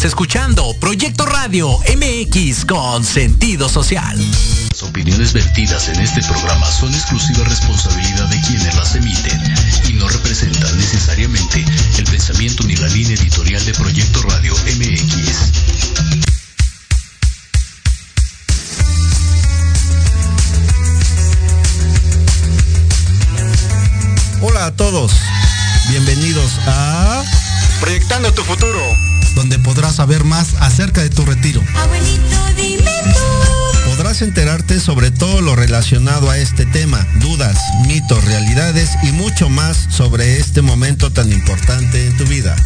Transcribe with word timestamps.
Estás 0.00 0.12
escuchando 0.12 0.74
Proyecto 0.80 1.26
Radio 1.26 1.78
MX 1.94 2.64
con 2.64 3.04
sentido 3.04 3.68
social. 3.68 4.16
Las 4.70 4.82
opiniones 4.82 5.34
vertidas 5.34 5.90
en 5.90 6.00
este 6.00 6.22
programa 6.22 6.66
son 6.70 6.94
exclusiva 6.94 7.44
responsabilidad 7.44 8.26
de 8.30 8.40
quienes 8.40 8.74
las 8.76 8.94
emiten 8.94 9.38
y 9.90 9.92
no 9.92 10.08
representan 10.08 10.74
necesariamente 10.78 11.62
el 11.98 12.04
pensamiento 12.04 12.64
ni 12.64 12.76
la 12.76 12.88
línea 12.88 13.14
editorial 13.14 13.62
de 13.62 13.74
Proyecto 13.74 14.22
Radio 14.22 14.54
MX. 14.54 15.36
Hola 24.40 24.64
a 24.64 24.74
todos, 24.74 25.12
bienvenidos 25.90 26.52
a 26.66 27.22
Proyectando 27.80 28.32
tu 28.32 28.42
futuro, 28.44 28.80
donde 29.34 29.58
podrás 29.58 29.96
saber 29.96 30.24
más 30.24 30.54
acerca 30.60 31.00
de 31.02 31.10
tu 31.10 31.24
retiro. 31.24 31.62
Abuelito, 31.74 32.36
dime 32.56 32.90
tú. 33.04 33.90
Podrás 33.90 34.22
enterarte 34.22 34.80
sobre 34.80 35.10
todo 35.10 35.40
lo 35.40 35.56
relacionado 35.56 36.30
a 36.30 36.38
este 36.38 36.66
tema, 36.66 37.06
dudas, 37.16 37.58
mitos, 37.86 38.24
realidades 38.24 38.90
y 39.02 39.12
mucho 39.12 39.48
más 39.48 39.76
sobre 39.90 40.38
este 40.38 40.62
momento 40.62 41.12
tan 41.12 41.32
importante 41.32 42.06
en 42.06 42.16
tu 42.16 42.24
vida. 42.24 42.56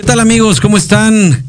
¿Qué 0.00 0.06
tal 0.06 0.20
amigos? 0.20 0.62
¿Cómo 0.62 0.78
están? 0.78 1.44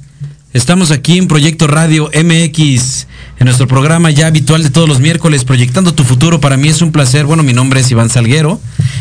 Estamos 0.51 0.91
aquí 0.91 1.17
en 1.17 1.29
Proyecto 1.29 1.67
Radio 1.67 2.11
MX, 2.13 3.07
en 3.39 3.45
nuestro 3.45 3.65
programa 3.65 4.11
ya 4.11 4.27
habitual 4.27 4.61
de 4.61 4.69
todos 4.69 4.89
los 4.89 4.99
miércoles, 4.99 5.45
Proyectando 5.45 5.93
tu 5.93 6.03
Futuro. 6.03 6.41
Para 6.41 6.57
mí 6.57 6.67
es 6.67 6.81
un 6.81 6.91
placer, 6.91 7.25
bueno, 7.25 7.43
mi 7.43 7.53
nombre 7.53 7.79
es 7.79 7.89
Iván 7.91 8.09
Salguero, 8.09 8.59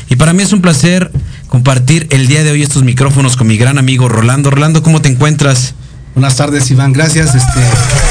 y 0.08 0.14
para 0.14 0.32
mí 0.34 0.44
es 0.44 0.52
un 0.52 0.60
placer 0.60 1.10
compartir 1.48 2.06
el 2.10 2.28
día 2.28 2.44
de 2.44 2.52
hoy 2.52 2.62
estos 2.62 2.84
micrófonos 2.84 3.36
con 3.36 3.48
mi 3.48 3.56
gran 3.56 3.76
amigo 3.76 4.08
Rolando. 4.08 4.52
Rolando, 4.52 4.84
¿cómo 4.84 5.02
te 5.02 5.08
encuentras? 5.08 5.74
Buenas 6.14 6.36
tardes, 6.36 6.70
Iván. 6.70 6.92
Gracias, 6.92 7.34
este, 7.34 7.60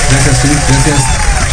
gracias, 0.10 0.42
Felipe, 0.42 0.62
gracias, 0.68 1.02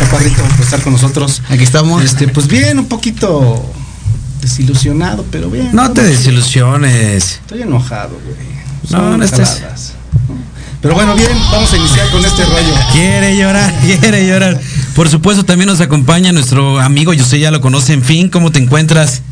Chaparrito, 0.01 0.43
por 0.57 0.65
estar 0.65 0.83
con 0.83 0.95
nosotros. 0.95 1.43
Aquí 1.49 1.63
estamos. 1.63 2.03
Este, 2.03 2.27
pues 2.27 2.49
bien, 2.49 2.81
un 2.81 2.87
poquito 2.87 3.65
desilusionado, 4.41 5.25
pero 5.31 5.49
bien. 5.49 5.69
No 5.73 5.93
te 5.93 6.03
desilusiones. 6.03 7.35
Estoy 7.35 7.63
enojado, 7.63 8.19
güey. 8.25 8.56
No, 8.91 8.99
Son 8.99 9.19
no 9.19 9.25
estés-. 9.25 9.63
Pero 10.83 10.95
bueno, 10.95 11.15
bien, 11.17 11.31
vamos 11.51 11.73
a 11.73 11.77
iniciar 11.77 12.09
con 12.11 12.25
este 12.25 12.45
rollo. 12.45 12.75
Quiere 12.93 13.37
llorar, 13.37 13.75
quiere 14.01 14.27
llorar. 14.27 14.61
Por 14.95 15.09
supuesto, 15.09 15.45
también 15.45 15.69
nos 15.69 15.81
acompaña 15.81 16.33
nuestro 16.33 16.79
amigo, 16.81 17.13
yo 17.13 17.25
sé, 17.25 17.39
ya 17.41 17.51
lo 17.51 17.61
conoce, 17.61 17.93
en 17.93 18.03
fin, 18.03 18.29
¿cómo 18.29 18.53
te 18.53 18.59
encuentras? 18.61 19.23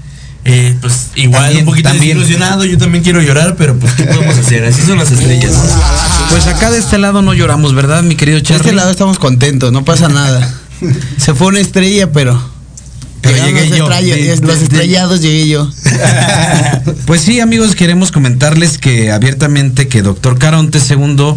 Eh, 0.47 0.77
pues 0.83 1.09
igual 1.15 1.45
También, 1.45 1.61
un 1.61 1.71
poquito 1.71 1.89
también. 1.89 2.19
desilusionado, 2.19 2.65
yo 2.67 2.77
también 2.77 3.03
quiero 3.03 3.23
llorar, 3.23 3.55
pero 3.57 3.77
pues 3.79 3.95
¿qué 3.95 4.05
podemos 4.05 4.37
hacer? 4.37 4.65
Así 4.65 4.83
son 4.83 4.99
las 4.99 5.11
estrellas. 5.11 5.55
Pues 6.29 6.47
acá 6.49 6.71
de 6.71 6.79
este 6.79 6.99
lado 6.99 7.23
no 7.23 7.33
lloramos, 7.33 7.75
¿verdad, 7.75 8.03
mi 8.03 8.15
querido 8.15 8.37
De 8.39 8.43
Charlie? 8.43 8.61
este 8.61 8.73
lado 8.75 8.91
estamos 8.91 9.19
contentos, 9.19 9.73
no 9.73 9.85
pasa 9.87 10.09
nada. 10.09 10.53
Se 11.17 11.35
fue 11.35 11.47
una 11.47 11.61
estrella, 11.61 12.13
pero. 12.13 12.39
Pero 13.25 13.37
llegaron 13.47 13.55
llegué 13.55 13.69
los 13.71 13.79
yo. 13.79 13.89
De- 14.15 14.29
los 14.29 14.41
de- 14.41 14.57
de- 14.57 14.63
estrellados 14.65 15.21
llegué 15.21 15.49
yo. 15.49 15.71
Pues 17.07 17.21
sí, 17.21 17.41
amigos, 17.41 17.75
queremos 17.75 18.13
comentarles 18.13 18.79
que 18.79 19.11
abiertamente 19.13 19.89
que 19.89 20.01
doctor 20.03 20.39
Caronte 20.39 20.79
II, 20.79 21.35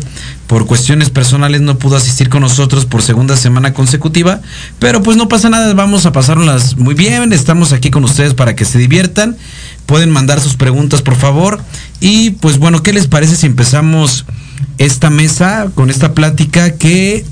por 0.47 0.65
cuestiones 0.65 1.09
personales, 1.09 1.59
no 1.61 1.77
pudo 1.77 1.97
asistir 1.97 2.29
con 2.29 2.41
nosotros 2.41 2.85
por 2.85 3.01
segunda 3.01 3.35
semana 3.35 3.73
consecutiva, 3.73 4.41
pero 4.79 5.03
pues 5.03 5.17
no 5.17 5.27
pasa 5.27 5.49
nada, 5.49 5.73
vamos 5.73 6.05
a 6.05 6.11
pasárnoslas 6.13 6.77
muy 6.77 6.93
bien, 6.95 7.33
estamos 7.33 7.73
aquí 7.73 7.91
con 7.91 8.03
ustedes 8.05 8.33
para 8.33 8.55
que 8.55 8.63
se 8.65 8.77
diviertan, 8.77 9.35
pueden 9.85 10.09
mandar 10.09 10.39
sus 10.39 10.55
preguntas, 10.55 11.01
por 11.01 11.15
favor, 11.15 11.61
y 11.99 12.31
pues 12.31 12.57
bueno, 12.59 12.81
¿qué 12.81 12.93
les 12.93 13.07
parece 13.07 13.35
si 13.35 13.45
empezamos 13.45 14.25
esta 14.77 15.09
mesa 15.09 15.67
con 15.75 15.89
esta 15.89 16.13
plática 16.13 16.71
que 16.75 17.25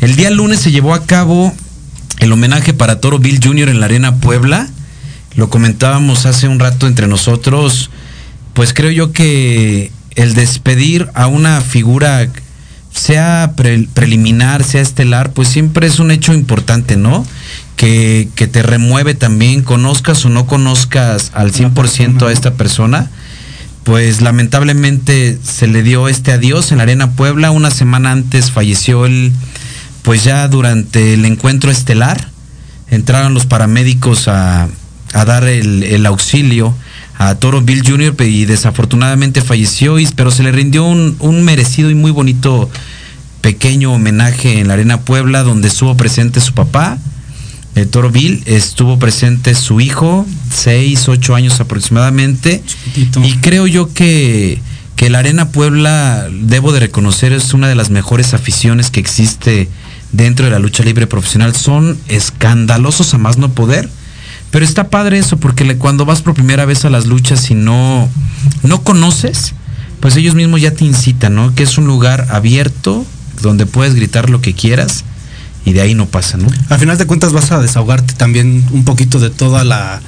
el 0.00 0.14
día 0.16 0.30
lunes 0.30 0.60
se 0.60 0.70
llevó 0.70 0.94
a 0.94 1.04
cabo 1.04 1.52
el 2.22 2.32
homenaje 2.32 2.72
para 2.72 3.00
Toro 3.00 3.18
Bill 3.18 3.40
Jr. 3.42 3.68
en 3.68 3.80
la 3.80 3.86
Arena 3.86 4.16
Puebla. 4.16 4.68
Lo 5.34 5.50
comentábamos 5.50 6.24
hace 6.24 6.46
un 6.46 6.58
rato 6.60 6.86
entre 6.86 7.08
nosotros. 7.08 7.90
Pues 8.54 8.72
creo 8.72 8.90
yo 8.90 9.12
que 9.12 9.90
el 10.14 10.34
despedir 10.34 11.08
a 11.14 11.26
una 11.26 11.60
figura, 11.62 12.28
sea 12.94 13.54
pre- 13.56 13.88
preliminar, 13.92 14.62
sea 14.62 14.82
estelar, 14.82 15.32
pues 15.32 15.48
siempre 15.48 15.86
es 15.86 15.98
un 15.98 16.10
hecho 16.10 16.32
importante, 16.32 16.96
¿no? 16.96 17.26
Que, 17.76 18.28
que 18.36 18.46
te 18.46 18.62
remueve 18.62 19.14
también, 19.14 19.62
conozcas 19.62 20.24
o 20.24 20.28
no 20.28 20.46
conozcas 20.46 21.32
al 21.34 21.52
100% 21.52 22.26
a 22.28 22.32
esta 22.32 22.54
persona. 22.54 23.10
Pues 23.82 24.20
lamentablemente 24.20 25.38
se 25.42 25.66
le 25.66 25.82
dio 25.82 26.06
este 26.08 26.30
adiós 26.30 26.70
en 26.70 26.76
la 26.78 26.84
Arena 26.84 27.12
Puebla. 27.12 27.50
Una 27.50 27.72
semana 27.72 28.12
antes 28.12 28.52
falleció 28.52 29.06
él, 29.06 29.32
pues 30.02 30.24
ya 30.24 30.46
durante 30.48 31.14
el 31.14 31.24
encuentro 31.24 31.70
estelar. 31.70 32.28
Entraron 32.90 33.32
los 33.32 33.46
paramédicos 33.46 34.28
a, 34.28 34.68
a 35.14 35.24
dar 35.24 35.44
el, 35.44 35.82
el 35.82 36.04
auxilio 36.06 36.74
a 37.18 37.34
Toro 37.36 37.60
Bill 37.62 37.82
Jr. 37.86 38.14
y 38.26 38.44
desafortunadamente 38.46 39.42
falleció, 39.42 39.98
y, 39.98 40.06
pero 40.06 40.30
se 40.30 40.42
le 40.42 40.52
rindió 40.52 40.84
un, 40.84 41.16
un 41.20 41.44
merecido 41.44 41.90
y 41.90 41.94
muy 41.94 42.10
bonito 42.10 42.68
pequeño 43.40 43.92
homenaje 43.92 44.60
en 44.60 44.68
la 44.68 44.74
Arena 44.74 45.00
Puebla, 45.00 45.42
donde 45.42 45.68
estuvo 45.68 45.96
presente 45.96 46.40
su 46.40 46.52
papá, 46.54 46.98
el 47.74 47.88
Toro 47.88 48.10
Bill, 48.10 48.42
estuvo 48.46 48.98
presente 48.98 49.54
su 49.54 49.80
hijo, 49.80 50.26
seis, 50.52 51.08
ocho 51.08 51.34
años 51.34 51.60
aproximadamente, 51.60 52.62
Chiquitito. 52.66 53.24
y 53.24 53.36
creo 53.38 53.66
yo 53.66 53.92
que, 53.92 54.60
que 54.96 55.08
la 55.08 55.20
Arena 55.20 55.48
Puebla, 55.48 56.28
debo 56.30 56.72
de 56.72 56.80
reconocer, 56.80 57.32
es 57.32 57.54
una 57.54 57.68
de 57.68 57.74
las 57.74 57.90
mejores 57.90 58.34
aficiones 58.34 58.90
que 58.90 59.00
existe 59.00 59.68
dentro 60.12 60.44
de 60.44 60.52
la 60.52 60.58
lucha 60.58 60.84
libre 60.84 61.06
profesional. 61.06 61.54
Son 61.54 61.98
escandalosos 62.08 63.12
a 63.14 63.18
más 63.18 63.38
no 63.38 63.52
poder. 63.52 63.88
Pero 64.50 64.66
está 64.66 64.90
padre 64.90 65.18
eso, 65.18 65.38
porque 65.38 65.76
cuando 65.78 66.04
vas 66.04 66.20
por 66.20 66.34
primera 66.34 66.66
vez 66.66 66.84
a 66.84 66.90
las 66.90 67.06
luchas 67.06 67.50
y 67.50 67.54
no, 67.54 68.08
no 68.62 68.82
conoces, 68.82 69.54
pues 69.98 70.14
ellos 70.16 70.34
mismos 70.34 70.60
ya 70.60 70.72
te 70.72 70.84
incitan, 70.84 71.34
¿no? 71.34 71.54
Que 71.54 71.62
es 71.62 71.78
un 71.78 71.86
lugar 71.86 72.26
abierto, 72.28 73.06
donde 73.40 73.64
puedes 73.64 73.94
gritar 73.94 74.28
lo 74.28 74.42
que 74.42 74.52
quieras, 74.52 75.04
y 75.64 75.72
de 75.72 75.80
ahí 75.80 75.94
no 75.94 76.06
pasa, 76.06 76.36
¿no? 76.36 76.48
Al 76.68 76.78
final 76.78 76.98
de 76.98 77.06
cuentas 77.06 77.32
vas 77.32 77.50
a 77.50 77.60
desahogarte 77.60 78.12
también 78.12 78.62
un 78.72 78.84
poquito 78.84 79.20
de 79.20 79.30
toda 79.30 79.64
la 79.64 80.02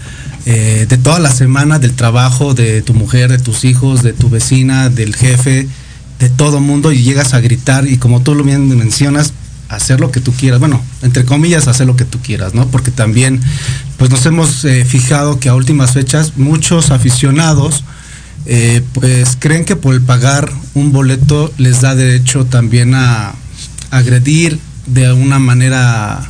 eh, 0.47 0.85
de 0.91 0.99
toda 0.99 1.21
la 1.21 1.31
semana 1.31 1.79
del 1.79 1.95
trabajo 1.95 2.53
de 2.53 2.83
tu 2.83 2.93
mujer, 2.93 3.31
de 3.31 3.39
tus 3.39 3.65
hijos, 3.65 4.03
de 4.03 4.13
tu 4.13 4.29
vecina, 4.29 4.91
del 4.91 5.15
jefe, 5.15 5.67
de 6.19 6.29
todo 6.29 6.61
mundo 6.61 6.93
y 6.93 7.03
llegas 7.03 7.33
a 7.33 7.41
gritar 7.41 7.89
y 7.89 7.97
como 7.97 8.21
tú 8.21 8.35
lo 8.35 8.45
bien 8.45 8.69
mencionas, 8.77 9.33
hacer 9.75 10.01
lo 10.01 10.11
que 10.11 10.21
tú 10.21 10.33
quieras, 10.33 10.61
bueno, 10.61 10.83
entre 11.03 11.25
comillas, 11.25 11.69
hacer 11.69 11.87
lo 11.87 11.97
que 11.97 12.05
tú 12.05 12.21
quieras, 12.21 12.55
¿no? 12.55 12.67
Porque 12.69 12.91
también 12.91 13.41
pues 13.97 14.11
nos 14.11 14.25
hemos 14.27 14.65
eh, 14.65 14.85
fijado 14.85 15.39
que 15.39 15.49
a 15.49 15.55
últimas 15.55 15.93
fechas 15.93 16.37
muchos 16.37 16.91
aficionados 16.91 17.85
eh, 18.47 18.83
pues 18.93 19.37
creen 19.39 19.65
que 19.65 19.77
por 19.77 19.95
el 19.95 20.03
pagar 20.03 20.53
un 20.75 20.93
boleto 20.93 21.53
les 21.57 21.81
da 21.81 21.95
derecho 21.95 22.45
también 22.45 22.95
a 22.95 23.35
agredir 23.91 24.59
de 24.87 25.13
una 25.13 25.39
manera 25.39 26.29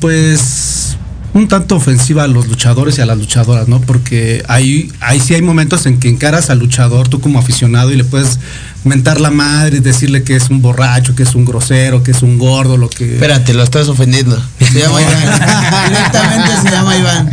pues 0.00 0.96
un 1.32 1.48
tanto 1.48 1.76
ofensiva 1.76 2.24
a 2.24 2.28
los 2.28 2.48
luchadores 2.48 2.98
y 2.98 3.02
a 3.02 3.06
las 3.06 3.18
luchadoras, 3.18 3.68
¿no? 3.68 3.80
Porque 3.80 4.42
ahí, 4.48 4.90
ahí 5.00 5.20
sí 5.20 5.34
hay 5.34 5.42
momentos 5.42 5.84
en 5.84 6.00
que 6.00 6.08
encaras 6.08 6.48
al 6.48 6.58
luchador 6.58 7.08
tú 7.08 7.20
como 7.20 7.38
aficionado 7.38 7.92
y 7.92 7.96
le 7.96 8.04
puedes 8.04 8.38
mentar 8.86 9.20
la 9.20 9.30
madre 9.30 9.78
y 9.78 9.80
decirle 9.80 10.22
que 10.22 10.36
es 10.36 10.48
un 10.48 10.62
borracho, 10.62 11.14
que 11.14 11.24
es 11.24 11.34
un 11.34 11.44
grosero, 11.44 12.02
que 12.02 12.12
es 12.12 12.22
un 12.22 12.38
gordo, 12.38 12.76
lo 12.76 12.88
que... 12.88 13.14
Espérate, 13.14 13.52
lo 13.52 13.62
estás 13.62 13.88
ofendiendo. 13.88 14.40
Se 14.60 14.80
llama 14.80 15.02
Iván. 15.02 15.88
Directamente 15.88 16.50
se 16.62 16.70
llama 16.70 16.96
Iván. 16.96 17.30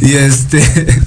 y 0.00 0.12
este, 0.14 1.02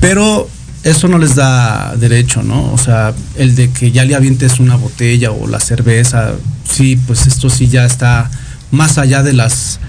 pero 0.00 0.48
eso 0.84 1.08
no 1.08 1.18
les 1.18 1.34
da 1.34 1.94
derecho, 1.96 2.42
¿no? 2.42 2.72
O 2.72 2.78
sea, 2.78 3.14
el 3.36 3.54
de 3.54 3.70
que 3.70 3.92
ya 3.92 4.04
le 4.04 4.14
avientes 4.14 4.60
una 4.60 4.76
botella 4.76 5.30
o 5.30 5.46
la 5.46 5.60
cerveza, 5.60 6.32
sí, 6.70 6.96
pues 7.06 7.26
esto 7.26 7.50
sí 7.50 7.68
ya 7.68 7.84
está 7.84 8.30
más 8.70 8.98
allá 8.98 9.22
de 9.22 9.32
las 9.32 9.80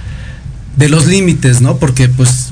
de 0.77 0.89
los 0.89 1.07
límites, 1.07 1.61
¿no? 1.61 1.77
Porque 1.77 2.07
pues 2.07 2.48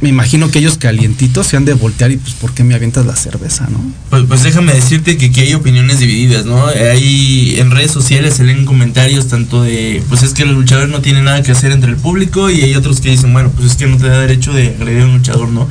me 0.00 0.10
imagino 0.10 0.50
que 0.50 0.58
ellos 0.58 0.76
calientitos 0.76 1.46
se 1.46 1.56
han 1.56 1.64
de 1.64 1.72
voltear 1.72 2.10
y 2.10 2.18
pues 2.18 2.34
¿por 2.34 2.52
qué 2.52 2.64
me 2.64 2.74
avientas 2.74 3.06
la 3.06 3.16
cerveza, 3.16 3.66
no? 3.70 3.80
Pues, 4.10 4.24
pues 4.28 4.42
déjame 4.42 4.74
decirte 4.74 5.16
que 5.16 5.26
aquí 5.26 5.40
hay 5.40 5.54
opiniones 5.54 6.00
divididas, 6.00 6.44
¿no? 6.44 6.66
Hay 6.66 7.56
en 7.58 7.70
redes 7.70 7.92
sociales 7.92 8.34
se 8.34 8.44
leen 8.44 8.66
comentarios 8.66 9.28
tanto 9.28 9.62
de, 9.62 10.02
pues 10.08 10.22
es 10.22 10.34
que 10.34 10.42
el 10.42 10.52
luchador 10.52 10.88
no 10.88 11.00
tiene 11.00 11.22
nada 11.22 11.42
que 11.42 11.52
hacer 11.52 11.72
entre 11.72 11.90
el 11.90 11.96
público 11.96 12.50
y 12.50 12.60
hay 12.60 12.74
otros 12.74 13.00
que 13.00 13.10
dicen, 13.10 13.32
bueno, 13.32 13.50
pues 13.54 13.70
es 13.70 13.76
que 13.76 13.86
no 13.86 13.96
te 13.96 14.08
da 14.08 14.20
derecho 14.20 14.52
de 14.52 14.68
agredir 14.68 15.02
a 15.02 15.06
un 15.06 15.14
luchador, 15.14 15.48
¿no? 15.48 15.66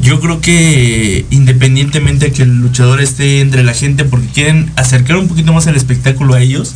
yo 0.00 0.20
creo 0.20 0.40
que 0.40 1.26
independientemente 1.30 2.26
de 2.26 2.32
que 2.32 2.42
el 2.42 2.60
luchador 2.60 3.00
esté 3.00 3.40
entre 3.40 3.62
la 3.62 3.74
gente 3.74 4.04
porque 4.04 4.26
quieren 4.28 4.70
acercar 4.76 5.16
un 5.16 5.28
poquito 5.28 5.52
más 5.52 5.66
el 5.66 5.76
espectáculo 5.76 6.34
a 6.34 6.40
ellos, 6.40 6.74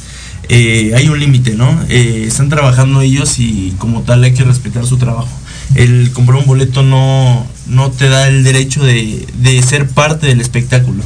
eh, 0.49 0.93
hay 0.95 1.09
un 1.09 1.19
límite, 1.19 1.55
¿no? 1.55 1.83
Eh, 1.89 2.25
están 2.29 2.49
trabajando 2.49 3.01
ellos 3.01 3.39
y 3.39 3.75
como 3.79 4.03
tal 4.03 4.23
hay 4.23 4.35
que 4.35 4.45
respetar 4.45 4.87
su 4.87 4.97
trabajo. 4.97 5.29
El 5.75 6.13
comprar 6.13 6.39
un 6.39 6.47
boleto 6.47 6.83
no, 6.83 7.47
no 7.67 7.91
te 7.91 8.09
da 8.09 8.29
el 8.29 8.45
derecho 8.45 8.85
de, 8.85 9.27
de 9.39 9.63
ser 9.63 9.89
parte 9.89 10.27
del 10.27 10.41
espectáculo. 10.41 11.03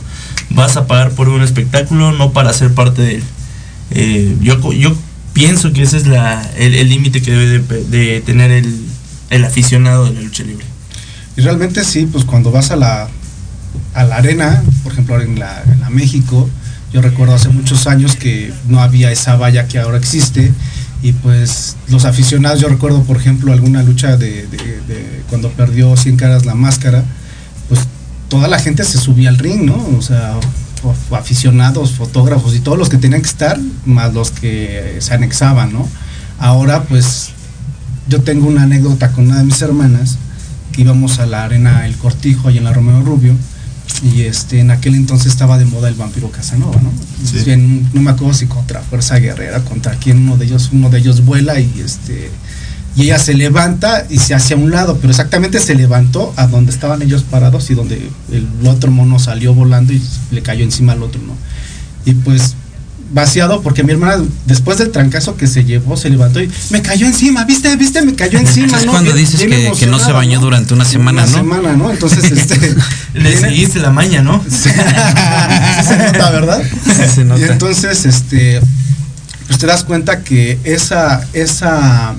Vas 0.50 0.76
a 0.76 0.86
pagar 0.86 1.10
por 1.12 1.28
un 1.28 1.42
espectáculo, 1.42 2.12
no 2.12 2.32
para 2.32 2.52
ser 2.52 2.72
parte 2.72 3.02
de 3.02 3.14
él. 3.16 3.22
Eh, 3.92 4.36
yo, 4.40 4.72
yo 4.72 4.96
pienso 5.32 5.72
que 5.72 5.82
ese 5.82 5.96
es 5.96 6.06
la, 6.06 6.42
el 6.56 6.88
límite 6.88 7.22
que 7.22 7.32
debe 7.32 7.58
de, 7.58 7.84
de 7.84 8.20
tener 8.20 8.50
el, 8.50 8.84
el 9.30 9.44
aficionado 9.44 10.04
de 10.04 10.12
la 10.14 10.20
lucha 10.20 10.42
libre. 10.44 10.64
Y 11.36 11.40
realmente 11.40 11.84
sí, 11.84 12.06
pues 12.10 12.24
cuando 12.24 12.50
vas 12.50 12.70
a 12.70 12.76
la, 12.76 13.08
a 13.94 14.04
la 14.04 14.16
arena, 14.16 14.62
por 14.82 14.92
ejemplo 14.92 15.20
en 15.20 15.38
la, 15.38 15.62
en 15.72 15.80
la 15.80 15.90
México, 15.90 16.50
yo 16.92 17.00
recuerdo 17.00 17.34
hace 17.34 17.48
muchos 17.48 17.86
años 17.86 18.16
que 18.16 18.52
no 18.66 18.82
había 18.82 19.12
esa 19.12 19.36
valla 19.36 19.68
que 19.68 19.78
ahora 19.78 19.96
existe 19.96 20.52
y 21.02 21.12
pues 21.12 21.76
los 21.88 22.04
aficionados, 22.04 22.60
yo 22.60 22.68
recuerdo 22.68 23.02
por 23.02 23.16
ejemplo 23.16 23.52
alguna 23.52 23.82
lucha 23.82 24.16
de, 24.16 24.46
cuando 25.28 25.50
perdió 25.50 25.96
100 25.96 26.16
caras 26.16 26.46
la 26.46 26.54
máscara, 26.54 27.04
pues 27.68 27.80
toda 28.28 28.48
la 28.48 28.58
gente 28.58 28.84
se 28.84 28.98
subía 28.98 29.30
al 29.30 29.38
ring, 29.38 29.64
¿no? 29.64 29.76
O 29.96 30.02
sea, 30.02 30.38
aficionados, 31.12 31.92
fotógrafos 31.92 32.54
y 32.54 32.60
todos 32.60 32.78
los 32.78 32.88
que 32.88 32.98
tenían 32.98 33.22
que 33.22 33.28
estar, 33.28 33.58
más 33.86 34.12
los 34.12 34.30
que 34.30 34.96
se 35.00 35.14
anexaban, 35.14 35.72
¿no? 35.72 35.88
Ahora 36.38 36.84
pues 36.84 37.30
yo 38.08 38.22
tengo 38.22 38.46
una 38.46 38.64
anécdota 38.64 39.12
con 39.12 39.26
una 39.26 39.38
de 39.38 39.44
mis 39.44 39.62
hermanas, 39.62 40.18
que 40.72 40.82
íbamos 40.82 41.18
a 41.18 41.26
la 41.26 41.44
arena 41.44 41.86
El 41.86 41.96
Cortijo, 41.96 42.48
ahí 42.48 42.58
en 42.58 42.64
la 42.64 42.72
Romeo 42.72 43.02
Rubio, 43.02 43.36
y 44.02 44.22
este, 44.22 44.60
en 44.60 44.70
aquel 44.70 44.94
entonces 44.94 45.28
estaba 45.28 45.58
de 45.58 45.64
moda 45.64 45.88
el 45.88 45.94
vampiro 45.94 46.30
Casanova, 46.30 46.80
¿no? 46.80 46.90
Sí. 47.24 47.44
Bien, 47.44 47.88
no 47.92 48.00
me 48.00 48.10
acuerdo 48.10 48.34
si 48.34 48.46
contra 48.46 48.80
Fuerza 48.80 49.18
Guerrera, 49.18 49.64
contra 49.64 49.92
quien 49.96 50.18
uno 50.18 50.36
de 50.36 50.46
ellos, 50.46 50.70
uno 50.72 50.90
de 50.90 50.98
ellos 50.98 51.24
vuela 51.24 51.60
y 51.60 51.70
este 51.84 52.30
y 52.96 53.04
ella 53.04 53.18
se 53.18 53.34
levanta 53.34 54.06
y 54.10 54.18
se 54.18 54.34
hace 54.34 54.54
a 54.54 54.56
un 54.56 54.70
lado, 54.70 54.96
pero 54.96 55.10
exactamente 55.10 55.60
se 55.60 55.74
levantó 55.74 56.34
a 56.36 56.46
donde 56.46 56.72
estaban 56.72 57.02
ellos 57.02 57.22
parados 57.22 57.70
y 57.70 57.74
donde 57.74 58.10
el 58.32 58.66
otro 58.66 58.90
mono 58.90 59.18
salió 59.18 59.54
volando 59.54 59.92
y 59.92 60.02
le 60.32 60.42
cayó 60.42 60.64
encima 60.64 60.92
al 60.92 61.02
otro, 61.02 61.20
¿no? 61.22 61.34
Y 62.04 62.14
pues 62.14 62.56
vaciado 63.12 63.60
porque 63.62 63.82
mi 63.82 63.90
hermana 63.92 64.22
después 64.46 64.78
del 64.78 64.90
trancazo 64.92 65.36
que 65.36 65.46
se 65.48 65.64
llevó 65.64 65.96
se 65.96 66.08
levantó 66.10 66.40
y 66.40 66.48
me 66.70 66.80
cayó 66.80 67.06
encima, 67.06 67.44
viste, 67.44 67.74
viste, 67.76 68.02
me 68.02 68.14
cayó 68.14 68.38
encima. 68.46 68.78
Es 68.78 68.86
¿no? 68.86 68.92
cuando 68.92 69.12
Bien- 69.12 69.26
dices 69.26 69.44
bien 69.44 69.72
que, 69.72 69.78
que 69.80 69.86
no 69.86 69.98
se 69.98 70.12
bañó 70.12 70.38
¿no? 70.38 70.44
durante 70.46 70.74
una 70.74 70.84
semana, 70.84 71.22
Una 71.24 71.30
¿no? 71.32 71.36
semana, 71.38 71.72
¿no? 71.76 71.90
Entonces, 71.90 72.24
este. 72.30 72.74
Le 73.14 73.36
seguiste 73.36 73.80
la 73.80 73.90
maña, 73.90 74.22
¿no? 74.22 74.42
Se 74.50 75.96
nota, 75.96 76.30
¿verdad? 76.30 76.62
Se 77.14 77.24
nota. 77.24 77.40
Y 77.40 77.44
entonces, 77.44 78.04
este, 78.06 78.60
pues 79.48 79.58
te 79.58 79.66
das 79.66 79.82
cuenta 79.84 80.22
que 80.22 80.58
esa, 80.64 81.26
esa 81.32 82.14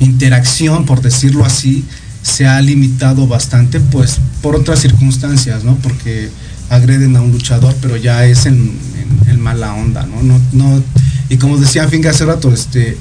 interacción, 0.00 0.86
por 0.86 1.02
decirlo 1.02 1.44
así, 1.44 1.84
se 2.22 2.46
ha 2.46 2.60
limitado 2.60 3.26
bastante, 3.26 3.80
pues, 3.80 4.16
por 4.42 4.56
otras 4.56 4.80
circunstancias, 4.80 5.64
¿no? 5.64 5.76
Porque 5.76 6.30
agreden 6.70 7.16
a 7.16 7.20
un 7.20 7.32
luchador, 7.32 7.74
pero 7.82 7.96
ya 7.96 8.24
es 8.24 8.46
en, 8.46 8.72
en 9.26 9.40
mala 9.40 9.74
onda, 9.74 10.06
¿no? 10.06 10.22
No, 10.22 10.40
no, 10.52 10.82
y 11.28 11.36
como 11.36 11.58
decía 11.58 11.88
Finga 11.88 12.10
hace 12.10 12.24
rato, 12.24 12.52
este, 12.52 12.96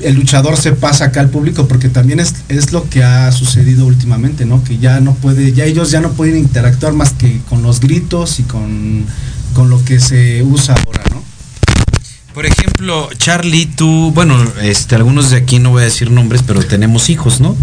el 0.00 0.14
luchador 0.14 0.56
se 0.56 0.72
pasa 0.72 1.06
acá 1.06 1.20
al 1.20 1.30
público 1.30 1.68
porque 1.68 1.88
también 1.88 2.20
es, 2.20 2.34
es 2.48 2.72
lo 2.72 2.88
que 2.88 3.04
ha 3.04 3.30
sucedido 3.32 3.86
últimamente, 3.86 4.44
¿no? 4.44 4.62
Que 4.64 4.78
ya 4.78 5.00
no 5.00 5.14
puede, 5.14 5.52
ya 5.52 5.64
ellos 5.64 5.90
ya 5.90 6.00
no 6.00 6.12
pueden 6.12 6.36
interactuar 6.36 6.92
más 6.92 7.12
que 7.12 7.40
con 7.48 7.62
los 7.62 7.80
gritos 7.80 8.40
y 8.40 8.42
con, 8.42 9.04
con 9.54 9.70
lo 9.70 9.84
que 9.84 10.00
se 10.00 10.42
usa 10.42 10.74
ahora, 10.74 11.02
¿no? 11.10 11.22
Por 12.34 12.46
ejemplo, 12.46 13.10
Charlie, 13.18 13.66
tú, 13.66 14.10
bueno, 14.14 14.42
este, 14.62 14.94
algunos 14.94 15.30
de 15.30 15.36
aquí 15.36 15.58
no 15.58 15.70
voy 15.70 15.82
a 15.82 15.84
decir 15.84 16.10
nombres, 16.10 16.42
pero 16.46 16.64
tenemos 16.64 17.10
hijos, 17.10 17.40
¿no? 17.40 17.54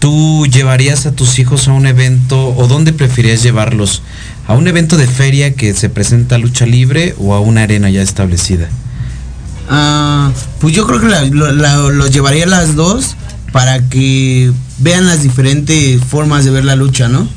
¿Tú 0.00 0.46
llevarías 0.46 1.06
a 1.06 1.12
tus 1.12 1.38
hijos 1.38 1.68
a 1.68 1.72
un 1.72 1.86
evento 1.86 2.48
o 2.56 2.66
dónde 2.66 2.92
preferirías 2.92 3.42
llevarlos? 3.42 4.02
¿A 4.48 4.54
un 4.54 4.68
evento 4.68 4.96
de 4.96 5.06
feria 5.08 5.54
que 5.54 5.74
se 5.74 5.88
presenta 5.88 6.38
lucha 6.38 6.66
libre 6.66 7.14
o 7.18 7.34
a 7.34 7.40
una 7.40 7.62
arena 7.64 7.90
ya 7.90 8.02
establecida? 8.02 8.68
Ah, 9.68 10.30
pues 10.60 10.74
yo 10.74 10.86
creo 10.86 11.00
que 11.00 11.08
la- 11.08 11.22
lo- 11.22 11.52
la- 11.52 11.76
los 11.90 12.10
llevaría 12.12 12.44
a 12.44 12.48
las 12.48 12.76
dos 12.76 13.16
para 13.52 13.80
que 13.88 14.52
vean 14.78 15.06
las 15.06 15.22
diferentes 15.22 16.00
formas 16.04 16.44
de 16.44 16.50
ver 16.52 16.64
la 16.64 16.76
lucha, 16.76 17.08
¿no? 17.08 17.28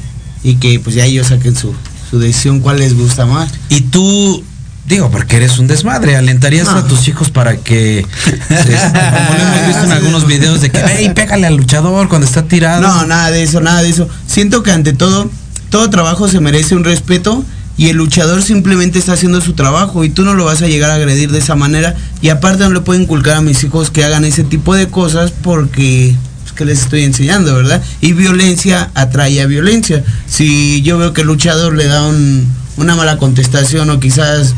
Y 0.44 0.56
que 0.56 0.80
pues 0.80 0.96
ya 0.96 1.06
ellos 1.06 1.28
saquen 1.28 1.56
su, 1.56 1.74
su 2.10 2.20
decisión 2.20 2.60
cuál 2.60 2.78
les 2.78 2.96
gusta 2.96 3.26
más. 3.26 3.50
Y 3.70 3.82
tú, 3.82 4.44
digo, 4.88 5.10
porque 5.10 5.38
eres 5.38 5.58
un 5.58 5.66
desmadre, 5.68 6.16
alentarías 6.16 6.66
No. 6.68 6.78
a 6.78 6.88
tus 6.88 7.08
hijos 7.08 7.32
para 7.32 7.58
que, 7.58 8.00
este, 8.00 8.76
como 8.76 9.34
lo 9.34 9.44
hemos 9.44 9.68
visto 9.68 9.84
en 9.86 9.92
algunos 9.92 10.28
videos 10.28 10.62
de 10.62 10.70
que, 10.70 10.80
hey, 10.86 11.12
pégale 11.16 11.48
al 11.48 11.56
luchador 11.56 12.08
cuando 12.08 12.28
está 12.28 12.44
tirado. 12.44 12.82
No, 12.82 13.06
nada 13.08 13.32
de 13.32 13.42
eso, 13.42 13.60
nada 13.62 13.82
de 13.82 13.90
eso. 13.90 14.08
Siento 14.28 14.62
que 14.62 14.72
ante 14.72 14.94
todo, 14.94 15.32
todo 15.70 15.90
trabajo 15.90 16.28
se 16.28 16.40
merece 16.40 16.76
un 16.76 16.84
respeto 16.84 17.44
y 17.78 17.88
el 17.90 17.98
luchador 17.98 18.42
simplemente 18.44 19.00
está 19.00 19.14
haciendo 19.14 19.40
su 19.42 19.54
trabajo 19.54 20.04
y 20.04 20.10
tú 20.10 20.24
no 20.26 20.34
lo 20.34 20.46
vas 20.46 20.62
a 20.62 20.68
llegar 20.68 20.90
a 20.92 20.96
agredir 20.96 21.32
de 21.32 21.40
esa 21.40 21.56
manera 21.56 21.96
y 22.22 22.30
aparte 22.30 22.64
no 22.64 22.72
le 22.72 22.82
puedo 22.82 23.00
inculcar 23.00 23.38
a 23.38 23.42
mis 23.42 23.64
hijos 23.64 23.90
que 23.90 24.04
hagan 24.04 24.26
ese 24.26 24.44
tipo 24.44 24.76
de 24.76 24.88
cosas 24.88 25.32
porque 25.32 26.14
pues, 26.44 26.54
que 26.54 26.66
les 26.66 26.82
estoy 26.82 27.04
enseñando, 27.04 27.56
¿verdad? 27.56 27.82
Y 28.02 28.14
violencia 28.14 28.90
atrae 28.96 29.42
a 29.42 29.46
violencia. 29.46 30.04
Si 30.28 30.82
yo 30.82 30.98
veo 30.98 31.14
que 31.14 31.22
el 31.22 31.28
luchador 31.28 31.76
le 31.76 31.86
da 31.86 32.06
un- 32.08 32.48
una 32.78 32.96
mala 32.96 33.18
contestación 33.18 33.90
o 33.90 34.00
quizás 34.00 34.56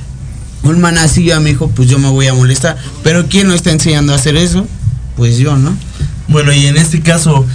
un 0.63 0.80
manacillo 0.80 1.36
a 1.36 1.39
mi 1.39 1.52
hijo, 1.52 1.69
pues 1.69 1.89
yo 1.89 2.00
me 2.00 2.10
voy 2.10 2.28
a 2.28 2.34
molestar. 2.34 2.78
Pero 3.04 3.28
¿quién 3.28 3.47
no 3.47 3.54
está 3.54 3.71
enseñando 3.71 4.13
a 4.13 4.15
hacer 4.15 4.36
eso? 4.38 4.67
Pues 5.17 5.38
yo, 5.38 5.58
¿no? 5.58 5.76
Bueno, 6.28 6.54
y 6.54 6.65
en 6.67 6.78
este 6.78 7.02
caso, 7.02 7.45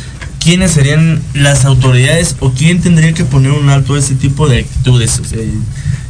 ¿quiénes 0.47 0.71
serían 0.71 1.21
las 1.35 1.65
autoridades 1.65 2.37
o 2.39 2.53
quién 2.53 2.81
tendría 2.81 3.13
que 3.13 3.25
poner 3.25 3.51
un 3.51 3.69
alto 3.69 3.95
a 3.95 3.99
ese 3.99 4.15
tipo 4.15 4.49
de 4.49 4.61
actitudes? 4.61 5.19
O 5.19 5.25
sea, 5.25 5.41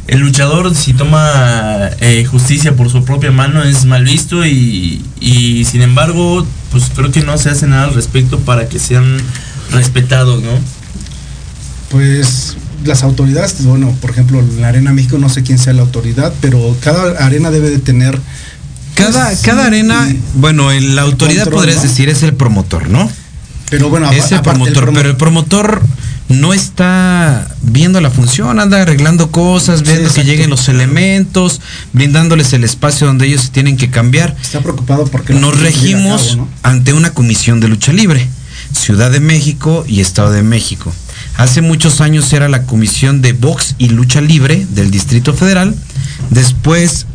el 0.07 0.19
luchador, 0.19 0.75
si 0.75 0.93
toma 0.93 1.89
eh, 2.01 2.23
justicia 2.23 2.75
por 2.75 2.91
su 2.91 3.03
propia 3.03 3.31
mano, 3.31 3.63
es 3.63 3.85
mal 3.85 4.03
visto 4.03 4.45
y, 4.45 5.03
y, 5.19 5.65
sin 5.65 5.81
embargo, 5.81 6.45
pues 6.71 6.83
creo 6.95 7.11
que 7.11 7.23
no 7.23 7.35
se 7.39 7.49
hace 7.49 7.65
nada 7.65 7.85
al 7.85 7.95
respecto 7.95 8.37
para 8.39 8.69
que 8.69 8.77
sean 8.77 9.17
respetados, 9.71 10.43
¿no? 10.43 10.51
Pues 11.89 12.57
las 12.85 13.01
autoridades, 13.01 13.65
bueno, 13.65 13.97
por 13.99 14.11
ejemplo, 14.11 14.39
en 14.39 14.61
la 14.61 14.67
Arena 14.67 14.93
México 14.93 15.17
no 15.17 15.29
sé 15.29 15.41
quién 15.41 15.57
sea 15.57 15.73
la 15.73 15.81
autoridad, 15.81 16.31
pero 16.41 16.77
cada 16.79 17.25
arena 17.25 17.49
debe 17.49 17.71
de 17.71 17.79
tener 17.79 18.19
Cada, 18.93 19.29
pues, 19.29 19.41
cada 19.41 19.63
sí, 19.63 19.67
arena, 19.67 20.07
bueno, 20.35 20.71
en 20.71 20.95
la 20.95 21.01
autoridad 21.01 21.45
control, 21.45 21.61
podrías 21.61 21.83
¿no? 21.83 21.89
decir 21.89 22.07
es 22.09 22.21
el 22.21 22.35
promotor, 22.35 22.87
¿no? 22.87 23.09
Pero 23.69 23.89
bueno, 23.89 24.09
Es 24.11 24.31
el 24.31 24.37
aparte, 24.39 24.59
promotor, 24.59 24.83
promo- 24.85 24.95
pero 24.95 25.09
el 25.09 25.17
promotor 25.17 25.81
no 26.29 26.53
está 26.53 27.49
viendo 27.61 28.01
la 28.01 28.09
función, 28.09 28.59
anda 28.59 28.81
arreglando 28.81 29.31
cosas, 29.31 29.81
viendo 29.83 30.13
que 30.13 30.23
lleguen 30.23 30.49
los 30.49 30.67
elementos, 30.69 31.61
brindándoles 31.93 32.51
el 32.53 32.63
espacio 32.63 33.07
donde 33.07 33.27
ellos 33.27 33.43
se 33.43 33.49
tienen 33.49 33.77
que 33.77 33.89
cambiar. 33.89 34.35
está 34.41 34.59
preocupado 34.61 35.05
porque 35.07 35.33
Nos 35.33 35.57
regimos 35.59 36.21
cabo, 36.31 36.35
¿no? 36.37 36.49
ante 36.63 36.93
una 36.93 37.11
comisión 37.11 37.59
de 37.59 37.67
lucha 37.69 37.93
libre, 37.93 38.27
Ciudad 38.73 39.09
de 39.11 39.21
México 39.21 39.85
y 39.87 40.01
Estado 40.01 40.31
de 40.31 40.43
México. 40.43 40.91
Hace 41.37 41.61
muchos 41.61 42.01
años 42.01 42.31
era 42.33 42.49
la 42.49 42.63
comisión 42.63 43.21
de 43.21 43.31
box 43.33 43.75
y 43.77 43.89
lucha 43.89 44.19
libre 44.21 44.65
del 44.71 44.91
Distrito 44.91 45.33
Federal. 45.33 45.73
Después 46.29 47.05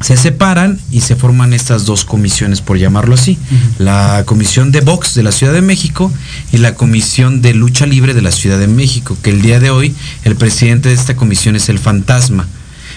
se 0.00 0.16
separan 0.16 0.78
y 0.90 1.00
se 1.00 1.16
forman 1.16 1.52
estas 1.52 1.86
dos 1.86 2.04
comisiones, 2.04 2.60
por 2.60 2.78
llamarlo 2.78 3.14
así. 3.14 3.38
La 3.78 4.24
comisión 4.26 4.70
de 4.70 4.80
box 4.80 5.14
de 5.14 5.22
la 5.22 5.32
Ciudad 5.32 5.54
de 5.54 5.62
México 5.62 6.12
y 6.52 6.58
la 6.58 6.74
comisión 6.74 7.40
de 7.40 7.54
lucha 7.54 7.86
libre 7.86 8.12
de 8.12 8.22
la 8.22 8.30
Ciudad 8.30 8.58
de 8.58 8.66
México, 8.66 9.16
que 9.22 9.30
el 9.30 9.40
día 9.40 9.58
de 9.58 9.70
hoy 9.70 9.94
el 10.24 10.36
presidente 10.36 10.90
de 10.90 10.94
esta 10.94 11.16
comisión 11.16 11.56
es 11.56 11.68
el 11.68 11.78
fantasma. 11.78 12.46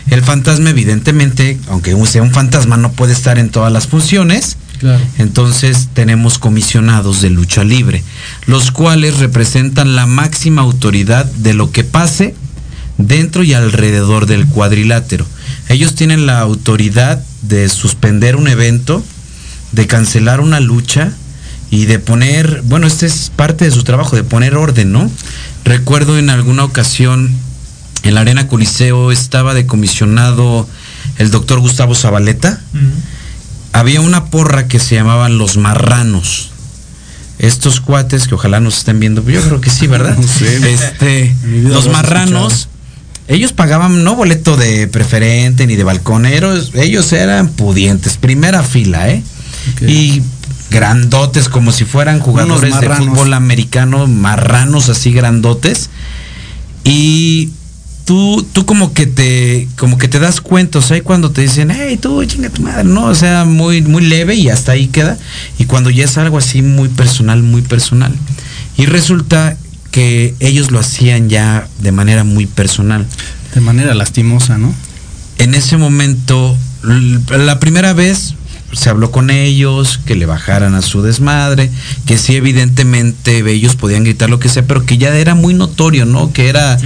El 0.09 0.23
fantasma 0.23 0.71
evidentemente, 0.71 1.57
aunque 1.69 1.95
sea 2.05 2.21
un 2.21 2.31
fantasma, 2.31 2.77
no 2.77 2.91
puede 2.91 3.13
estar 3.13 3.37
en 3.37 3.49
todas 3.49 3.71
las 3.71 3.87
funciones. 3.87 4.57
Claro. 4.79 5.03
Entonces 5.17 5.89
tenemos 5.93 6.39
comisionados 6.39 7.21
de 7.21 7.29
lucha 7.29 7.63
libre, 7.63 8.01
los 8.45 8.71
cuales 8.71 9.19
representan 9.19 9.95
la 9.95 10.05
máxima 10.05 10.61
autoridad 10.61 11.25
de 11.25 11.53
lo 11.53 11.71
que 11.71 11.83
pase 11.83 12.33
dentro 12.97 13.43
y 13.43 13.53
alrededor 13.53 14.25
del 14.25 14.47
cuadrilátero. 14.47 15.25
Ellos 15.69 15.95
tienen 15.95 16.25
la 16.25 16.39
autoridad 16.39 17.23
de 17.43 17.69
suspender 17.69 18.35
un 18.35 18.47
evento, 18.47 19.03
de 19.71 19.87
cancelar 19.87 20.41
una 20.41 20.59
lucha 20.59 21.13
y 21.71 21.85
de 21.85 21.99
poner, 21.99 22.61
bueno, 22.65 22.87
este 22.87 23.05
es 23.05 23.31
parte 23.35 23.65
de 23.65 23.71
su 23.71 23.83
trabajo, 23.83 24.15
de 24.15 24.23
poner 24.23 24.55
orden, 24.55 24.91
¿no? 24.91 25.09
Recuerdo 25.63 26.17
en 26.17 26.29
alguna 26.29 26.65
ocasión 26.65 27.33
en 28.03 28.15
la 28.15 28.21
Arena 28.21 28.47
Coliseo 28.47 29.11
estaba 29.11 29.53
de 29.53 29.65
comisionado 29.65 30.67
el 31.17 31.31
doctor 31.31 31.59
Gustavo 31.59 31.95
Zabaleta 31.95 32.61
había 33.73 34.01
una 34.01 34.25
porra 34.25 34.67
que 34.67 34.79
se 34.79 34.95
llamaban 34.95 35.37
los 35.37 35.57
marranos. 35.57 36.51
estos 37.37 37.79
cuates 37.79 38.27
que 38.27 38.35
ojalá 38.35 38.59
nos 38.59 38.79
estén 38.79 38.99
viendo, 38.99 39.23
yo 39.29 39.41
creo 39.41 39.61
que 39.61 39.69
sí, 39.69 39.87
¿verdad? 39.87 40.17
Este, 40.41 41.35
mi 41.43 41.61
vida 41.61 41.69
los 41.69 41.87
marranos, 41.87 42.67
ellos 43.29 43.53
pagaban 43.53 44.03
no 44.03 44.15
boleto 44.15 44.57
de 44.57 44.87
preferente 44.87 45.67
ni 45.67 45.75
de 45.75 45.83
balconeros, 45.83 46.71
ellos 46.73 47.13
eran 47.13 47.47
pudientes, 47.49 48.17
primera 48.17 48.63
fila, 48.63 49.07
¿eh? 49.09 49.23
Y 49.87 50.23
grandotes 50.71 51.47
como 51.47 51.71
si 51.71 51.85
fueran 51.85 52.19
jugadores 52.19 52.79
de 52.79 52.89
fútbol 52.89 53.35
americano, 53.35 54.07
marranos 54.07 54.89
así 54.89 55.11
grandotes. 55.11 55.91
Y 56.83 57.51
tú, 58.03 58.43
tú 58.51 58.65
como 58.65 58.93
que 58.93 59.05
te, 59.05 59.67
como 59.77 59.99
que 59.99 60.07
te 60.07 60.17
das 60.19 60.41
cuenta, 60.41 60.79
o 60.79 60.81
sea, 60.81 60.99
cuando 61.03 61.29
te 61.29 61.41
dicen, 61.41 61.69
hey, 61.69 61.99
tú, 62.01 62.25
chinga 62.25 62.49
tu 62.49 62.63
madre, 62.63 62.83
no, 62.83 63.05
o 63.05 63.15
sea, 63.15 63.45
muy, 63.45 63.83
muy 63.83 64.03
leve 64.05 64.33
y 64.33 64.49
hasta 64.49 64.71
ahí 64.71 64.87
queda. 64.87 65.19
Y 65.59 65.65
cuando 65.65 65.91
ya 65.91 66.05
es 66.05 66.17
algo 66.17 66.39
así 66.39 66.63
muy 66.63 66.89
personal, 66.89 67.43
muy 67.43 67.61
personal. 67.61 68.11
Y 68.75 68.87
resulta 68.87 69.55
que 69.91 70.35
ellos 70.39 70.71
lo 70.71 70.79
hacían 70.79 71.29
ya 71.29 71.67
de 71.79 71.91
manera 71.91 72.23
muy 72.23 72.45
personal. 72.45 73.05
De 73.53 73.61
manera 73.61 73.93
lastimosa, 73.93 74.57
¿no? 74.57 74.73
En 75.37 75.55
ese 75.55 75.77
momento, 75.77 76.57
la 76.83 77.59
primera 77.59 77.93
vez 77.93 78.35
se 78.71 78.89
habló 78.89 79.11
con 79.11 79.29
ellos, 79.29 79.99
que 80.05 80.15
le 80.15 80.25
bajaran 80.25 80.75
a 80.75 80.81
su 80.81 81.01
desmadre, 81.01 81.71
que 82.05 82.17
sí 82.17 82.35
evidentemente 82.35 83.39
ellos 83.49 83.75
podían 83.75 84.03
gritar 84.03 84.29
lo 84.29 84.39
que 84.39 84.49
sea, 84.49 84.63
pero 84.63 84.85
que 84.85 84.97
ya 84.97 85.15
era 85.15 85.33
muy 85.35 85.53
notorio, 85.53 86.05
¿no? 86.05 86.31
Que 86.33 86.49
era 86.49 86.77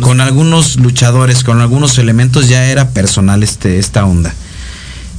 con 0.00 0.20
algunos 0.20 0.76
luchadores, 0.76 1.42
con 1.42 1.60
algunos 1.60 1.98
elementos 1.98 2.48
ya 2.48 2.66
era 2.66 2.90
personal 2.90 3.42
este, 3.42 3.78
esta 3.78 4.04
onda. 4.04 4.34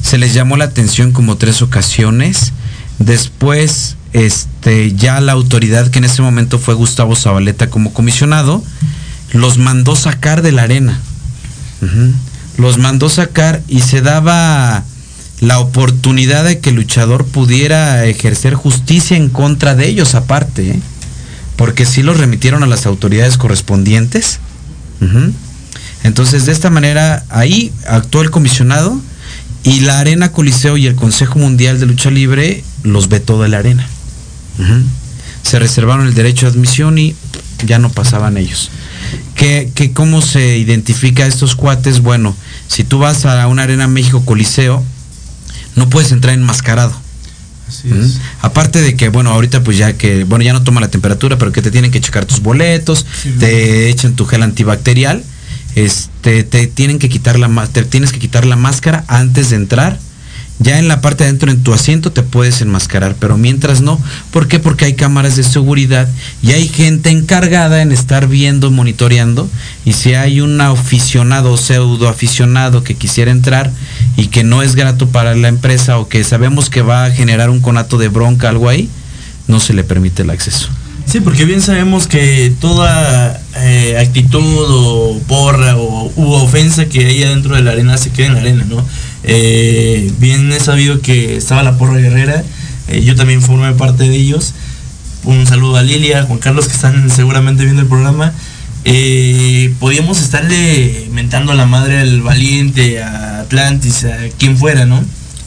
Se 0.01 0.17
les 0.17 0.34
llamó 0.34 0.58
la 0.58 0.65
atención 0.65 1.12
como 1.12 1.38
tres 1.38 1.62
ocasiones. 1.62 2.53
Después, 2.99 3.95
este, 4.13 4.93
ya 4.93 5.19
la 5.19 5.34
autoridad 5.34 5.89
que 5.89 5.99
en 5.99 6.06
ese 6.06 6.21
momento 6.21 6.60
fue 6.60 6.76
Gustavo 6.76 7.15
Zabaleta 7.15 7.69
como 7.69 7.93
comisionado, 7.93 8.63
los 9.34 9.58
mandó 9.58 9.95
sacar 9.95 10.41
de 10.41 10.52
la 10.52 10.63
arena. 10.63 10.99
Los 12.58 12.78
mandó 12.78 13.10
sacar 13.10 13.62
y 13.67 13.82
se 13.82 14.02
daba 14.02 14.86
la 15.41 15.60
oportunidad 15.60 16.45
de 16.45 16.60
que 16.60 16.69
el 16.69 16.78
luchador 16.78 17.26
pudiera 17.26 18.06
ejercer 18.06 18.54
justicia 18.54 19.17
en 19.17 19.28
contra 19.28 19.76
de 19.76 19.88
ellos 19.88 20.15
aparte, 20.15 20.69
¿eh? 20.69 20.80
porque 21.58 21.86
sí 21.86 22.04
los 22.04 22.17
remitieron 22.17 22.63
a 22.63 22.67
las 22.67 22.86
autoridades 22.86 23.38
correspondientes. 23.38 24.39
Entonces, 26.04 26.45
de 26.45 26.54
esta 26.54 26.69
manera, 26.69 27.26
ahí 27.30 27.73
actuó 27.88 28.21
el 28.21 28.32
comisionado 28.32 28.97
y 29.63 29.82
la 29.82 29.99
Arena 29.99 30.32
Coliseo 30.32 30.78
y 30.78 30.88
el 30.88 30.95
Consejo 30.95 31.39
Mundial 31.39 31.80
de 31.80 31.88
Lucha 31.88 32.10
Libre 32.10 32.63
los 32.84 33.10
vetó 33.10 33.41
de 33.41 33.49
la 33.49 33.58
arena. 33.58 33.88
Se 35.44 35.60
reservaron 35.60 36.08
el 36.08 36.13
derecho 36.13 36.46
de 36.46 36.54
admisión 36.54 36.98
y 36.98 37.16
ya 37.66 37.80
no 37.80 37.89
pasaban 37.89 38.38
ellos. 38.38 38.70
¿Qué, 39.36 39.70
qué- 39.76 39.92
cómo 39.92 40.22
se 40.22 40.58
identifica 40.58 41.24
a 41.24 41.28
estos 41.28 41.56
cuates? 41.56 42.00
Bueno, 42.02 42.36
si 42.68 42.84
tú 42.84 43.00
vas 43.00 43.26
a 43.26 43.46
una 43.48 43.63
Arena 43.63 43.88
México 43.88 44.24
Coliseo, 44.26 44.84
no 45.76 45.89
puedes 45.89 46.12
entrar 46.12 46.34
enmascarado. 46.34 46.94
Así 47.68 47.88
¿Mm? 47.89 48.02
es. 48.04 48.20
Aparte 48.42 48.82
de 48.82 48.96
que, 48.96 49.10
bueno, 49.10 49.32
ahorita 49.32 49.63
pues 49.63 49.78
ya 49.78 49.94
que, 49.94 50.24
bueno, 50.24 50.44
ya 50.44 50.54
no 50.54 50.63
toma 50.63 50.80
la 50.82 50.89
temperatura, 50.89 51.38
pero 51.38 51.52
que 51.52 51.62
te 51.62 51.72
tienen 51.72 51.92
que 51.92 52.00
checar 52.02 52.26
tus 52.26 52.42
boletos, 52.42 53.06
te 53.39 53.89
echan 53.89 54.16
tu 54.16 54.26
gel 54.26 54.44
antibacterial, 54.44 55.24
este, 55.76 56.44
te 56.44 56.68
tienen 56.68 57.00
que 57.00 57.10
quitar 57.10 57.39
la, 57.39 57.68
te 57.68 57.84
tienes 57.84 58.12
que 58.12 58.20
quitar 58.20 58.46
la 58.46 58.56
máscara 58.56 59.04
antes 59.08 59.50
de 59.50 59.56
entrar. 59.58 60.00
Ya 60.60 60.78
en 60.78 60.88
la 60.88 61.02
parte 61.02 61.24
de 61.24 61.30
adentro, 61.30 61.52
en 61.52 61.63
tu 61.63 61.74
asiento, 61.74 62.12
te 62.12 62.22
puedes 62.22 62.62
enmascarar, 62.62 63.16
pero 63.20 63.38
mientras 63.38 63.82
no. 63.82 64.00
¿Por 64.32 64.48
qué? 64.48 64.60
Porque 64.60 64.86
hay 64.86 64.94
cámaras 64.94 65.36
de 65.36 65.44
seguridad 65.44 66.08
y 66.42 66.52
hay 66.52 66.68
gente 66.68 67.10
encargada 67.10 67.82
en 67.82 67.92
estar 67.92 68.28
viendo, 68.28 68.70
monitoreando. 68.70 69.50
Y 69.84 69.94
si 69.94 70.13
hay 70.13 70.42
un 70.42 70.62
aficionado 70.62 71.54
o 71.54 71.58
pseudo 71.58 72.08
aficionado 72.08 72.84
que 72.84 72.96
quisiera 72.96 73.32
entrar 73.32 73.72
y 74.16 74.28
que 74.28 74.44
no 74.44 74.62
es 74.62 74.76
grato 74.76 75.10
para 75.10 75.36
la 75.36 75.48
empresa 75.48 75.98
o 75.98 76.08
que 76.08 76.24
sabemos 76.24 76.70
que 76.70 76.82
va 76.82 77.06
a 77.06 77.12
generar 77.12 77.50
un 77.50 77.60
conato 77.60 77.98
de 77.98 78.10
bronca, 78.10 78.50
algo 78.50 78.70
ahí, 78.70 78.89
no 79.48 79.60
se 79.60 79.74
le 79.74 79.84
permite 79.84 80.22
el 80.22 80.30
acceso. 80.30 80.70
Sí, 81.06 81.20
porque 81.20 81.46
bien 81.46 81.62
sabemos 81.62 82.08
que 82.08 82.54
toda 82.62 83.42
eh, 83.58 83.98
actitud 84.00 84.42
o 84.42 85.20
porra 85.28 85.76
o 85.78 86.12
u 86.16 86.32
ofensa 86.34 86.86
que 86.86 87.06
haya 87.06 87.30
dentro 87.30 87.56
de 87.56 87.62
la 87.62 87.72
arena 87.72 87.98
se 87.98 88.12
queda 88.12 88.28
en 88.28 88.34
la 88.36 88.39
arena, 88.39 88.66
¿no? 88.68 88.86
Eh, 89.23 90.12
bien 90.19 90.51
he 90.51 90.59
sabido 90.59 91.01
que 91.01 91.38
estaba 91.38 91.63
la 91.63 91.77
porra 91.77 91.97
guerrera, 91.97 92.43
eh, 92.88 93.03
yo 93.03 93.15
también 93.15 93.41
formé 93.41 93.71
parte 93.73 94.03
de 94.03 94.15
ellos. 94.15 94.53
Un 95.23 95.47
saludo 95.47 95.77
a 95.77 95.83
Lilia, 95.83 96.19
a 96.19 96.23
Juan 96.23 96.39
Carlos 96.39 96.67
que 96.67 96.73
están 96.73 97.09
seguramente 97.09 97.63
viendo 97.63 97.81
el 97.81 97.88
programa. 97.88 98.33
Eh, 98.86 99.73
podíamos 99.79 100.21
estarle 100.21 101.07
mentando 101.12 101.53
a 101.53 101.55
la 101.55 101.65
madre 101.65 101.99
al 101.99 102.21
valiente, 102.21 103.01
a 103.01 103.39
Atlantis, 103.39 104.05
a 104.05 104.17
quien 104.38 104.57
fuera, 104.57 104.86
¿no? 104.86 105.01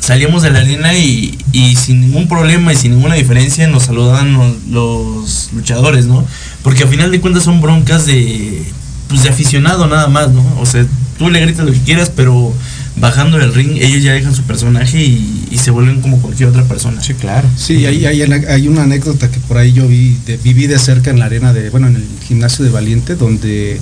salíamos 0.06 0.42
de 0.42 0.50
la 0.50 0.60
arena 0.60 0.94
y, 0.96 1.36
y 1.50 1.74
sin 1.74 2.00
ningún 2.00 2.28
problema 2.28 2.72
y 2.72 2.76
sin 2.76 2.92
ninguna 2.92 3.16
diferencia 3.16 3.66
nos 3.66 3.84
saludaban 3.84 4.34
los, 4.34 4.54
los 4.70 5.50
luchadores, 5.52 6.06
¿no? 6.06 6.24
Porque 6.62 6.84
al 6.84 6.88
final 6.88 7.10
de 7.10 7.20
cuentas 7.20 7.42
son 7.42 7.60
broncas 7.60 8.06
de, 8.06 8.62
pues 9.08 9.24
de 9.24 9.30
aficionado 9.30 9.88
nada 9.88 10.06
más, 10.06 10.30
¿no? 10.30 10.44
O 10.60 10.66
sea, 10.66 10.86
tú 11.18 11.28
le 11.28 11.40
gritas 11.40 11.66
lo 11.66 11.72
que 11.72 11.80
quieras, 11.80 12.12
pero 12.14 12.54
bajando 12.98 13.38
del 13.38 13.52
ring 13.52 13.76
ellos 13.78 14.02
ya 14.02 14.12
dejan 14.12 14.34
su 14.34 14.42
personaje 14.44 14.98
y, 15.02 15.48
y 15.50 15.58
se 15.58 15.70
vuelven 15.70 16.00
como 16.00 16.18
cualquier 16.20 16.48
otra 16.48 16.64
persona. 16.64 17.02
Sí, 17.02 17.14
claro. 17.14 17.48
Sí, 17.56 17.84
hay, 17.86 18.06
hay, 18.06 18.22
hay 18.22 18.68
una 18.68 18.82
anécdota 18.84 19.30
que 19.30 19.38
por 19.40 19.58
ahí 19.58 19.72
yo 19.72 19.86
vi, 19.86 20.16
de- 20.26 20.38
viví 20.38 20.66
de 20.66 20.78
cerca 20.78 21.10
en 21.10 21.18
la 21.18 21.26
arena 21.26 21.52
de, 21.52 21.68
bueno, 21.70 21.88
en 21.88 21.96
el 21.96 22.04
gimnasio 22.26 22.64
de 22.64 22.70
Valiente, 22.70 23.14
donde 23.16 23.78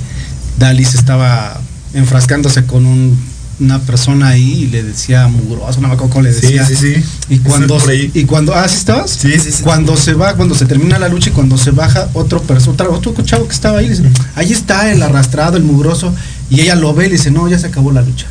Dalis 0.58 0.94
estaba 0.94 1.60
enfrascándose 1.94 2.64
con 2.66 2.86
un- 2.86 3.16
una 3.60 3.78
persona 3.78 4.28
ahí 4.30 4.64
y 4.64 4.66
le 4.66 4.82
decía 4.82 5.28
mugroso, 5.28 5.80
no 5.80 5.86
me 5.86 5.94
acuerdo 5.94 6.20
le 6.22 6.32
decía. 6.32 6.66
sí, 6.66 6.74
sí. 6.74 6.94
Y 7.28 7.38
cuando, 7.38 7.78
Por 7.78 7.90
ahí. 7.90 8.10
y 8.12 8.24
cuando, 8.24 8.52
ah, 8.52 8.66
¿sí 8.66 8.78
estabas? 8.78 9.10
Sí, 9.12 9.30
sí, 9.38 9.52
sí. 9.52 9.62
Cuando 9.62 9.96
se 9.96 10.14
va, 10.14 10.34
cuando 10.34 10.56
se 10.56 10.66
termina 10.66 10.98
la 10.98 11.08
lucha 11.08 11.30
y 11.30 11.32
cuando 11.32 11.56
se 11.56 11.70
baja 11.70 12.08
otro 12.14 12.42
persona, 12.42 12.88
otro 12.90 13.14
chavo 13.22 13.46
que 13.46 13.54
estaba 13.54 13.78
ahí, 13.78 13.86
le 13.88 13.94
dice, 13.96 14.10
ahí 14.34 14.50
está 14.52 14.90
el 14.90 15.00
arrastrado, 15.04 15.56
el 15.56 15.62
mugroso, 15.62 16.12
y 16.50 16.62
ella 16.62 16.74
lo 16.74 16.92
ve 16.94 17.06
y 17.06 17.10
le 17.10 17.16
dice, 17.16 17.30
no, 17.30 17.48
ya 17.48 17.56
se 17.60 17.68
acabó 17.68 17.92
la 17.92 18.02
lucha. 18.02 18.26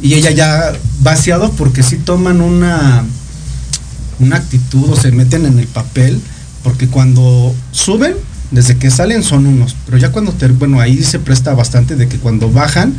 Y 0.00 0.14
ella 0.14 0.30
ya 0.30 0.72
vaciado 1.00 1.50
porque 1.52 1.82
sí 1.82 1.96
toman 1.96 2.40
una, 2.40 3.04
una 4.20 4.36
actitud 4.36 4.90
o 4.90 4.96
se 4.96 5.10
meten 5.10 5.46
en 5.46 5.58
el 5.58 5.66
papel, 5.66 6.20
porque 6.62 6.88
cuando 6.88 7.54
suben, 7.72 8.14
desde 8.50 8.76
que 8.78 8.90
salen 8.90 9.22
son 9.22 9.46
unos, 9.46 9.76
pero 9.84 9.98
ya 9.98 10.10
cuando 10.10 10.32
te, 10.32 10.48
bueno, 10.48 10.80
ahí 10.80 11.02
se 11.02 11.18
presta 11.18 11.52
bastante 11.52 11.96
de 11.96 12.08
que 12.08 12.18
cuando 12.18 12.50
bajan, 12.50 12.94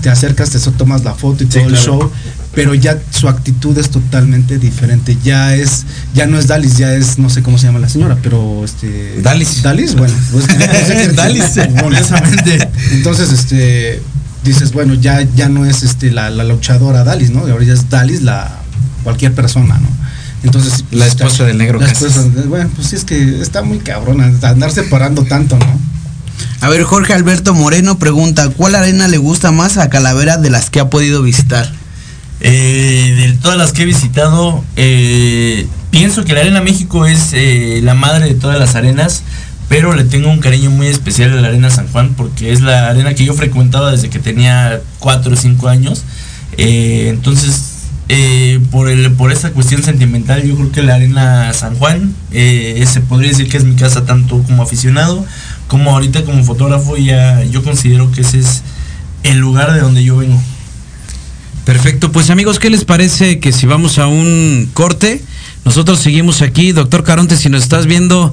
te 0.00 0.08
acercas, 0.08 0.50
te 0.50 0.58
tomas 0.58 1.04
la 1.04 1.14
foto 1.14 1.44
y 1.44 1.46
Sí, 1.46 1.52
todo 1.58 1.64
el 1.64 1.68
claro. 1.70 1.84
show, 1.84 2.10
pero 2.54 2.74
ya 2.74 2.98
su 3.10 3.28
actitud 3.28 3.76
es 3.76 3.90
totalmente 3.90 4.58
diferente, 4.58 5.16
ya 5.22 5.54
es, 5.54 5.84
ya 6.14 6.26
no 6.26 6.38
es 6.38 6.46
Dalis, 6.46 6.78
ya 6.78 6.94
es, 6.94 7.18
no 7.18 7.28
sé 7.28 7.42
cómo 7.42 7.58
se 7.58 7.66
llama 7.66 7.78
la 7.78 7.88
señora, 7.88 8.16
pero 8.22 8.64
este... 8.64 9.20
Dalis. 9.20 9.62
Dalis, 9.62 9.94
bueno, 9.96 10.14
pues, 10.32 10.46
Dalis. 11.16 11.44
Curiosamente. 11.82 12.68
entonces, 12.92 13.32
este, 13.32 14.00
dices, 14.46 14.72
bueno, 14.72 14.94
ya, 14.94 15.22
ya 15.34 15.48
no 15.48 15.64
es 15.66 15.82
este 15.82 16.10
la, 16.10 16.30
la 16.30 16.44
luchadora 16.44 17.04
Dalis, 17.04 17.30
¿no? 17.30 17.40
Ahora 17.40 17.64
ya 17.64 17.72
es 17.74 17.88
Dalis 17.90 18.22
la 18.22 18.58
cualquier 19.04 19.34
persona, 19.34 19.78
¿no? 19.78 19.88
Entonces, 20.42 20.84
La 20.90 21.06
está- 21.06 21.24
esposa 21.24 21.44
del 21.44 21.58
negro 21.58 21.80
la 21.80 21.86
esposa 21.90 22.24
bueno, 22.46 22.70
pues 22.76 22.88
sí 22.88 22.96
es 22.96 23.04
que 23.04 23.40
está 23.40 23.62
muy 23.62 23.78
cabrona 23.78 24.30
andar 24.42 24.70
separando 24.70 25.24
tanto, 25.24 25.58
¿no? 25.58 25.80
A 26.60 26.68
ver, 26.68 26.82
Jorge 26.84 27.14
Alberto 27.14 27.54
Moreno 27.54 27.98
pregunta, 27.98 28.48
¿cuál 28.50 28.74
arena 28.74 29.08
le 29.08 29.18
gusta 29.18 29.50
más 29.52 29.76
a 29.78 29.88
Calavera 29.88 30.36
de 30.36 30.50
las 30.50 30.70
que 30.70 30.80
ha 30.80 30.90
podido 30.90 31.22
visitar? 31.22 31.70
Eh, 32.40 33.14
de 33.16 33.32
todas 33.38 33.56
las 33.56 33.72
que 33.72 33.82
he 33.82 33.86
visitado, 33.86 34.62
eh, 34.76 35.66
pienso 35.90 36.24
que 36.24 36.34
la 36.34 36.40
Arena 36.40 36.60
México 36.60 37.06
es 37.06 37.30
eh, 37.32 37.80
la 37.82 37.94
madre 37.94 38.26
de 38.26 38.34
todas 38.34 38.58
las 38.58 38.74
arenas, 38.74 39.22
pero 39.68 39.94
le 39.94 40.04
tengo 40.04 40.30
un 40.30 40.38
cariño 40.38 40.70
muy 40.70 40.86
especial 40.86 41.32
a 41.32 41.40
la 41.40 41.48
Arena 41.48 41.70
San 41.70 41.88
Juan 41.88 42.14
porque 42.16 42.52
es 42.52 42.60
la 42.60 42.88
arena 42.88 43.14
que 43.14 43.24
yo 43.24 43.34
frecuentaba 43.34 43.90
desde 43.90 44.10
que 44.10 44.18
tenía 44.18 44.80
4 45.00 45.32
o 45.32 45.36
5 45.36 45.68
años. 45.68 46.04
Eh, 46.56 47.08
entonces, 47.10 47.88
eh, 48.08 48.60
por, 48.70 48.88
el, 48.88 49.10
por 49.12 49.32
esa 49.32 49.50
cuestión 49.50 49.82
sentimental, 49.82 50.44
yo 50.44 50.54
creo 50.54 50.70
que 50.70 50.82
la 50.82 50.94
Arena 50.94 51.52
San 51.52 51.74
Juan 51.76 52.14
eh, 52.30 52.84
se 52.86 53.00
podría 53.00 53.30
decir 53.30 53.48
que 53.48 53.56
es 53.56 53.64
mi 53.64 53.74
casa 53.74 54.04
tanto 54.04 54.42
como 54.44 54.62
aficionado 54.62 55.26
como 55.66 55.90
ahorita 55.90 56.24
como 56.24 56.44
fotógrafo. 56.44 56.96
Ya 56.96 57.42
yo 57.44 57.64
considero 57.64 58.10
que 58.12 58.20
ese 58.20 58.38
es 58.38 58.62
el 59.24 59.38
lugar 59.38 59.72
de 59.72 59.80
donde 59.80 60.04
yo 60.04 60.16
vengo. 60.16 60.40
Perfecto, 61.64 62.12
pues 62.12 62.30
amigos, 62.30 62.60
¿qué 62.60 62.70
les 62.70 62.84
parece 62.84 63.40
que 63.40 63.50
si 63.50 63.66
vamos 63.66 63.98
a 63.98 64.06
un 64.06 64.70
corte? 64.72 65.20
Nosotros 65.64 65.98
seguimos 65.98 66.40
aquí, 66.40 66.70
doctor 66.70 67.02
Caronte, 67.02 67.36
si 67.36 67.48
nos 67.48 67.64
estás 67.64 67.86
viendo, 67.86 68.32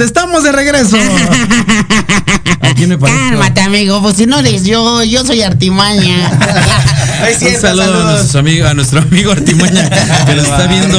Amigos, 0.00 0.06
estamos 0.06 0.44
de 0.44 0.52
regreso. 0.52 0.96
Cálmate, 3.30 3.60
amigo, 3.60 4.00
pues 4.00 4.16
si 4.16 4.26
no 4.26 4.38
eres 4.38 4.64
yo, 4.64 5.02
yo 5.04 5.24
soy 5.26 5.42
artimaña. 5.42 6.30
Un 7.42 7.60
saludo 7.60 8.00
a, 8.08 8.12
nuestros 8.12 8.34
amigos- 8.36 8.70
a 8.70 8.74
nuestro 8.74 9.00
amigo 9.00 9.32
Artimaña 9.32 9.90
que 10.24 10.34
nos 10.34 10.44
está 10.46 10.66
viendo. 10.66 10.98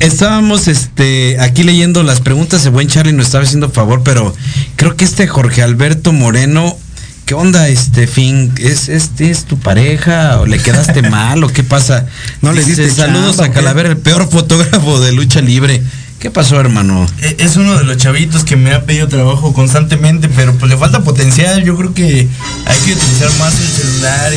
Estábamos 0.00 0.68
este, 0.68 1.38
aquí 1.40 1.62
leyendo 1.62 2.02
las 2.02 2.20
preguntas. 2.20 2.66
El 2.66 2.72
buen 2.72 2.88
Charlie 2.88 3.14
nos 3.14 3.26
estaba 3.26 3.44
haciendo 3.44 3.70
favor, 3.70 4.02
pero 4.04 4.34
creo 4.76 4.94
que 4.96 5.06
este 5.06 5.26
Jorge 5.26 5.62
Alberto 5.62 6.12
Moreno, 6.12 6.76
¿qué 7.24 7.32
onda, 7.34 7.68
este 7.68 8.06
fin? 8.06 8.52
¿Es, 8.58 8.90
este, 8.90 9.30
¿Es 9.30 9.44
tu 9.44 9.58
pareja? 9.58 10.40
¿O 10.40 10.46
le 10.46 10.58
quedaste 10.58 11.00
mal? 11.10 11.42
¿O 11.44 11.48
qué 11.48 11.62
pasa? 11.64 12.04
No 12.42 12.52
le 12.52 12.62
Dice, 12.62 12.82
diste 12.84 13.02
Saludos 13.02 13.36
chamba, 13.36 13.46
a. 13.46 13.52
Calavera, 13.52 13.88
el 13.88 13.96
peor 13.96 14.28
fotógrafo 14.30 15.00
de 15.00 15.12
lucha 15.12 15.40
libre. 15.40 15.82
¿Qué 16.18 16.30
pasó, 16.32 16.58
hermano? 16.58 17.06
E- 17.22 17.36
Es 17.38 17.56
uno 17.56 17.78
de 17.78 17.84
los 17.84 17.96
chavitos 17.96 18.42
que 18.44 18.56
me 18.56 18.74
ha 18.74 18.82
pedido 18.84 19.06
trabajo 19.06 19.52
constantemente, 19.52 20.28
pero 20.28 20.52
pues 20.54 20.70
le 20.70 20.76
falta 20.76 21.00
potencial. 21.04 21.62
Yo 21.62 21.76
creo 21.76 21.94
que 21.94 22.26
hay 22.66 22.78
que 22.84 22.92
utilizar 22.92 23.30
más 23.38 23.54
el 23.60 23.68
celular 23.68 24.32
y, 24.32 24.36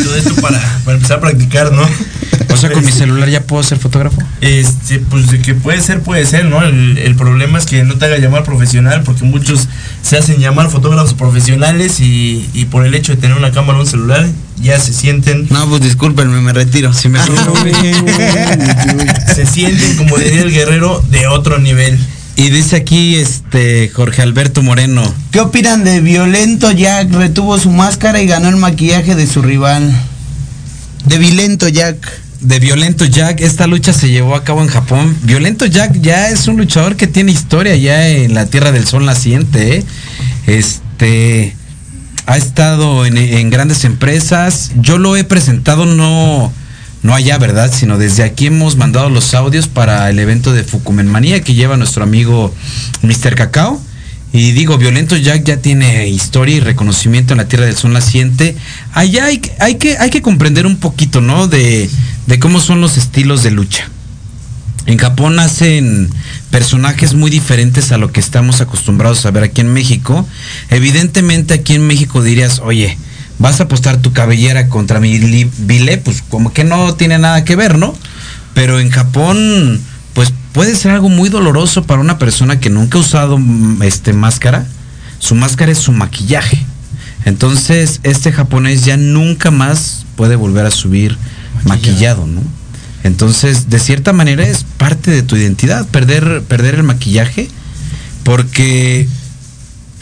y 0.00 0.04
todo 0.04 0.16
esto 0.16 0.34
para, 0.36 0.60
para 0.84 0.96
empezar 0.96 1.18
a 1.18 1.20
practicar, 1.20 1.72
¿no? 1.72 1.82
O 2.48 2.58
sea, 2.58 2.70
con 2.72 2.82
mi 2.86 2.92
celular 2.92 3.28
ya 3.28 3.42
puedo 3.42 3.62
ser 3.62 3.76
fotógrafo. 3.76 4.16
Este, 4.40 4.98
pues 4.98 5.30
de 5.30 5.40
que 5.42 5.54
puede 5.54 5.82
ser, 5.82 6.00
puede 6.00 6.24
ser, 6.24 6.46
¿no? 6.46 6.62
El, 6.62 6.96
el 6.96 7.14
problema 7.14 7.58
es 7.58 7.66
que 7.66 7.82
no 7.84 7.96
te 7.96 8.06
haga 8.06 8.16
llamar 8.16 8.44
profesional, 8.44 9.02
porque 9.02 9.24
muchos 9.24 9.68
se 10.00 10.16
hacen 10.16 10.38
llamar 10.38 10.70
fotógrafos 10.70 11.12
profesionales 11.12 12.00
y, 12.00 12.48
y 12.54 12.64
por 12.66 12.86
el 12.86 12.94
hecho 12.94 13.14
de 13.14 13.20
tener 13.20 13.36
una 13.36 13.50
cámara 13.50 13.78
o 13.78 13.82
un 13.82 13.86
celular, 13.86 14.26
ya 14.60 14.80
se 14.80 14.92
sienten, 14.92 15.46
No, 15.50 15.68
pues 15.68 15.82
discúlpenme, 15.82 16.40
me 16.40 16.52
retiro. 16.52 16.92
Si 16.92 17.08
me 17.08 17.18
se 19.34 19.46
sienten, 19.46 19.96
como 19.96 20.16
diría 20.16 20.42
el 20.42 20.52
guerrero, 20.52 21.02
de 21.10 21.26
otro 21.26 21.58
nivel. 21.58 21.98
Y 22.36 22.50
dice 22.50 22.76
aquí 22.76 23.16
este 23.16 23.88
Jorge 23.88 24.22
Alberto 24.22 24.62
Moreno. 24.62 25.02
¿Qué 25.30 25.40
opinan 25.40 25.84
de 25.84 26.00
Violento 26.00 26.70
Jack? 26.70 27.10
Retuvo 27.12 27.58
su 27.58 27.70
máscara 27.70 28.20
y 28.20 28.26
ganó 28.26 28.48
el 28.48 28.56
maquillaje 28.56 29.14
de 29.14 29.26
su 29.26 29.40
rival. 29.40 29.90
De 31.06 31.18
Violento 31.18 31.68
Jack. 31.68 31.96
de 32.40 32.58
Violento 32.58 33.06
Jack. 33.06 33.40
Esta 33.40 33.66
lucha 33.66 33.94
se 33.94 34.10
llevó 34.10 34.34
a 34.34 34.44
cabo 34.44 34.60
en 34.62 34.68
Japón. 34.68 35.16
Violento 35.22 35.64
Jack 35.64 35.98
ya 36.02 36.28
es 36.28 36.46
un 36.46 36.58
luchador 36.58 36.96
que 36.96 37.06
tiene 37.06 37.32
historia 37.32 37.74
ya 37.76 38.06
en 38.08 38.34
la 38.34 38.46
Tierra 38.46 38.70
del 38.70 38.86
Sol 38.86 39.06
naciente. 39.06 39.78
¿eh? 39.78 39.84
Este 40.46 41.56
ha 42.26 42.36
estado 42.36 43.06
en, 43.06 43.50
grandes 43.50 43.84
empresas. 43.84 44.72
Yo 44.80 44.98
lo 44.98 45.16
he 45.16 45.24
presentado 45.24 45.86
no 45.86 46.52
no 47.02 47.14
allá, 47.14 47.38
¿verdad? 47.38 47.72
Sino 47.72 47.98
desde 47.98 48.24
aquí 48.24 48.46
hemos 48.46 48.76
mandado 48.76 49.08
los 49.10 49.32
audios 49.34 49.68
para 49.68 50.10
el 50.10 50.18
evento 50.18 50.52
de 50.52 50.64
Fukumenmanía 50.64 51.40
que 51.42 51.54
lleva 51.54 51.76
nuestro 51.76 52.02
amigo 52.02 52.52
Mr. 53.02 53.36
Cacao. 53.36 53.80
Y 54.32 54.50
digo, 54.52 54.76
Violento 54.76 55.16
Jack 55.16 55.44
ya 55.44 55.58
tiene 55.58 56.08
historia 56.08 56.56
y 56.56 56.60
reconocimiento 56.60 57.32
en 57.32 57.38
la 57.38 57.46
Tierra 57.48 57.64
del 57.66 57.76
Sol 57.76 57.92
naciente. 57.92 58.56
Allá 58.92 59.26
hay, 59.26 59.38
que- 59.38 59.52
hay, 59.60 59.76
que, 59.76 59.96
hay 59.98 60.10
que 60.10 60.20
comprender 60.20 60.66
un 60.66 60.76
poquito, 60.78 61.20
¿no? 61.20 61.46
De 61.46 61.88
cómo 62.40 62.60
son 62.60 62.80
los 62.80 62.96
estilos 62.96 63.44
de 63.44 63.52
lucha. 63.52 63.88
En 64.86 64.98
Japón 64.98 65.38
hacen 65.40 66.08
personajes 66.50 67.14
muy 67.14 67.30
diferentes 67.30 67.90
a 67.90 67.98
lo 67.98 68.12
que 68.12 68.20
estamos 68.20 68.60
acostumbrados 68.60 69.26
a 69.26 69.32
ver 69.32 69.42
aquí 69.42 69.60
en 69.60 69.72
México. 69.72 70.26
Evidentemente 70.70 71.54
aquí 71.54 71.74
en 71.74 71.86
México 71.86 72.22
dirías, 72.22 72.60
oye, 72.60 72.96
vas 73.38 73.60
a 73.60 73.64
apostar 73.64 73.98
tu 73.98 74.12
cabellera 74.12 74.68
contra 74.68 75.00
mi 75.00 75.18
Vile, 75.18 75.98
pues 75.98 76.22
como 76.22 76.52
que 76.52 76.62
no 76.62 76.94
tiene 76.94 77.18
nada 77.18 77.44
que 77.44 77.56
ver, 77.56 77.78
¿no? 77.78 77.94
Pero 78.54 78.78
en 78.78 78.90
Japón, 78.90 79.80
pues 80.14 80.32
puede 80.52 80.76
ser 80.76 80.92
algo 80.92 81.08
muy 81.08 81.28
doloroso 81.28 81.84
para 81.84 82.00
una 82.00 82.18
persona 82.18 82.60
que 82.60 82.70
nunca 82.70 82.98
ha 82.98 83.00
usado 83.00 83.38
mm, 83.38 83.82
este 83.82 84.12
máscara. 84.12 84.66
Su 85.18 85.34
máscara 85.34 85.72
es 85.72 85.78
su 85.78 85.92
maquillaje. 85.92 86.64
Entonces, 87.24 87.98
este 88.04 88.30
japonés 88.30 88.84
ya 88.84 88.96
nunca 88.96 89.50
más 89.50 90.06
puede 90.16 90.36
volver 90.36 90.64
a 90.64 90.70
subir 90.70 91.18
maquillado, 91.64 92.26
¿no? 92.26 92.40
Entonces, 93.06 93.70
de 93.70 93.78
cierta 93.78 94.12
manera 94.12 94.46
es 94.46 94.64
parte 94.64 95.10
de 95.10 95.22
tu 95.22 95.36
identidad, 95.36 95.86
perder, 95.86 96.42
perder 96.48 96.76
el 96.76 96.82
maquillaje, 96.82 97.48
porque 98.24 99.06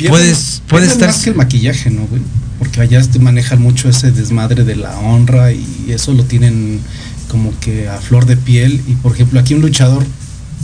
puedes, 0.09 0.63
puedes 0.69 0.93
estar... 0.93 1.09
más 1.09 1.23
que 1.23 1.31
el 1.31 1.37
maquillaje, 1.37 1.91
¿no, 1.91 2.07
güey? 2.07 2.23
Porque 2.59 2.81
allá 2.81 3.03
te 3.03 3.19
manejan 3.19 3.61
mucho 3.61 3.89
ese 3.89 4.11
desmadre 4.11 4.65
de 4.65 4.77
la 4.77 4.99
honra 4.99 5.53
y 5.53 5.87
eso 5.89 6.13
lo 6.13 6.25
tienen 6.25 6.81
como 7.29 7.53
que 7.61 7.89
a 7.89 7.99
flor 7.99 8.27
de 8.27 8.37
piel. 8.37 8.83
Y 8.87 8.95
por 8.95 9.13
ejemplo, 9.13 9.41
aquí 9.41 9.55
un 9.55 9.61
luchador, 9.61 10.05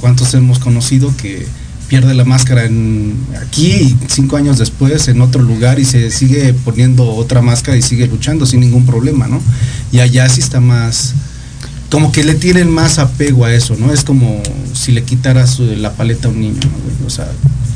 ¿cuántos 0.01 0.33
hemos 0.35 0.59
conocido 0.59 1.15
que 1.17 1.47
pierde 1.91 2.15
la 2.15 2.25
máscara 2.25 2.67
en 2.67 3.17
aquí 3.43 3.67
y 3.67 3.99
cinco 4.07 4.37
años 4.37 4.59
después 4.59 5.09
en 5.09 5.21
otro 5.21 5.43
lugar 5.43 5.81
y 5.81 5.85
se 5.85 6.13
sigue 6.13 6.55
poniendo 6.55 7.05
otra 7.05 7.43
máscara 7.43 7.77
y 7.77 7.83
sigue 7.83 8.07
luchando 8.07 8.47
sin 8.47 8.61
ningún 8.61 8.87
problema, 8.87 9.27
¿no? 9.27 9.43
Y 9.91 9.99
allá 9.99 10.29
sí 10.29 10.41
está 10.41 10.61
más, 10.61 11.15
como 11.91 12.13
que 12.13 12.25
le 12.25 12.35
tienen 12.35 12.71
más 12.71 12.99
apego 12.99 13.45
a 13.45 13.53
eso, 13.53 13.77
¿no? 13.79 13.93
Es 13.93 14.05
como 14.05 14.43
si 14.75 14.93
le 14.93 15.03
quitaras 15.03 15.59
eh, 15.61 15.77
la 15.77 15.93
paleta 15.93 16.29
a 16.29 16.31
un 16.31 16.41
niño, 16.41 16.61
¿no? 16.63 16.71
güey? 16.85 17.07
O 17.07 17.11
sea, 17.11 17.29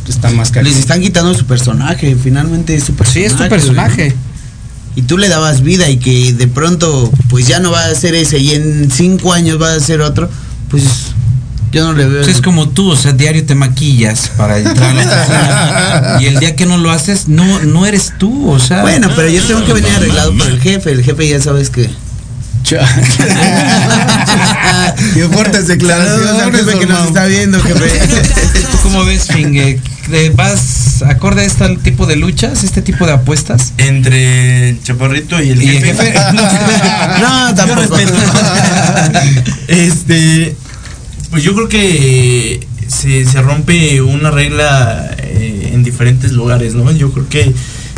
está 0.09 0.31
más 0.31 0.51
cariño. 0.51 0.73
Les 0.73 0.81
están 0.81 1.01
quitando 1.01 1.35
su 1.35 1.47
personaje, 1.47 2.17
finalmente 2.23 2.75
es 2.77 2.85
su 2.85 2.95
personaje. 2.95 3.21
Sí, 3.21 3.27
es 3.27 3.37
tu 3.37 3.49
personaje. 3.49 4.11
güey. 4.11 4.35
Y 4.97 5.03
tú 5.03 5.19
le 5.19 5.29
dabas 5.29 5.63
vida 5.63 5.91
y 5.91 5.97
que 5.97 6.33
de 6.33 6.47
pronto 6.47 7.13
pues 7.29 7.49
ya 7.49 7.59
no 7.59 7.73
va 7.73 7.85
a 7.85 7.95
ser 7.97 8.15
ese 8.15 8.39
y 8.39 8.53
en 8.53 8.91
cinco 8.93 9.33
años 9.33 9.61
va 9.61 9.75
a 9.75 9.81
ser 9.81 10.01
otro, 10.01 10.31
pues 10.71 10.85
yo 11.73 11.83
no 11.83 11.93
le 11.93 12.07
veo. 12.07 12.23
Pues 12.23 12.37
es 12.37 12.41
como 12.41 12.69
tú, 12.69 12.91
o 12.91 12.97
sea, 12.97 13.13
diario 13.13 13.45
te 13.45 13.57
maquillas 13.57 14.31
para 14.37 14.59
entrar 14.59 14.91
a 14.91 14.95
la 14.95 15.03
oficina. 15.03 16.19
y 16.21 16.27
el 16.27 16.39
día 16.39 16.55
que 16.55 16.67
no 16.67 16.79
lo 16.79 16.93
haces, 16.93 17.27
no, 17.27 17.63
no 17.65 17.85
eres 17.85 18.13
tú, 18.17 18.49
o 18.49 18.61
sea. 18.61 18.83
Bueno, 18.83 19.11
pero 19.17 19.29
yo 19.29 19.43
tengo 19.43 19.65
que 19.65 19.73
venir 19.73 19.91
arreglado 19.91 20.33
por 20.39 20.47
el 20.47 20.61
jefe, 20.61 20.93
el 20.93 21.03
jefe 21.03 21.29
ya 21.29 21.41
sabes 21.41 21.71
que... 21.71 21.91
Qué 25.15 25.25
fuertes 25.31 25.69
declaraciones, 25.69 26.43
al 26.43 26.53
jefe 26.53 26.79
que 26.79 26.87
nos 26.87 27.07
está 27.09 27.27
viendo, 27.27 27.61
jefe. 27.61 27.89
¿Tú 28.71 28.79
cómo 28.83 29.05
ves, 29.05 29.27
Fingue? 29.27 29.81
¿Te 30.11 30.31
¿Vas 30.31 31.03
acorde 31.07 31.43
a 31.43 31.45
este 31.45 31.77
tipo 31.79 32.07
de 32.07 32.17
luchas, 32.17 32.65
este 32.65 32.83
tipo 32.83 33.07
de 33.07 33.13
apuestas? 33.13 33.73
Entre 33.79 34.71
el 34.71 34.83
chaparrito 34.83 35.43
y 35.43 35.51
el 35.51 35.63
Y 35.63 35.77
el 35.77 35.85
jefe. 35.85 36.13
jefe. 36.13 36.19
No, 37.21 37.49
Yo 37.51 37.55
tampoco. 37.55 37.81
respeto. 37.97 38.15
este, 39.69 40.57
pues 41.31 41.43
yo 41.43 41.55
creo 41.55 41.69
que 41.69 42.67
se, 42.89 43.25
se 43.25 43.43
rompe 43.43 44.01
una 44.03 44.31
regla 44.31 45.11
eh, 45.19 45.71
en 45.73 45.83
diferentes 45.85 46.33
lugares, 46.33 46.75
¿no? 46.75 46.91
Yo 46.93 47.13
creo 47.13 47.29
que 47.29 47.53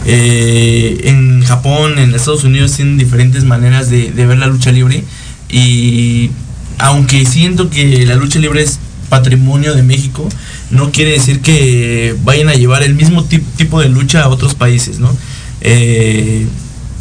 eh, 0.07 1.01
en 1.05 1.43
Japón, 1.45 1.99
en 1.99 2.15
Estados 2.15 2.45
Unidos 2.45 2.73
tienen 2.73 2.97
diferentes 2.97 3.45
maneras 3.45 3.91
de, 3.91 4.11
ver 4.13 4.39
la 4.39 4.47
lucha 4.47 4.71
libre 4.73 5.03
y 5.49 6.31
aunque 6.79 7.27
siento 7.27 7.71
que 7.71 8.07
la 8.07 8.15
lucha 8.15 8.39
libre 8.39 8.63
es 8.63 8.79
patrimonio 9.09 9.75
de 9.75 9.83
México, 9.83 10.29
no 10.71 10.91
quiere 10.93 11.13
decir 11.13 11.41
que 11.41 12.15
vayan 12.25 12.49
a 12.49 12.55
llevar 12.55 12.83
el 12.83 12.95
mismo 12.95 13.25
tip- 13.25 13.45
tipo 13.57 13.81
de 13.81 13.89
lucha 13.89 14.23
a 14.23 14.29
otros 14.29 14.55
países, 14.55 14.99
¿no? 14.99 15.15
Eh, 15.61 16.47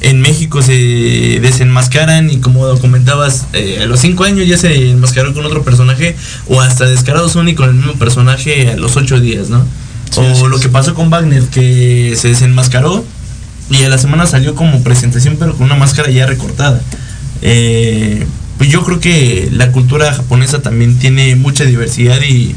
en 0.02 0.22
México 0.22 0.62
se 0.62 0.74
desenmascaran 1.42 2.30
y 2.30 2.38
como 2.38 2.68
comentabas, 2.80 3.46
eh, 3.54 3.80
a 3.82 3.86
los 3.86 4.00
5 4.00 4.24
años 4.24 4.48
ya 4.48 4.58
se 4.58 4.92
enmascaró 4.92 5.34
con 5.34 5.46
otro 5.46 5.64
personaje 5.64 6.16
o 6.48 6.62
hasta 6.62 6.86
Descarado 6.86 7.30
Sony 7.30 7.56
con 7.56 7.70
el 7.70 7.76
mismo 7.76 7.94
personaje 7.94 8.70
a 8.70 8.78
los 8.78 8.96
8 8.98 9.20
días, 9.20 9.50
¿no? 9.50 9.66
O 10.18 10.48
lo 10.48 10.60
que 10.60 10.70
pasó 10.70 10.94
con 10.94 11.10
Wagner, 11.10 11.44
que 11.44 12.14
se 12.18 12.30
desenmascaró 12.30 13.06
y 13.70 13.84
a 13.84 13.90
la 13.90 13.98
semana 13.98 14.28
salió 14.28 14.54
como 14.56 14.82
presentación 14.84 15.38
pero 15.40 15.54
con 15.54 15.66
una 15.66 15.76
máscara 15.76 16.10
ya 16.10 16.26
recortada. 16.26 16.82
Eh, 17.42 18.26
pues 18.58 18.70
yo 18.70 18.84
creo 18.84 19.00
que 19.00 19.50
la 19.52 19.72
cultura 19.72 20.14
japonesa 20.14 20.62
también 20.62 20.98
tiene 20.98 21.36
mucha 21.36 21.66
diversidad 21.66 22.22
y, 22.22 22.56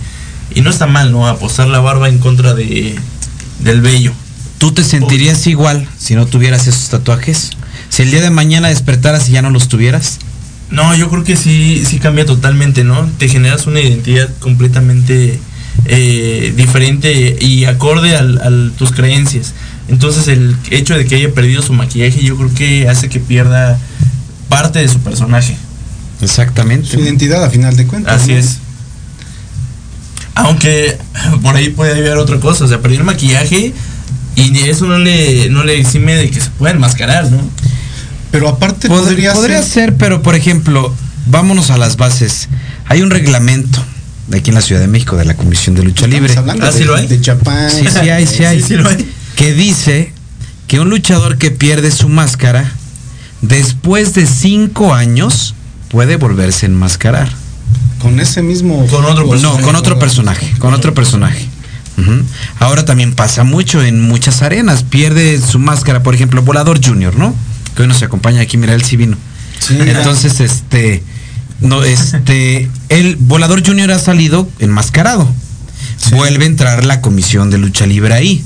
y 0.54 0.60
no 0.60 0.70
está 0.70 0.86
mal, 0.86 1.10
¿no? 1.12 1.26
Apostar 1.26 1.68
la 1.68 1.80
barba 1.80 2.08
en 2.08 2.18
contra 2.18 2.54
de, 2.54 2.94
del 3.60 3.80
vello. 3.80 4.12
¿Tú 4.58 4.72
te 4.72 4.84
sentirías 4.84 5.46
igual 5.46 5.88
si 5.98 6.14
no 6.14 6.26
tuvieras 6.26 6.66
esos 6.66 6.88
tatuajes? 6.88 7.50
Si 7.88 8.02
el 8.02 8.10
día 8.10 8.20
de 8.20 8.30
mañana 8.30 8.68
despertaras 8.68 9.28
y 9.28 9.32
ya 9.32 9.42
no 9.42 9.50
los 9.50 9.68
tuvieras. 9.68 10.18
No, 10.70 10.94
yo 10.94 11.08
creo 11.08 11.24
que 11.24 11.36
sí, 11.36 11.82
sí 11.86 11.98
cambia 11.98 12.26
totalmente, 12.26 12.84
¿no? 12.84 13.08
Te 13.18 13.28
generas 13.28 13.66
una 13.66 13.80
identidad 13.80 14.28
completamente 14.38 15.40
eh, 15.86 16.52
diferente 16.56 17.36
y 17.40 17.64
acorde 17.64 18.16
al, 18.16 18.38
al- 18.40 18.72
tus 18.76 18.92
creencias. 18.92 19.54
Entonces 19.88 20.28
el 20.28 20.56
hecho 20.70 20.96
de 20.96 21.06
que 21.06 21.14
haya 21.16 21.32
perdido 21.32 21.62
su 21.62 21.72
maquillaje 21.72 22.22
yo 22.22 22.36
creo 22.36 22.52
que 22.54 22.88
hace 22.88 23.08
que 23.08 23.20
pierda 23.20 23.78
parte 24.48 24.80
de 24.80 24.88
su 24.88 24.98
personaje. 25.00 25.56
Exactamente. 26.20 26.88
Su 26.88 27.00
identidad 27.00 27.42
a 27.44 27.50
final 27.50 27.76
de 27.76 27.86
cuentas. 27.86 28.20
Así 28.22 28.32
¿no? 28.32 28.38
es. 28.38 28.58
Aunque 30.34 30.96
por 31.42 31.56
ahí 31.56 31.70
puede 31.70 31.92
haber 31.98 32.16
otra 32.18 32.38
cosa, 32.38 32.64
o 32.64 32.68
sea, 32.68 32.80
perdió 32.80 32.98
el 33.00 33.04
maquillaje 33.04 33.72
y 34.36 34.58
eso 34.68 34.86
no 34.86 34.98
le, 34.98 35.50
no 35.50 35.64
le 35.64 35.78
exime 35.80 36.14
de 36.14 36.30
que 36.30 36.40
se 36.40 36.50
pueda 36.50 36.72
enmascarar, 36.74 37.30
¿no? 37.30 37.38
Pero 38.30 38.48
aparte 38.48 38.88
Pod- 38.88 39.00
podría, 39.00 39.32
podría 39.32 39.62
ser, 39.62 39.68
ser, 39.68 39.96
pero 39.96 40.22
por 40.22 40.34
ejemplo, 40.36 40.94
vámonos 41.26 41.70
a 41.70 41.78
las 41.78 41.96
bases. 41.96 42.48
Hay 42.86 43.02
un 43.02 43.10
reglamento 43.10 43.82
de 44.28 44.38
aquí 44.38 44.50
en 44.50 44.54
la 44.54 44.60
Ciudad 44.60 44.80
de 44.80 44.88
México 44.88 45.16
de 45.16 45.24
la 45.24 45.34
Comisión 45.34 45.74
de 45.74 45.82
Lucha 45.82 46.06
Libre. 46.06 46.34
hablando 46.36 46.66
Ah, 46.66 46.72
¿sí 46.72 46.80
de, 46.80 46.84
lo 46.84 46.94
hay? 46.96 47.06
de 47.06 47.20
Chapán. 47.20 47.70
Sí, 47.70 47.84
sí 47.90 48.08
hay, 48.10 48.26
sí 48.26 48.44
hay. 48.44 48.60
Sí, 48.60 48.68
sí 48.68 48.74
lo 48.76 48.88
hay. 48.88 49.08
Que 49.36 49.52
dice 49.54 50.12
que 50.66 50.80
un 50.80 50.90
luchador 50.90 51.38
que 51.38 51.50
pierde 51.50 51.90
su 51.90 52.08
máscara 52.08 52.70
después 53.40 54.14
de 54.14 54.26
cinco 54.26 54.94
años 54.94 55.54
puede 55.90 56.16
volverse 56.16 56.66
a 56.66 56.68
enmascarar. 56.68 57.28
Con 58.00 58.20
ese 58.20 58.42
mismo. 58.42 58.86
Con 58.86 59.04
otro 59.04 59.24
No, 59.24 59.30
personaje. 59.30 59.62
con 59.64 59.76
otro 59.76 59.98
personaje, 59.98 60.52
con 60.58 60.74
otro 60.74 60.94
personaje. 60.94 61.46
Ahora 62.60 62.84
también 62.84 63.14
pasa 63.14 63.42
mucho 63.42 63.82
en 63.82 64.00
muchas 64.00 64.42
arenas. 64.42 64.84
Pierde 64.84 65.40
su 65.40 65.58
máscara, 65.58 66.02
por 66.04 66.14
ejemplo, 66.14 66.42
Volador 66.42 66.80
Junior, 66.84 67.16
¿no? 67.16 67.34
Que 67.74 67.82
hoy 67.82 67.88
nos 67.88 68.02
acompaña 68.04 68.40
aquí, 68.42 68.56
mira, 68.56 68.74
él 68.74 68.84
sí 68.84 68.96
vino. 68.96 69.16
Sí. 69.58 69.76
Entonces, 69.80 70.38
este, 70.40 71.02
no, 71.60 71.82
este, 71.82 72.68
el 72.88 73.16
Volador 73.16 73.66
Junior 73.66 73.90
ha 73.90 73.98
salido 73.98 74.48
enmascarado. 74.58 75.28
Vuelve 76.12 76.44
a 76.44 76.48
entrar 76.48 76.84
la 76.84 77.00
comisión 77.00 77.50
de 77.50 77.58
lucha 77.58 77.86
libre 77.86 78.14
ahí. 78.14 78.44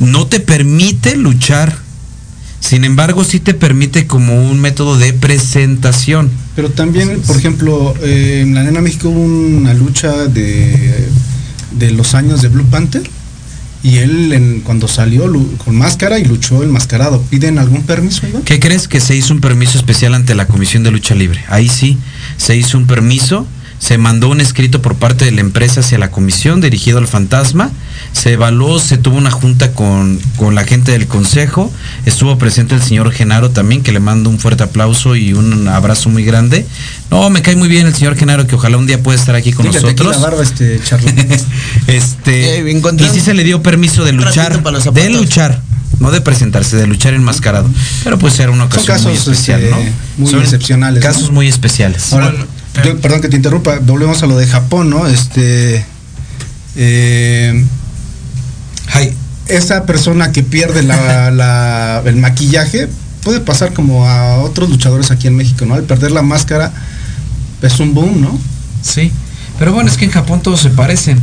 No 0.00 0.26
te 0.26 0.40
permite 0.40 1.16
luchar. 1.16 1.76
Sin 2.58 2.84
embargo, 2.84 3.24
sí 3.24 3.40
te 3.40 3.54
permite 3.54 4.06
como 4.06 4.50
un 4.50 4.60
método 4.60 4.98
de 4.98 5.14
presentación. 5.14 6.30
Pero 6.54 6.70
también, 6.70 7.22
por 7.22 7.36
ejemplo, 7.36 7.94
eh, 8.02 8.40
en 8.42 8.54
la 8.54 8.60
Arena 8.60 8.82
México 8.82 9.08
hubo 9.08 9.20
una 9.20 9.72
lucha 9.72 10.26
de, 10.26 11.08
de 11.72 11.90
los 11.92 12.14
años 12.14 12.42
de 12.42 12.48
Blue 12.48 12.66
Panther. 12.66 13.08
Y 13.82 13.96
él, 13.98 14.32
en- 14.32 14.60
cuando 14.60 14.88
salió 14.88 15.24
con 15.64 15.76
máscara 15.76 16.18
y 16.18 16.24
luchó 16.24 16.62
enmascarado, 16.62 17.22
¿piden 17.30 17.58
algún 17.58 17.82
permiso, 17.84 18.26
Iván? 18.26 18.42
¿Qué 18.42 18.60
crees 18.60 18.88
que 18.88 19.00
se 19.00 19.16
hizo 19.16 19.32
un 19.32 19.40
permiso 19.40 19.78
especial 19.78 20.12
ante 20.14 20.34
la 20.34 20.46
Comisión 20.46 20.82
de 20.82 20.90
Lucha 20.90 21.14
Libre? 21.14 21.42
Ahí 21.48 21.68
sí, 21.68 21.96
se 22.36 22.56
hizo 22.56 22.76
un 22.76 22.86
permiso, 22.86 23.46
se 23.80 23.96
mandó 23.96 24.28
un 24.28 24.40
escrito 24.40 24.82
por 24.82 24.96
parte 24.96 25.24
de 25.24 25.32
la 25.32 25.40
empresa 25.40 25.80
hacia 25.80 25.98
la 25.98 26.10
comisión 26.10 26.60
dirigido 26.60 26.98
al 26.98 27.08
fantasma, 27.08 27.70
se 28.12 28.34
evaluó, 28.34 28.78
se 28.78 28.98
tuvo 28.98 29.16
una 29.16 29.30
junta 29.30 29.72
con, 29.72 30.20
con 30.36 30.54
la 30.54 30.64
gente 30.64 30.92
del 30.92 31.06
consejo, 31.06 31.72
estuvo 32.04 32.36
presente 32.36 32.74
el 32.74 32.82
señor 32.82 33.10
Genaro 33.10 33.50
también, 33.50 33.82
que 33.82 33.90
le 33.90 33.98
mando 33.98 34.28
un 34.28 34.38
fuerte 34.38 34.62
aplauso 34.62 35.16
y 35.16 35.32
un 35.32 35.66
abrazo 35.66 36.10
muy 36.10 36.24
grande. 36.24 36.66
No, 37.10 37.30
me 37.30 37.40
cae 37.40 37.56
muy 37.56 37.68
bien 37.68 37.86
el 37.86 37.94
señor 37.94 38.16
Genaro, 38.16 38.46
que 38.46 38.54
ojalá 38.54 38.76
un 38.76 38.86
día 38.86 39.02
pueda 39.02 39.18
estar 39.18 39.34
aquí 39.34 39.52
con 39.52 39.64
Dígate 39.66 39.88
aquí 39.90 40.02
nosotros. 40.04 40.16
la 40.16 40.28
barba, 40.28 40.42
este, 40.42 40.76
este 41.86 42.58
Eh, 42.60 42.82
y 42.98 43.08
sí 43.14 43.20
se 43.20 43.32
le 43.32 43.44
dio 43.44 43.62
permiso 43.62 44.04
de 44.04 44.12
luchar, 44.12 44.62
de 44.92 45.10
luchar, 45.10 45.62
no 46.00 46.10
de 46.10 46.20
presentarse, 46.20 46.76
de 46.76 46.86
luchar 46.86 47.14
enmascarado. 47.14 47.68
Pero 48.04 48.18
pues 48.18 48.38
era 48.40 48.50
una 48.50 48.68
Son 48.70 48.80
ocasión 48.80 49.02
muy 49.04 49.14
casos 49.14 49.28
especial, 49.28 49.62
este, 49.62 49.70
¿no? 49.74 49.92
muy 50.18 50.30
Son 50.30 50.40
excepcionales. 50.42 51.02
¿no? 51.02 51.10
Casos 51.10 51.30
muy 51.30 51.48
especiales. 51.48 52.12
Ahora, 52.12 52.30
Bueno, 52.30 52.46
yo- 52.84 53.00
perdón 53.00 53.20
que 53.20 53.28
te 53.28 53.36
interrumpa, 53.36 53.78
volvemos 53.80 54.22
a 54.22 54.26
lo 54.26 54.36
de 54.36 54.46
Japón, 54.46 54.90
¿no? 54.90 55.06
Este. 55.06 55.84
eh, 56.76 57.64
Ay, 58.92 59.14
esa 59.46 59.86
persona 59.86 60.32
que 60.32 60.42
pierde 60.42 60.82
la- 60.82 61.30
la- 61.32 62.02
el 62.04 62.16
maquillaje 62.16 62.88
puede 63.22 63.40
pasar 63.40 63.72
como 63.72 64.06
a 64.08 64.36
otros 64.38 64.70
luchadores 64.70 65.10
aquí 65.10 65.26
en 65.26 65.36
México, 65.36 65.64
¿no? 65.66 65.74
Al 65.74 65.84
perder 65.84 66.10
la 66.12 66.22
máscara 66.22 66.72
es 67.62 67.78
un 67.80 67.94
boom, 67.94 68.20
¿no? 68.20 68.38
sí. 68.82 69.12
Pero 69.58 69.74
bueno, 69.74 69.90
es 69.90 69.98
que 69.98 70.06
en 70.06 70.10
Japón 70.10 70.40
todos 70.40 70.60
se 70.60 70.70
parecen. 70.70 71.20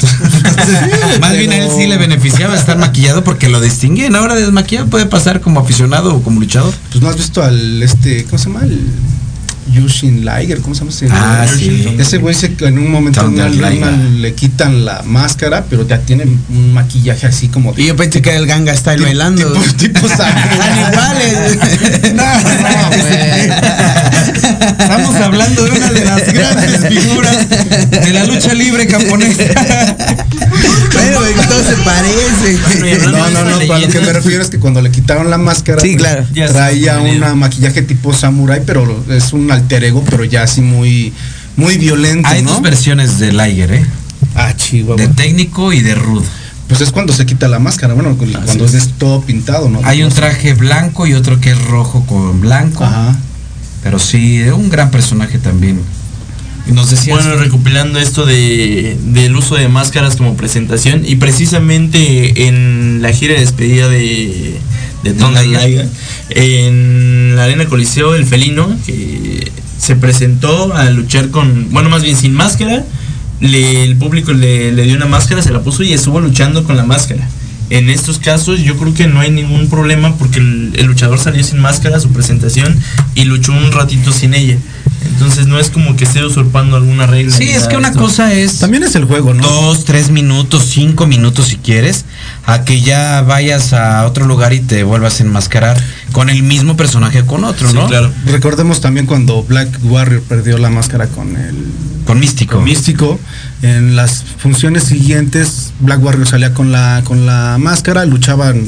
Más 1.20 1.32
bien 1.36 1.52
a 1.52 1.56
él 1.58 1.70
sí 1.76 1.86
le 1.86 1.96
beneficiaba 1.96 2.56
estar 2.56 2.76
maquillado 2.76 3.22
porque 3.22 3.48
lo 3.48 3.60
distinguen. 3.60 4.16
Ahora 4.16 4.34
desmaquillado 4.34 4.88
puede 4.88 5.06
pasar 5.06 5.40
como 5.40 5.60
aficionado 5.60 6.14
o 6.16 6.22
como 6.22 6.40
luchador. 6.40 6.74
Pues 6.90 7.00
no 7.02 7.08
has 7.08 7.16
visto 7.16 7.42
al 7.44 7.82
este, 7.84 8.24
¿cómo 8.24 8.38
se 8.38 8.46
llama? 8.46 8.64
El 8.64 8.80
Yushin 9.72 10.24
Liger, 10.24 10.60
¿cómo 10.60 10.74
se 10.74 10.80
llama 10.80 10.90
ese? 10.90 11.08
Ah, 11.10 11.46
sí. 11.48 11.96
Ese 11.98 12.18
güey 12.18 12.34
se, 12.34 12.52
en 12.60 12.78
un 12.78 12.90
momento 12.90 13.24
una- 13.26 13.46
una- 13.46 13.90
le 13.90 14.34
quitan 14.34 14.84
la 14.84 15.02
máscara, 15.02 15.64
pero 15.68 15.86
ya 15.86 15.98
tiene 15.98 16.24
un 16.24 16.72
maquillaje 16.74 17.26
así 17.26 17.48
como 17.48 17.72
de 17.72 17.82
Y 17.82 17.86
yo 17.86 17.96
pensé 17.96 18.22
que 18.22 18.30
era 18.30 18.38
el 18.38 18.46
ganga 18.46 18.74
style 18.76 18.96
Tipo- 18.98 19.06
bailando. 19.06 19.52
tipo- 19.52 19.74
tipo 19.76 20.06
Están 20.06 20.34
iguales. 20.92 21.58
No, 22.14 22.24
no, 22.24 22.88
güey. 22.88 23.50
Estamos 24.78 25.14
hablando 25.16 25.64
de 25.64 25.70
una 25.72 25.90
de 25.92 26.04
las 26.04 26.32
grandes 26.32 26.86
figuras 26.88 27.36
de 27.90 28.10
la 28.10 28.24
lucha 28.24 28.54
libre 28.54 28.86
camponesa. 28.86 29.42
Pero 30.92 31.20
se 31.64 31.76
parece. 31.84 33.06
No, 33.10 33.30
no, 33.30 33.44
no, 33.44 33.66
para 33.66 33.80
lo 33.80 33.88
que 33.88 34.00
me 34.00 34.12
refiero 34.12 34.42
es 34.42 34.50
que 34.50 34.58
cuando 34.58 34.80
le 34.80 34.90
quitaron 34.90 35.30
la 35.30 35.38
máscara, 35.38 35.80
Sí, 35.80 35.96
pues, 35.96 36.02
claro. 36.02 36.24
Traía 36.52 36.98
está 37.10 37.32
un 37.32 37.38
maquillaje 37.38 37.82
tipo 37.82 38.12
samurai, 38.12 38.62
pero 38.64 39.04
es 39.10 39.32
un 39.32 39.46
alter 39.56 39.84
ego, 39.84 40.04
pero 40.08 40.24
ya 40.24 40.42
así 40.42 40.60
muy, 40.60 41.12
muy 41.56 41.76
violento, 41.78 42.28
Hay 42.28 42.42
¿no? 42.42 42.52
dos 42.52 42.62
versiones 42.62 43.18
de 43.18 43.32
Liger, 43.32 43.72
¿eh? 43.72 43.86
Ah, 44.34 44.54
chihuahua. 44.56 44.96
De 44.96 45.08
técnico 45.08 45.72
y 45.72 45.80
de 45.80 45.94
rudo. 45.94 46.24
Pues 46.68 46.80
es 46.80 46.90
cuando 46.90 47.12
se 47.12 47.26
quita 47.26 47.46
la 47.48 47.58
máscara, 47.58 47.94
bueno, 47.94 48.16
cuando 48.16 48.64
es 48.64 48.88
todo 48.98 49.22
pintado, 49.22 49.68
¿no? 49.68 49.80
Hay 49.84 50.02
un 50.02 50.10
traje 50.10 50.54
blanco 50.54 51.06
y 51.06 51.14
otro 51.14 51.40
que 51.40 51.50
es 51.50 51.64
rojo 51.66 52.04
con 52.06 52.40
blanco. 52.40 52.84
Ajá. 52.84 53.16
Pero 53.82 54.00
sí, 54.00 54.42
un 54.48 54.68
gran 54.68 54.90
personaje 54.90 55.38
también. 55.38 55.80
Y 56.66 56.72
nos 56.72 56.90
decías. 56.90 57.16
Bueno, 57.16 57.36
recopilando 57.36 58.00
esto 58.00 58.26
de, 58.26 58.98
del 59.00 59.36
uso 59.36 59.54
de 59.54 59.68
máscaras 59.68 60.16
como 60.16 60.34
presentación 60.34 61.02
y 61.06 61.16
precisamente 61.16 62.48
en 62.48 63.00
la 63.00 63.12
gira 63.12 63.34
de 63.34 63.40
despedida 63.40 63.88
de, 63.88 64.58
de 65.12 65.18
Tonga 65.18 65.42
Liger, 65.66 65.88
en 66.30 67.36
la 67.36 67.44
Arena 67.44 67.66
Coliseo, 67.66 68.14
el 68.14 68.24
felino, 68.26 68.76
que 68.86 69.50
se 69.78 69.96
presentó 69.96 70.74
a 70.74 70.90
luchar 70.90 71.30
con, 71.30 71.70
bueno, 71.70 71.88
más 71.90 72.02
bien 72.02 72.16
sin 72.16 72.32
máscara, 72.34 72.84
le- 73.40 73.84
el 73.84 73.96
público 73.96 74.32
le, 74.32 74.72
le 74.72 74.82
dio 74.84 74.96
una 74.96 75.06
máscara, 75.06 75.42
se 75.42 75.50
la 75.52 75.60
puso 75.62 75.82
y 75.82 75.92
estuvo 75.92 76.20
luchando 76.20 76.64
con 76.64 76.76
la 76.76 76.84
máscara. 76.84 77.28
En 77.68 77.90
estos 77.90 78.18
casos 78.20 78.60
yo 78.62 78.76
creo 78.76 78.94
que 78.94 79.08
no 79.08 79.18
hay 79.20 79.30
ningún 79.30 79.68
problema 79.68 80.14
porque 80.16 80.38
el, 80.38 80.72
el 80.76 80.86
luchador 80.86 81.18
salió 81.18 81.42
sin 81.42 81.58
máscara 81.58 81.96
a 81.96 82.00
su 82.00 82.10
presentación 82.10 82.78
y 83.16 83.24
luchó 83.24 83.52
un 83.52 83.72
ratito 83.72 84.12
sin 84.12 84.34
ella. 84.34 84.56
Entonces 85.06 85.46
no 85.46 85.58
es 85.58 85.70
como 85.70 85.96
que 85.96 86.04
esté 86.04 86.24
usurpando 86.24 86.76
alguna 86.76 87.06
regla. 87.06 87.34
Sí, 87.36 87.48
es 87.48 87.64
que 87.68 87.76
una 87.76 87.88
esto. 87.88 88.00
cosa 88.00 88.32
es 88.32 88.58
También 88.58 88.82
es 88.82 88.94
el 88.94 89.04
juego, 89.04 89.32
¿no? 89.34 89.42
dos, 89.42 89.84
tres 89.84 90.10
minutos, 90.10 90.64
cinco 90.68 91.06
minutos 91.06 91.46
si 91.48 91.56
quieres, 91.56 92.04
a 92.44 92.64
que 92.64 92.80
ya 92.80 93.22
vayas 93.22 93.72
a 93.72 94.04
otro 94.06 94.26
lugar 94.26 94.52
y 94.52 94.60
te 94.60 94.82
vuelvas 94.82 95.20
a 95.20 95.24
enmascarar 95.24 95.82
con 96.12 96.30
el 96.30 96.42
mismo 96.42 96.76
personaje 96.76 97.20
o 97.22 97.26
con 97.26 97.44
otro, 97.44 97.68
Sí, 97.68 97.74
¿no? 97.74 97.86
claro. 97.86 98.12
Recordemos 98.26 98.80
también 98.80 99.06
cuando 99.06 99.42
Black 99.42 99.68
Warrior 99.84 100.22
perdió 100.22 100.58
la 100.58 100.70
máscara 100.70 101.06
con 101.08 101.36
el 101.36 101.54
Con 102.06 102.20
místico. 102.20 102.60
místico. 102.60 103.18
En 103.62 103.96
las 103.96 104.22
funciones 104.38 104.84
siguientes, 104.84 105.72
Black 105.80 106.02
Warrior 106.04 106.28
salía 106.28 106.52
con 106.52 106.72
la, 106.72 107.00
con 107.04 107.24
la 107.26 107.56
máscara, 107.58 108.04
luchaban, 108.04 108.62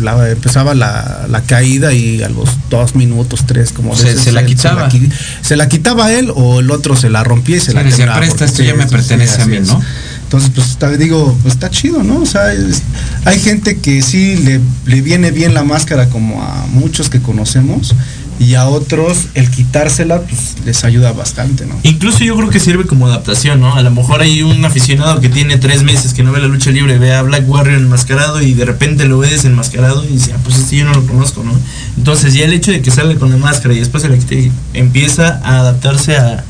la, 0.00 0.30
empezaba 0.30 0.74
la, 0.74 1.26
la 1.28 1.42
caída 1.42 1.92
y 1.92 2.22
a 2.22 2.28
los 2.30 2.48
dos 2.70 2.94
minutos, 2.94 3.44
tres, 3.46 3.70
como 3.72 3.94
Se- 3.94 4.04
veces 4.04 4.22
se 4.22 4.32
la 4.32 4.46
quitaba. 4.46 4.88
qui- 4.88 5.10
Se 5.42 5.56
la, 5.56 5.68
quitaba 5.68 6.10
él 6.12 6.32
o 6.34 6.60
el 6.60 6.70
otro 6.70 6.96
se 6.96 7.10
la 7.10 7.22
rompía 7.22 7.56
y 7.56 7.60
se 7.60 7.74
la 7.74 7.82
decía, 7.82 7.98
quebraba, 8.06 8.20
"Presta, 8.20 8.44
esto 8.46 8.62
ya 8.62 8.74
me 8.74 8.86
pertenece 8.86 9.42
a 9.42 9.46
mí", 9.46 9.56
es. 9.56 9.68
¿no? 9.68 9.80
Entonces, 10.22 10.50
pues 10.54 10.68
está, 10.70 10.90
digo, 10.90 11.36
pues 11.42 11.54
está 11.54 11.70
chido, 11.70 12.02
¿no? 12.02 12.20
O 12.20 12.26
sea, 12.26 12.52
es- 12.52 12.82
hay 13.26 13.38
gente 13.40 13.78
que 13.78 14.00
sí 14.02 14.36
le, 14.36 14.60
le 14.86 15.00
viene 15.02 15.30
bien 15.32 15.52
la 15.52 15.64
máscara 15.64 16.08
como 16.08 16.42
a 16.42 16.66
muchos 16.72 17.10
que 17.10 17.20
conocemos 17.20 17.94
y 18.38 18.54
a 18.54 18.66
otros 18.66 19.26
el 19.34 19.50
quitársela 19.50 20.20
pues 20.22 20.56
les 20.64 20.84
ayuda 20.84 21.12
bastante, 21.12 21.66
¿no? 21.66 21.78
Incluso 21.82 22.20
yo 22.20 22.36
creo 22.36 22.50
que 22.50 22.60
sirve 22.60 22.86
como 22.86 23.06
adaptación, 23.06 23.60
¿no? 23.60 23.74
A 23.74 23.82
lo 23.82 23.90
mejor 23.90 24.20
hay 24.20 24.42
un 24.42 24.64
aficionado 24.64 25.20
que 25.20 25.28
tiene 25.28 25.56
tres 25.56 25.82
meses 25.82 26.14
que 26.14 26.22
no 26.22 26.32
ve 26.32 26.40
la 26.40 26.46
lucha 26.46 26.70
libre, 26.70 26.98
ve 26.98 27.14
a 27.14 27.22
Black 27.22 27.48
Warrior 27.48 27.78
enmascarado 27.78 28.40
y 28.40 28.54
de 28.54 28.64
repente 28.64 29.06
lo 29.06 29.18
ve 29.18 29.30
desenmascarado 29.30 30.04
y 30.04 30.08
dice, 30.08 30.32
ah, 30.34 30.38
pues 30.44 30.56
este 30.56 30.76
yo 30.76 30.84
no 30.84 30.94
lo 30.94 31.04
conozco, 31.06 31.42
¿no? 31.42 31.52
Entonces 31.96 32.34
ya 32.34 32.44
el 32.44 32.52
hecho 32.52 32.70
de 32.70 32.80
que 32.80 32.90
salga 32.90 33.18
con 33.18 33.30
la 33.30 33.36
máscara 33.36 33.74
y 33.74 33.78
después 33.80 34.02
se 34.02 34.08
la 34.08 34.16
quite, 34.16 34.52
empieza 34.74 35.40
a 35.42 35.60
adaptarse 35.60 36.16
a, 36.16 36.44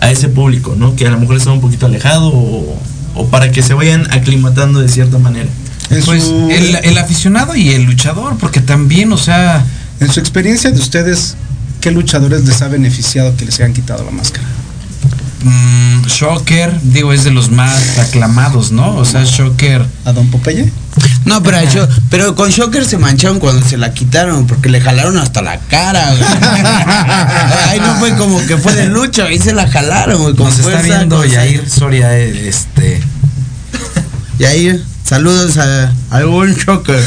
a 0.00 0.10
ese 0.10 0.28
público, 0.28 0.74
¿no? 0.78 0.96
Que 0.96 1.06
a 1.06 1.10
lo 1.10 1.18
mejor 1.18 1.36
está 1.36 1.50
un 1.50 1.60
poquito 1.60 1.86
alejado 1.86 2.28
o, 2.28 2.78
o 3.14 3.26
para 3.28 3.52
que 3.52 3.62
se 3.62 3.74
vayan 3.74 4.10
aclimatando 4.12 4.80
de 4.80 4.88
cierta 4.88 5.18
manera. 5.18 5.48
Pues 6.06 6.24
su, 6.24 6.48
el, 6.50 6.76
el 6.82 6.98
aficionado 6.98 7.54
y 7.54 7.70
el 7.70 7.82
luchador, 7.84 8.38
porque 8.38 8.60
también, 8.60 9.12
o 9.12 9.18
sea, 9.18 9.64
en 10.04 10.12
su 10.12 10.20
experiencia 10.20 10.70
de 10.70 10.78
ustedes, 10.78 11.36
¿qué 11.80 11.90
luchadores 11.90 12.44
les 12.44 12.62
ha 12.62 12.68
beneficiado 12.68 13.36
que 13.36 13.44
les 13.46 13.56
hayan 13.56 13.72
quitado 13.72 14.04
la 14.04 14.10
máscara? 14.10 14.46
mm, 15.42 16.06
Shocker, 16.06 16.80
digo, 16.82 17.12
es 17.12 17.24
de 17.24 17.30
los 17.30 17.50
más 17.50 17.98
aclamados, 17.98 18.72
¿no? 18.72 18.96
O 18.96 19.04
sea, 19.04 19.24
Shocker. 19.24 19.84
¿A 20.06 20.12
Don 20.12 20.30
Popeye? 20.30 20.72
No, 21.26 21.42
pero, 21.42 21.58
Sho- 21.64 21.88
pero 22.08 22.34
con 22.34 22.50
Shocker 22.50 22.84
se 22.86 22.96
mancharon 22.98 23.40
cuando 23.40 23.66
se 23.66 23.76
la 23.76 23.92
quitaron, 23.92 24.46
porque 24.46 24.68
le 24.70 24.80
jalaron 24.80 25.18
hasta 25.18 25.42
la 25.42 25.58
cara, 25.58 26.10
güey. 26.14 26.22
Ahí 27.68 27.80
no 27.80 27.94
fue 27.96 28.14
como 28.16 28.38
que 28.46 28.56
fue 28.56 28.74
de 28.74 28.86
lucha, 28.86 29.24
ahí 29.24 29.38
se 29.38 29.52
la 29.52 29.66
jalaron, 29.68 30.22
güey. 30.22 30.34
Con 30.34 30.46
Nos 30.46 30.58
está 30.60 30.80
viendo 30.82 31.24
Yair 31.24 31.68
Soria, 31.68 32.16
eh, 32.18 32.48
este. 32.48 33.00
Yair, 34.38 34.82
saludos 35.04 35.56
a 35.58 35.92
algún 36.10 36.54
Shocker. 36.54 37.00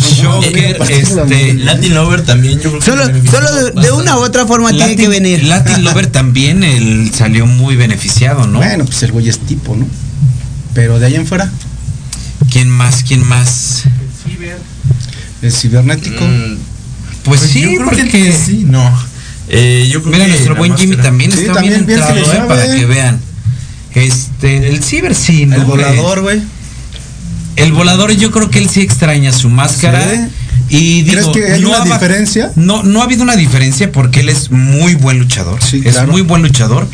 Shocker, 0.00 0.82
este. 0.90 1.54
Latin 1.54 1.94
Lover 1.94 2.22
también, 2.22 2.60
yo 2.60 2.70
creo 2.70 2.80
que 2.80 2.86
solo 2.86 3.04
solo 3.30 3.52
de, 3.52 3.70
de 3.82 3.92
una 3.92 4.16
u 4.16 4.20
otra 4.20 4.46
forma 4.46 4.70
tiene 4.70 4.96
que 4.96 5.08
venir. 5.08 5.44
Latin 5.44 5.84
Lover 5.84 6.06
también 6.08 6.62
él 6.64 7.10
salió 7.14 7.46
muy 7.46 7.76
beneficiado, 7.76 8.46
¿no? 8.46 8.58
Bueno, 8.58 8.84
pues 8.84 9.02
el 9.02 9.12
güey 9.12 9.28
es 9.28 9.38
tipo, 9.40 9.76
¿no? 9.76 9.86
Pero 10.74 10.98
de 10.98 11.06
ahí 11.06 11.14
en 11.14 11.26
fuera, 11.26 11.50
¿Quién 12.50 12.68
más? 12.68 13.02
¿Quién 13.04 13.26
más? 13.26 13.84
el 15.42 15.52
cibernético. 15.52 16.24
Mm, 16.24 16.56
Pues, 17.24 17.40
Pues 17.40 17.50
sí, 17.52 17.60
yo 17.62 17.68
creo 17.76 17.84
porque. 17.84 18.08
que 18.08 18.32
sí, 18.32 18.64
no. 18.66 18.90
Eh, 19.48 19.88
yo 19.90 20.00
creo 20.02 20.12
Mira, 20.12 20.24
que 20.24 20.30
nuestro 20.30 20.56
buen 20.56 20.76
Jimmy 20.76 20.96
también 20.96 21.30
Sí, 21.30 21.40
está 21.40 21.52
también 21.54 21.84
bien 21.84 21.86
bien 21.86 21.98
entrado, 22.00 22.32
le 22.32 22.38
eh, 22.38 22.44
para 22.48 22.66
que 22.74 22.86
vean. 22.86 23.20
Este, 23.94 24.68
el 24.68 24.82
ciber 24.82 25.14
sí, 25.14 25.46
¿no? 25.46 25.56
el 25.56 25.64
volador, 25.64 26.22
güey. 26.22 26.42
El 27.56 27.72
volador 27.72 28.10
yo 28.12 28.30
creo 28.30 28.50
que 28.50 28.58
él 28.58 28.68
sí 28.68 28.80
extraña 28.80 29.32
su 29.32 29.48
máscara. 29.48 30.04
Sí. 30.10 30.20
Y 30.68 31.02
digo, 31.02 31.32
¿Crees 31.32 31.46
que 31.46 31.52
hay 31.52 31.64
una 31.64 31.82
ha 31.82 31.84
diferencia? 31.84 32.50
No, 32.56 32.82
no 32.82 33.00
ha 33.00 33.04
habido 33.04 33.22
una 33.22 33.36
diferencia 33.36 33.92
porque 33.92 34.20
él 34.20 34.28
es 34.28 34.50
muy 34.50 34.94
buen 34.94 35.18
luchador. 35.18 35.62
Sí, 35.62 35.82
es 35.84 35.92
claro. 35.92 36.10
muy 36.10 36.22
buen 36.22 36.42
luchador. 36.42 36.88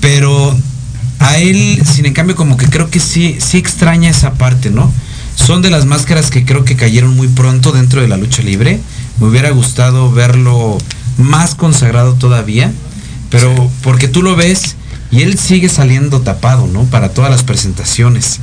Pero 0.00 0.56
a 1.18 1.38
él, 1.38 1.82
sin 1.84 2.06
en 2.06 2.12
cambio, 2.12 2.36
como 2.36 2.56
que 2.56 2.66
creo 2.66 2.90
que 2.90 3.00
sí, 3.00 3.38
sí 3.40 3.58
extraña 3.58 4.10
esa 4.10 4.34
parte, 4.34 4.70
¿no? 4.70 4.92
Son 5.34 5.62
de 5.62 5.70
las 5.70 5.86
máscaras 5.86 6.30
que 6.30 6.44
creo 6.44 6.64
que 6.64 6.76
cayeron 6.76 7.16
muy 7.16 7.28
pronto 7.28 7.72
dentro 7.72 8.00
de 8.00 8.08
la 8.08 8.16
lucha 8.16 8.42
libre. 8.42 8.80
Me 9.18 9.26
hubiera 9.26 9.50
gustado 9.50 10.12
verlo 10.12 10.78
más 11.18 11.54
consagrado 11.54 12.14
todavía. 12.14 12.72
Pero 13.30 13.70
porque 13.82 14.08
tú 14.08 14.22
lo 14.22 14.36
ves 14.36 14.76
y 15.10 15.22
él 15.22 15.38
sigue 15.38 15.68
saliendo 15.68 16.20
tapado, 16.20 16.66
¿no? 16.66 16.84
Para 16.84 17.10
todas 17.10 17.30
las 17.30 17.42
presentaciones. 17.42 18.40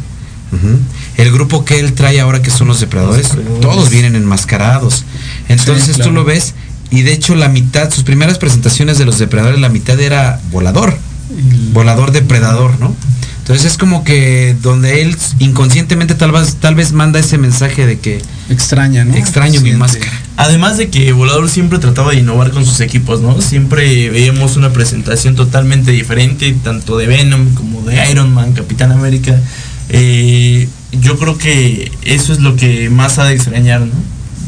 El 1.18 1.32
grupo 1.32 1.66
que 1.66 1.80
él 1.80 1.94
trae 1.94 2.20
ahora 2.20 2.44
que 2.44 2.52
son 2.52 2.68
los 2.68 2.80
depredadores, 2.80 3.30
todos 3.60 3.90
vienen 3.90 4.16
enmascarados. 4.16 5.04
Entonces 5.50 5.96
Sí, 5.96 6.02
tú 6.04 6.12
lo 6.12 6.24
ves 6.26 6.54
y 6.92 7.02
de 7.02 7.12
hecho 7.12 7.34
la 7.34 7.50
mitad, 7.50 7.90
sus 7.92 8.04
primeras 8.04 8.38
presentaciones 8.38 9.00
de 9.00 9.06
los 9.06 9.18
depredadores, 9.18 9.60
la 9.60 9.70
mitad 9.70 10.00
era 10.00 10.40
volador, 10.52 10.96
volador 11.74 12.12
depredador, 12.12 12.80
¿no? 12.80 12.96
Entonces 13.44 13.74
es 13.74 13.78
como 13.78 14.06
que 14.06 14.56
donde 14.62 15.02
él 15.02 15.18
inconscientemente 15.40 16.16
tal 16.16 16.32
vez, 16.32 16.56
tal 16.62 16.76
vez 16.76 16.94
manda 16.94 17.20
ese 17.20 17.38
mensaje 17.38 17.86
de 17.86 18.00
que 18.00 18.22
Extraña, 18.50 19.04
¿no? 19.04 19.16
extraño 19.16 19.60
mi 19.60 19.74
máscara. 19.74 20.10
Además 20.38 20.78
de 20.78 20.88
que 20.88 21.12
Volador 21.12 21.50
siempre 21.50 21.78
trataba 21.80 22.12
de 22.12 22.20
innovar 22.20 22.52
con 22.52 22.66
sus 22.66 22.80
equipos, 22.80 23.20
¿no? 23.20 23.42
Siempre 23.42 24.10
veíamos 24.10 24.56
una 24.56 24.72
presentación 24.72 25.36
totalmente 25.36 25.92
diferente, 25.92 26.56
tanto 26.64 26.96
de 26.98 27.08
Venom 27.08 27.54
como 27.54 27.82
de 27.82 28.10
Iron 28.10 28.34
Man, 28.34 28.54
Capitán 28.54 28.94
América. 28.94 29.38
Eh, 29.90 30.70
yo 30.94 31.20
creo 31.20 31.38
que 31.38 31.92
eso 32.04 32.32
es 32.32 32.40
lo 32.40 32.56
que 32.56 32.90
más 32.90 33.20
ha 33.20 33.26
de 33.26 33.34
extrañar, 33.34 33.82
¿no? 33.82 33.92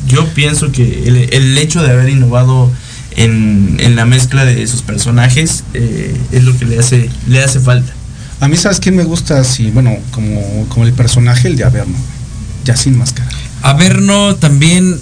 Yo 0.08 0.26
pienso 0.30 0.72
que 0.72 1.04
el, 1.06 1.34
el 1.34 1.58
hecho 1.58 1.84
de 1.84 1.92
haber 1.92 2.08
innovado 2.08 2.72
en, 3.18 3.76
en 3.80 3.96
la 3.98 4.06
mezcla 4.06 4.46
de 4.46 4.66
sus 4.68 4.84
personajes 4.84 5.66
eh, 5.74 6.16
es 6.32 6.44
lo 6.44 6.58
que 6.58 6.64
le 6.64 6.80
hace, 6.80 7.10
le 7.28 7.44
hace 7.44 7.60
falta. 7.60 7.92
A 8.40 8.48
mí, 8.48 8.58
¿sabes 8.58 8.80
quién 8.80 8.96
me 8.96 9.04
gusta 9.04 9.40
así? 9.40 9.72
Bueno, 9.72 9.96
como, 10.12 10.66
como 10.70 10.86
el 10.86 10.94
personaje, 10.94 11.48
el 11.48 11.56
de 11.56 11.64
Averno. 11.64 11.98
Ya 12.64 12.76
sin 12.76 12.98
máscara. 12.98 13.30
Averno 13.62 14.36
también 14.36 15.00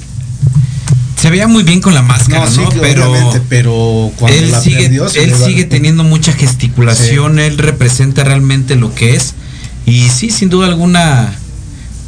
se 1.19 1.29
veía 1.29 1.47
muy 1.47 1.63
bien 1.63 1.79
con 1.79 1.93
la 1.93 2.01
máscara, 2.01 2.45
¿no? 2.45 2.51
sí, 2.51 2.61
pero 2.81 3.13
pero 3.47 4.11
cuando 4.17 4.37
él 4.37 4.51
la 4.51 4.59
sigue, 4.59 4.81
perdió, 4.81 5.07
él 5.07 5.29
le 5.29 5.37
sigue 5.37 5.63
teniendo 5.63 6.03
mucha 6.03 6.33
gesticulación, 6.33 7.39
él 7.39 7.57
representa 7.57 8.25
realmente 8.25 8.75
lo 8.75 8.93
que 8.93 9.15
es. 9.15 9.33
Y 9.85 10.09
sí, 10.09 10.29
sin 10.31 10.49
duda 10.49 10.67
alguna, 10.67 11.33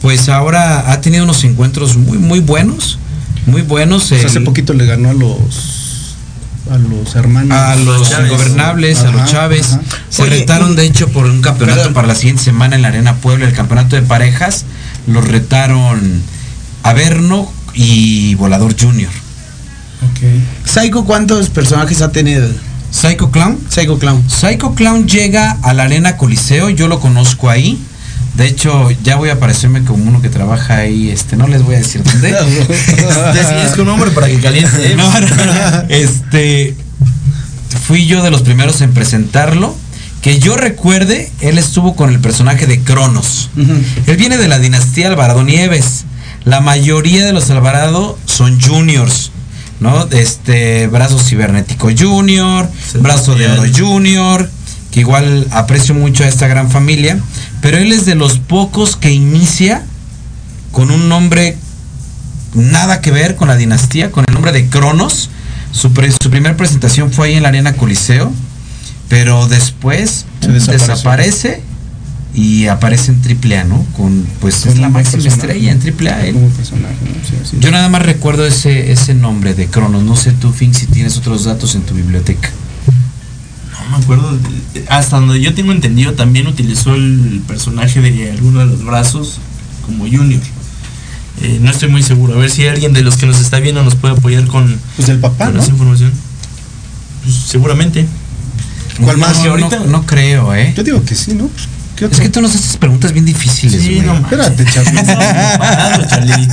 pues 0.02 0.28
ahora 0.28 0.92
ha 0.92 1.00
tenido 1.02 1.24
unos 1.24 1.44
encuentros 1.46 1.96
muy, 1.96 2.18
muy 2.18 2.40
buenos. 2.40 3.00
Muy 3.46 3.62
buenos. 3.62 4.08
Pues 4.10 4.26
hace 4.26 4.42
poquito 4.42 4.74
le 4.74 4.86
ganó 4.86 5.12
a 5.12 5.14
los 5.14 5.85
a 6.72 6.78
los 6.78 7.16
hermanos 7.16 7.52
a 7.58 7.76
los 7.76 8.10
Chávez. 8.10 8.32
ingobernables, 8.32 9.00
a 9.00 9.12
los 9.12 9.30
Chávez. 9.32 9.74
ajá. 9.74 9.82
Se 10.10 10.24
Oye, 10.24 10.32
retaron, 10.40 10.74
y- 10.74 10.76
de 10.76 10.86
hecho, 10.86 11.10
por 11.10 11.26
un 11.26 11.42
campeonato 11.42 11.78
Perdón. 11.80 11.94
para 11.94 12.08
la 12.08 12.16
siguiente 12.16 12.44
semana 12.44 12.76
en 12.76 12.82
la 12.82 12.88
Arena 12.90 13.16
Puebla, 13.18 13.46
el 13.48 13.54
campeonato 13.54 13.96
de 13.96 14.02
parejas. 14.02 14.66
Los 15.08 15.28
retaron 15.28 16.22
Averno 16.84 17.52
y 17.74 18.36
Volador 18.36 18.76
Junior. 18.80 19.12
Psycho, 20.66 21.06
¿cuántos 21.06 21.50
personajes 21.50 22.02
ha 22.02 22.12
tenido? 22.12 22.48
Psycho 22.92 23.32
Clown. 23.32 23.60
Psycho 23.70 24.00
Clown. 24.00 24.24
Psycho 24.30 24.74
Clown 24.74 25.08
llega 25.08 25.58
a 25.62 25.74
la 25.74 25.84
Arena 25.84 26.18
Coliseo, 26.18 26.70
yo 26.70 26.88
lo 26.88 27.00
conozco 27.00 27.50
ahí. 27.50 27.80
De 28.38 28.48
hecho, 28.48 28.90
ya 29.04 29.16
voy 29.16 29.30
a 29.30 29.34
aparecerme 29.34 29.84
como 29.84 30.04
uno 30.04 30.22
que 30.22 30.30
trabaja 30.30 30.78
ahí, 30.78 31.10
este, 31.10 31.38
no 31.38 31.48
les 31.48 31.64
voy 31.64 31.76
a 31.76 31.78
decir 31.78 32.04
dónde. 32.04 32.36
Con 33.76 33.86
nombre 33.86 34.12
para 34.12 34.28
que 34.28 34.40
caliente. 34.40 34.92
¿eh? 34.92 34.96
No, 34.98 35.10
no, 35.10 35.28
no. 35.28 35.84
Este 35.90 36.76
fui 37.86 38.08
yo 38.08 38.24
de 38.24 38.32
los 38.32 38.42
primeros 38.42 38.82
en 38.82 38.94
presentarlo. 38.94 39.76
Que 40.22 40.40
yo 40.40 40.58
recuerde, 40.58 41.32
él 41.40 41.60
estuvo 41.60 41.96
con 41.96 42.10
el 42.10 42.20
personaje 42.20 42.66
de 42.66 42.80
Cronos. 42.80 43.52
Él 44.08 44.18
viene 44.18 44.38
de 44.38 44.48
la 44.48 44.58
dinastía 44.58 45.08
Alvarado 45.08 45.44
Nieves. 45.44 46.06
La 46.46 46.62
mayoría 46.62 47.24
de 47.24 47.32
los 47.32 47.52
Alvarado 47.52 48.18
son 48.26 48.60
juniors, 48.60 49.32
¿no? 49.80 50.08
Este, 50.10 50.88
brazo 50.88 51.20
cibernético 51.20 51.90
junior, 51.96 52.68
brazo 53.02 53.36
de 53.36 53.52
oro 53.52 53.64
junior, 53.72 54.50
que 54.90 55.02
igual 55.02 55.46
aprecio 55.52 55.94
mucho 55.94 56.24
a 56.24 56.28
esta 56.28 56.48
gran 56.48 56.72
familia. 56.72 57.20
Pero 57.66 57.80
él 57.80 57.92
es 57.92 58.06
de 58.06 58.14
los 58.14 58.38
pocos 58.38 58.96
que 58.96 59.12
inicia 59.12 59.84
con 60.72 60.92
un 60.92 61.10
nombre 61.10 61.58
nada 62.54 63.02
que 63.02 63.10
ver 63.10 63.36
con 63.36 63.48
la 63.48 63.56
dinastía, 63.56 64.12
con 64.12 64.24
el 64.28 64.34
nombre 64.36 64.52
de 64.52 64.68
Cronos. 64.70 65.32
Su, 65.72 65.92
pre- 65.92 66.12
su 66.12 66.30
primera 66.30 66.56
presentación 66.56 67.12
fue 67.12 67.30
ahí 67.30 67.34
en 67.34 67.42
la 67.42 67.50
Arena 67.50 67.74
Coliseo, 67.74 68.32
pero 69.10 69.48
después 69.48 70.26
desaparece 70.42 71.64
y 72.36 72.68
aparece 72.68 73.14
en 73.14 73.22
AAA, 73.52 73.64
¿no? 73.64 73.84
Con, 73.98 74.28
pues 74.42 74.58
Con 74.58 74.74
es 74.74 74.78
la 74.78 74.90
máxima 74.90 75.24
personaje. 75.24 75.58
estrella 75.58 75.72
en 75.72 75.80
AAA. 76.28 76.34
Como 76.34 76.48
personaje, 76.50 76.96
¿no? 77.04 77.28
Sí, 77.28 77.36
sí. 77.50 77.58
Yo 77.60 77.72
nada 77.72 77.90
más 77.90 78.04
recuerdo 78.04 78.46
ese, 78.46 78.92
ese 78.92 79.16
nombre 79.16 79.56
de 79.56 79.66
Cronos. 79.68 80.04
No 80.04 80.16
sé 80.16 80.34
tú, 80.34 80.52
Fink, 80.52 80.76
si 80.76 80.86
tienes 80.86 81.18
otros 81.18 81.46
datos 81.46 81.74
en 81.74 81.82
tu 81.82 81.96
biblioteca. 81.96 82.50
No 83.90 83.98
me 83.98 84.04
acuerdo. 84.04 84.38
Hasta 84.90 85.20
donde 85.20 85.40
yo 85.42 85.54
tengo 85.54 85.72
entendido, 85.72 86.14
también 86.14 86.48
utilizó 86.48 86.96
el 86.96 87.42
personaje 87.48 88.02
de 88.02 88.32
alguno 88.32 88.60
de 88.60 88.66
los 88.68 88.84
brazos 88.84 89.40
como 89.86 90.06
Junior. 90.06 90.42
Eh, 91.42 91.60
no 91.62 91.70
estoy 91.70 91.90
muy 91.90 92.02
seguro. 92.02 92.34
A 92.34 92.38
ver 92.38 92.50
si 92.50 92.66
alguien 92.68 92.94
de 92.94 93.02
los 93.04 93.18
que 93.18 93.26
nos 93.26 93.40
está 93.40 93.60
viendo 93.60 93.84
nos 93.84 93.96
puede 93.96 94.16
apoyar 94.16 94.46
con, 94.48 94.80
Pues 94.96 95.08
del 95.08 95.20
papá, 95.20 95.46
con 95.46 95.56
¿no? 95.56 95.62
esa 95.62 95.72
información. 95.72 96.12
Pues, 97.24 97.36
seguramente. 97.36 98.06
¿Cuál 99.02 99.20
No, 99.20 99.28
más? 99.28 99.44
no, 99.44 99.52
ahorita- 99.52 99.80
no, 99.80 99.86
no 99.88 100.06
creo, 100.06 100.56
¿eh? 100.56 100.74
Yo 100.76 100.84
digo 100.84 101.04
que 101.04 101.14
sí, 101.16 101.34
¿no? 101.34 101.48
Pues, 101.48 101.68
¿qué 101.98 102.06
Es 102.06 102.20
que 102.22 102.30
tú 102.30 102.42
nos 102.42 102.56
haces 102.56 102.78
preguntas 102.78 103.12
bien 103.12 103.26
difíciles, 103.26 103.82
Sí, 103.82 103.96
güey. 103.96 104.06
no. 104.08 104.16
Espérate, 104.16 104.66
Charlie. 104.74 106.48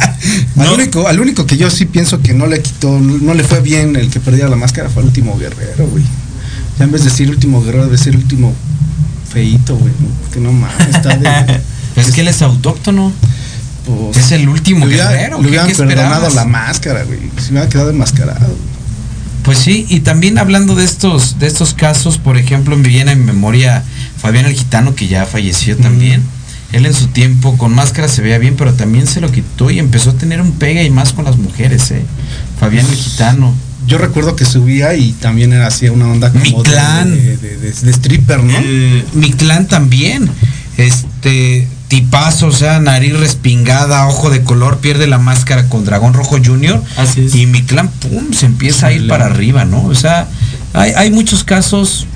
Al, 0.59 0.69
único, 0.73 1.07
al 1.07 1.21
único 1.21 1.47
que 1.47 1.57
yo 1.57 1.71
sí 1.71 1.87
pienso 1.87 2.21
que 2.21 2.35
no 2.35 2.47
le 2.47 2.61
quitó, 2.61 2.99
no 2.99 3.35
le 3.35 3.45
fue 3.45 3.61
bien 3.61 3.95
el 3.97 4.11
que 4.11 4.19
perdiera 4.21 4.49
la 4.49 4.57
máscara 4.57 4.91
fue 4.91 5.03
el 5.03 5.09
último 5.09 5.39
guerrero, 5.39 5.87
güey. 5.87 6.03
Ya 6.79 6.85
en 6.85 6.93
vez 6.93 7.05
de 7.05 7.11
decir 7.11 7.29
último 7.31 7.63
guerrero, 7.63 7.85
debe 7.85 7.99
ser 7.99 8.17
último 8.17 8.53
feito, 9.33 9.77
güey. 9.77 9.93
Que 10.33 10.41
no 10.41 10.53
mames, 10.53 10.89
está 10.95 11.17
de. 11.17 11.61
Es 11.95 12.11
que 12.13 12.23
él 12.23 12.29
es 12.29 12.41
autóctono. 12.41 13.13
pues, 13.87 14.17
Es 14.17 14.33
el 14.33 14.49
último 14.49 14.87
le 14.87 14.97
guerrero. 14.97 15.37
Le 15.37 15.43
¿qué- 15.43 15.49
hubieran 15.51 15.67
perdonado 15.89 16.31
la 16.31 16.45
máscara, 16.47 17.03
güey. 17.05 17.19
Se 17.39 17.51
hubiera 17.51 17.69
quedado 17.69 17.91
enmascarado. 17.91 18.57
Pues 19.45 19.59
sí, 19.59 19.85
y 19.91 20.01
también 20.01 20.39
hablando 20.39 20.75
de 20.75 20.85
estos, 20.85 21.39
de 21.39 21.49
estos 21.49 21.75
casos, 21.75 22.17
por 22.17 22.39
ejemplo, 22.39 22.77
me 22.77 22.89
viene 22.89 23.13
en 23.13 23.25
memoria 23.27 23.83
Fabián 24.17 24.47
el 24.47 24.55
Gitano, 24.55 24.95
que 24.95 25.09
ya 25.09 25.27
falleció 25.27 25.77
también. 25.77 26.23
Él 26.73 26.87
en 26.87 26.95
su 26.95 27.09
tiempo 27.09 27.59
con 27.59 27.75
máscara 27.75 28.09
se 28.09 28.23
veía 28.23 28.39
bien, 28.39 28.55
pero 28.57 28.73
también 28.73 29.07
se 29.07 29.21
lo 29.21 29.31
quitó 29.31 29.71
y 29.71 29.79
empezó 29.79 30.11
a 30.11 30.15
tener 30.15 30.41
un 30.41 30.53
pega 30.53 30.83
y 30.83 30.89
más 30.91 31.13
con 31.13 31.25
las 31.27 31.37
mujeres, 31.37 31.91
eh. 31.91 32.03
Fabián 32.59 32.87
el 32.87 32.95
Gitano. 32.97 33.53
Yo 33.87 33.99
recuerdo 33.99 34.37
que 34.37 34.45
subía 34.45 34.95
y 34.95 35.13
también 35.13 35.53
era 35.53 35.67
así 35.67 35.89
una 35.89 36.07
onda 36.09 36.31
como 36.31 36.45
Mi 36.45 36.51
de- 36.53 36.63
clan. 36.63 37.11
De, 37.11 37.37
de- 37.37 37.57
de- 37.59 37.73
de 37.73 37.91
stripper, 37.91 38.43
¿no? 38.45 38.55
Eh, 38.59 39.05
Mi 39.15 39.33
clan 39.33 39.67
también. 39.67 40.29
Este 40.77 41.67
tipazo, 41.89 42.47
o 42.47 42.53
sea, 42.53 42.81
nariz 42.81 43.13
respingada, 43.19 44.07
ojo 44.07 44.31
de 44.31 44.43
color, 44.43 44.79
pierde 44.79 45.07
la 45.07 45.19
máscara 45.19 45.69
con 45.69 45.85
Dragón 45.85 46.15
Rojo 46.15 46.39
Junior. 46.43 46.83
Así 46.97 47.21
es. 47.27 47.35
Y 47.35 47.45
mi 47.47 47.63
clan, 47.63 47.89
pum, 47.91 48.33
se 48.33 48.47
empieza 48.47 48.87
a 48.87 48.93
ir 48.93 49.07
para 49.09 49.27
arriba, 49.27 49.65
¿no? 49.67 49.85
O 49.85 49.95
sea, 49.95 50.27
hay, 50.73 50.93
hay 50.97 51.11
muchos 51.11 51.45
casos 51.45 52.07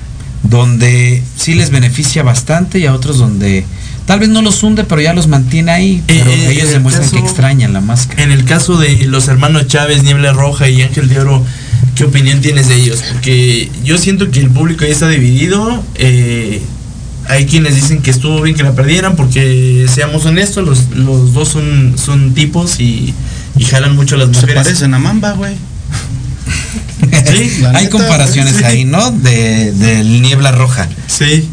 donde 0.43 1.21
sí 1.37 1.53
les 1.53 1.69
beneficia 1.69 2.23
bastante 2.23 2.79
y 2.79 2.85
a 2.87 2.93
otros 2.93 3.17
donde 3.19 3.65
tal 4.07 4.19
vez 4.19 4.29
no 4.29 4.41
los 4.41 4.63
hunde, 4.63 4.83
pero 4.85 4.99
ya 5.01 5.13
los 5.13 5.27
mantiene 5.27 5.71
ahí. 5.71 6.03
Pero 6.07 6.31
eh, 6.31 6.49
ellos 6.51 6.63
en 6.63 6.67
el 6.69 6.73
demuestran 6.73 7.11
que 7.11 7.19
extrañan 7.19 7.73
la 7.73 7.81
máscara. 7.81 8.23
En 8.23 8.31
el 8.31 8.43
caso 8.45 8.77
de 8.77 9.05
los 9.05 9.27
hermanos 9.27 9.67
Chávez, 9.67 10.01
Niebla 10.01 10.33
Roja 10.33 10.67
y 10.67 10.81
Ángel 10.81 11.09
de 11.09 11.19
Oro, 11.19 11.45
¿qué 11.93 12.05
opinión 12.05 12.41
tienes 12.41 12.67
de 12.69 12.75
ellos? 12.75 13.03
Porque 13.13 13.69
yo 13.83 13.99
siento 13.99 14.31
que 14.31 14.39
el 14.39 14.49
público 14.49 14.83
ya 14.85 14.91
está 14.91 15.07
dividido. 15.09 15.83
eh, 15.95 16.63
hay 17.29 17.45
quienes 17.45 17.75
dicen 17.75 18.01
que 18.01 18.09
estuvo 18.09 18.41
bien 18.41 18.55
que 18.55 18.63
la 18.63 18.71
perdieran 18.73 19.17
porque, 19.17 19.85
seamos 19.93 20.25
honestos, 20.25 20.65
los, 20.65 20.95
los 20.95 21.33
dos 21.33 21.49
son, 21.49 21.95
son 21.97 22.33
tipos 22.33 22.79
y, 22.79 23.13
y 23.57 23.63
jalan 23.65 23.97
mucho 23.97 24.15
a 24.15 24.19
las 24.19 24.27
Se 24.29 24.33
mujeres. 24.43 24.63
parecen 24.63 24.93
a 24.93 24.99
Mamba, 24.99 25.33
güey. 25.33 25.53
Sí, 27.27 27.51
hay 27.65 27.83
neta, 27.85 27.89
comparaciones 27.89 28.55
sí. 28.55 28.63
ahí, 28.63 28.85
¿no? 28.85 29.11
De, 29.11 29.71
del 29.73 30.21
niebla 30.21 30.51
roja. 30.53 30.87
sí. 31.07 31.49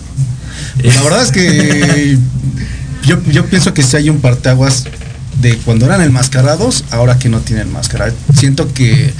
La 0.82 1.02
verdad 1.02 1.22
es 1.22 1.30
que 1.30 2.18
yo, 3.06 3.22
yo 3.30 3.46
pienso 3.46 3.74
que 3.74 3.82
sí 3.82 3.96
hay 3.96 4.10
un 4.10 4.20
parteaguas 4.20 4.84
de 5.40 5.56
cuando 5.58 5.86
eran 5.86 6.00
enmascarados, 6.00 6.84
ahora 6.90 7.18
que 7.18 7.28
no 7.28 7.40
tienen 7.40 7.72
máscara. 7.72 8.12
Siento 8.34 8.72
que 8.72 9.12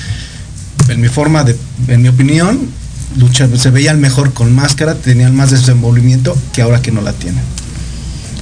en 0.88 1.00
mi 1.00 1.08
forma 1.08 1.44
de, 1.44 1.56
en 1.88 2.02
mi 2.02 2.08
opinión, 2.08 2.68
lucha, 3.16 3.48
se 3.56 3.70
veían 3.70 4.00
mejor 4.00 4.32
con 4.32 4.54
máscara, 4.54 4.94
tenían 4.94 5.34
más 5.34 5.50
desenvolvimiento 5.50 6.36
que 6.52 6.62
ahora 6.62 6.82
que 6.82 6.92
no 6.92 7.00
la 7.00 7.12
tienen. 7.12 7.42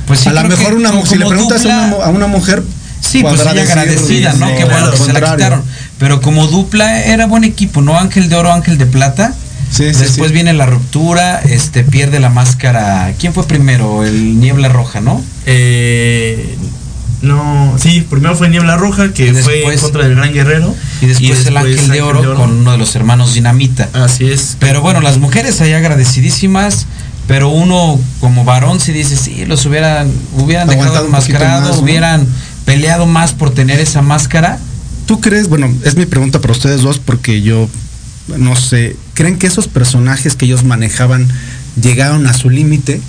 Pues 0.06 0.20
sí, 0.20 0.28
a 0.28 0.32
lo 0.32 0.44
mejor 0.44 0.70
que 0.70 0.74
una 0.74 1.06
si 1.06 1.16
le 1.16 1.26
preguntas 1.26 1.64
a 1.64 1.86
una, 1.86 2.04
a 2.04 2.08
una 2.10 2.26
mujer 2.26 2.62
Sí, 3.02 3.20
pues 3.22 3.40
ella 3.40 3.62
agradecida, 3.62 4.32
¿no? 4.34 4.46
Qué 4.56 4.64
bueno 4.64 4.90
que 4.90 4.96
se 4.96 5.12
la 5.12 5.32
quitaron. 5.32 5.62
Pero 5.98 6.20
como 6.20 6.46
dupla 6.46 7.02
era 7.02 7.26
buen 7.26 7.44
equipo, 7.44 7.82
¿no? 7.82 7.98
Ángel 7.98 8.28
de 8.28 8.36
oro, 8.36 8.52
Ángel 8.52 8.78
de 8.78 8.86
plata. 8.86 9.34
Sí, 9.72 9.84
Después 9.84 10.28
sí. 10.28 10.34
viene 10.34 10.52
la 10.52 10.66
ruptura, 10.66 11.40
este 11.40 11.82
pierde 11.82 12.20
la 12.20 12.28
máscara. 12.28 13.14
¿Quién 13.18 13.32
fue 13.32 13.44
primero? 13.46 14.04
El 14.04 14.38
Niebla 14.38 14.68
Roja, 14.68 15.00
¿no? 15.00 15.22
Eh, 15.46 16.56
no, 17.22 17.76
sí, 17.78 18.06
primero 18.08 18.36
fue 18.36 18.50
Niebla 18.50 18.76
Roja, 18.76 19.14
que 19.14 19.32
fue 19.32 19.54
después- 19.54 19.80
contra 19.80 20.04
el 20.06 20.14
Gran 20.14 20.32
Guerrero. 20.34 20.74
Y 21.00 21.06
después, 21.06 21.46
el 21.46 21.56
Ángel, 21.56 21.88
de, 21.88 22.02
oro 22.02 22.34
con 22.34 22.50
uno 22.52 22.72
de 22.72 22.78
los 22.78 22.94
hermanos 22.96 23.32
Dinamita. 23.32 23.88
Así 23.94 24.30
es. 24.30 24.56
Pero 24.60 24.82
bueno, 24.82 25.00
las 25.00 25.16
mujeres 25.18 25.60
ahí 25.62 25.72
agradecidísimas. 25.72 26.86
Pero 27.28 27.50
uno 27.50 28.00
como 28.20 28.44
varón 28.44 28.80
si 28.80 28.92
dice, 28.92 29.16
sí, 29.16 29.46
los 29.46 29.64
hubieran, 29.64 30.10
hubieran 30.36 30.66
dejado 30.66 30.88
Aguantado 30.88 31.06
enmascarados, 31.06 31.68
más, 31.68 31.76
¿no? 31.76 31.82
hubieran 31.82 32.26
peleado 32.64 33.06
más 33.06 33.32
por 33.32 33.54
tener 33.54 33.78
esa 33.78 34.02
máscara. 34.02 34.58
¿Tú 35.06 35.20
crees, 35.20 35.48
bueno, 35.48 35.72
es 35.84 35.96
mi 35.96 36.04
pregunta 36.04 36.40
para 36.40 36.52
ustedes 36.52 36.82
dos 36.82 36.98
porque 36.98 37.40
yo 37.40 37.68
no 38.36 38.56
sé, 38.56 38.96
¿creen 39.14 39.38
que 39.38 39.46
esos 39.46 39.68
personajes 39.68 40.36
que 40.36 40.46
ellos 40.46 40.64
manejaban 40.64 41.28
llegaron 41.80 42.26
a 42.26 42.34
su 42.34 42.50
límite 42.50 43.00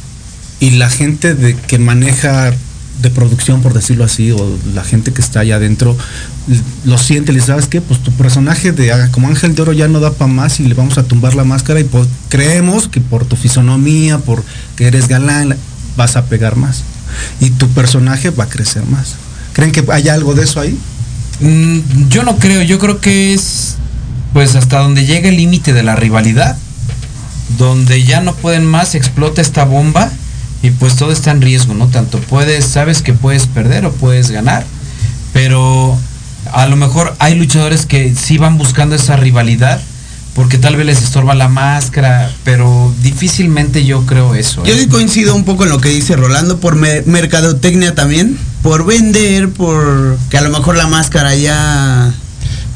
y 0.59 0.71
la 0.71 0.89
gente 0.89 1.35
de 1.35 1.55
que 1.55 1.79
maneja 1.79 2.53
de 3.01 3.09
producción, 3.09 3.61
por 3.61 3.73
decirlo 3.73 4.05
así, 4.05 4.31
o 4.31 4.57
la 4.73 4.83
gente 4.83 5.11
que 5.11 5.21
está 5.21 5.41
allá 5.41 5.55
adentro, 5.55 5.97
lo 6.85 6.97
siente, 6.97 7.33
le 7.33 7.41
sabes 7.41 7.67
qué, 7.67 7.81
pues 7.81 8.01
tu 8.01 8.11
personaje 8.11 8.71
de 8.71 8.91
ah, 8.91 9.09
como 9.11 9.27
Ángel 9.27 9.55
de 9.55 9.61
Oro 9.61 9.73
ya 9.73 9.87
no 9.87 9.99
da 9.99 10.11
para 10.11 10.31
más 10.31 10.59
y 10.59 10.63
le 10.63 10.73
vamos 10.73 10.97
a 10.97 11.03
tumbar 11.03 11.35
la 11.35 11.43
máscara 11.43 11.79
y 11.79 11.83
pues, 11.83 12.07
creemos 12.29 12.87
que 12.87 13.01
por 13.01 13.25
tu 13.25 13.35
fisonomía, 13.35 14.19
por 14.19 14.43
que 14.75 14.85
eres 14.85 15.07
galán, 15.07 15.55
vas 15.97 16.15
a 16.15 16.25
pegar 16.25 16.55
más 16.55 16.83
y 17.39 17.49
tu 17.51 17.67
personaje 17.69 18.29
va 18.29 18.45
a 18.45 18.49
crecer 18.49 18.85
más. 18.85 19.15
¿Creen 19.53 19.71
que 19.71 19.83
hay 19.91 20.09
algo 20.09 20.33
de 20.33 20.43
eso 20.43 20.59
ahí? 20.59 20.77
Mm, 21.39 22.09
yo 22.09 22.23
no 22.23 22.37
creo, 22.37 22.61
yo 22.61 22.79
creo 22.79 22.99
que 22.99 23.33
es 23.33 23.75
pues 24.33 24.55
hasta 24.55 24.79
donde 24.79 25.05
llega 25.05 25.29
el 25.29 25.37
límite 25.37 25.73
de 25.73 25.83
la 25.83 25.95
rivalidad, 25.95 26.57
donde 27.57 28.03
ya 28.03 28.19
no 28.21 28.33
pueden 28.35 28.65
más, 28.65 28.95
explota 28.95 29.41
esta 29.41 29.63
bomba 29.63 30.11
y 30.61 30.71
pues 30.71 30.95
todo 30.95 31.11
está 31.11 31.31
en 31.31 31.41
riesgo, 31.41 31.73
¿no? 31.73 31.87
Tanto 31.87 32.19
puedes, 32.19 32.65
sabes 32.65 33.01
que 33.01 33.13
puedes 33.13 33.47
perder 33.47 33.85
o 33.85 33.91
puedes 33.91 34.31
ganar, 34.31 34.65
pero 35.33 35.97
a 36.51 36.65
lo 36.67 36.75
mejor 36.75 37.15
hay 37.19 37.35
luchadores 37.35 37.85
que 37.85 38.13
sí 38.15 38.37
van 38.37 38.57
buscando 38.57 38.95
esa 38.95 39.15
rivalidad 39.17 39.79
porque 40.35 40.57
tal 40.57 40.75
vez 40.75 40.87
les 40.87 41.03
estorba 41.03 41.35
la 41.35 41.47
máscara, 41.47 42.31
pero 42.43 42.91
difícilmente 43.03 43.85
yo 43.85 44.03
creo 44.07 44.33
eso. 44.33 44.63
Yo 44.65 44.73
¿eh? 44.73 44.79
sí 44.79 44.87
coincido 44.87 45.35
un 45.35 45.43
poco 45.43 45.63
en 45.63 45.69
lo 45.69 45.79
que 45.79 45.89
dice 45.89 46.15
Rolando 46.15 46.59
por 46.59 46.75
me- 46.75 47.03
mercadotecnia 47.03 47.93
también, 47.93 48.39
por 48.63 48.83
vender, 48.83 49.49
por 49.49 50.17
que 50.31 50.37
a 50.39 50.41
lo 50.41 50.49
mejor 50.49 50.75
la 50.75 50.87
máscara 50.87 51.35
ya 51.35 52.11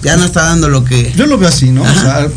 ya 0.04 0.18
no 0.18 0.26
está 0.26 0.44
dando 0.44 0.70
lo 0.70 0.84
que 0.86 1.12
Yo 1.16 1.26
lo 1.28 1.38
veo 1.38 1.50
así, 1.50 1.72
¿no? 1.72 1.84
O 1.84 1.94
sea, 1.94 2.28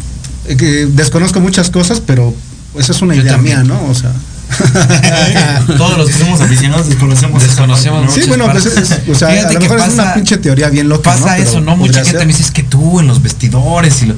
que 0.57 0.87
desconozco 0.87 1.41
muchas 1.41 1.71
cosas, 1.71 2.01
pero 2.05 2.35
esa 2.79 2.93
es 2.93 3.03
una 3.03 3.15
Yo 3.15 3.23
idea 3.23 3.33
también. 3.35 3.63
mía, 3.63 3.75
¿no? 3.75 3.85
O 3.91 3.95
sea, 3.95 4.13
Todos 5.77 5.97
los 5.97 6.09
que 6.09 6.19
somos 6.19 6.41
aficionados 6.41 6.89
desconocemos. 6.89 7.43
Desconocemos 7.43 8.13
Sí, 8.13 8.23
bueno, 8.27 8.51
pues 8.51 8.67
es, 8.67 8.77
es- 8.79 8.91
o 9.09 9.15
sea, 9.15 9.29
Fíjate 9.29 9.47
a 9.49 9.53
lo 9.53 9.59
que 9.61 9.65
mejor 9.69 9.79
es 9.79 9.85
pasa- 9.85 10.03
una 10.03 10.15
pinche 10.15 10.37
teoría 10.39 10.69
bien 10.71 10.89
loca. 10.89 11.13
Pasa 11.13 11.39
eso, 11.39 11.61
¿no? 11.61 11.77
Mucha 11.77 12.01
gente 12.05 12.11
ser. 12.11 12.21
me 12.27 12.33
dice 12.33 12.43
"Es 12.43 12.51
que 12.51 12.63
tú 12.63 13.01
en 13.01 13.07
los 13.07 13.23
vestidores 13.23 14.03
y 14.03 14.07
lo... 14.07 14.15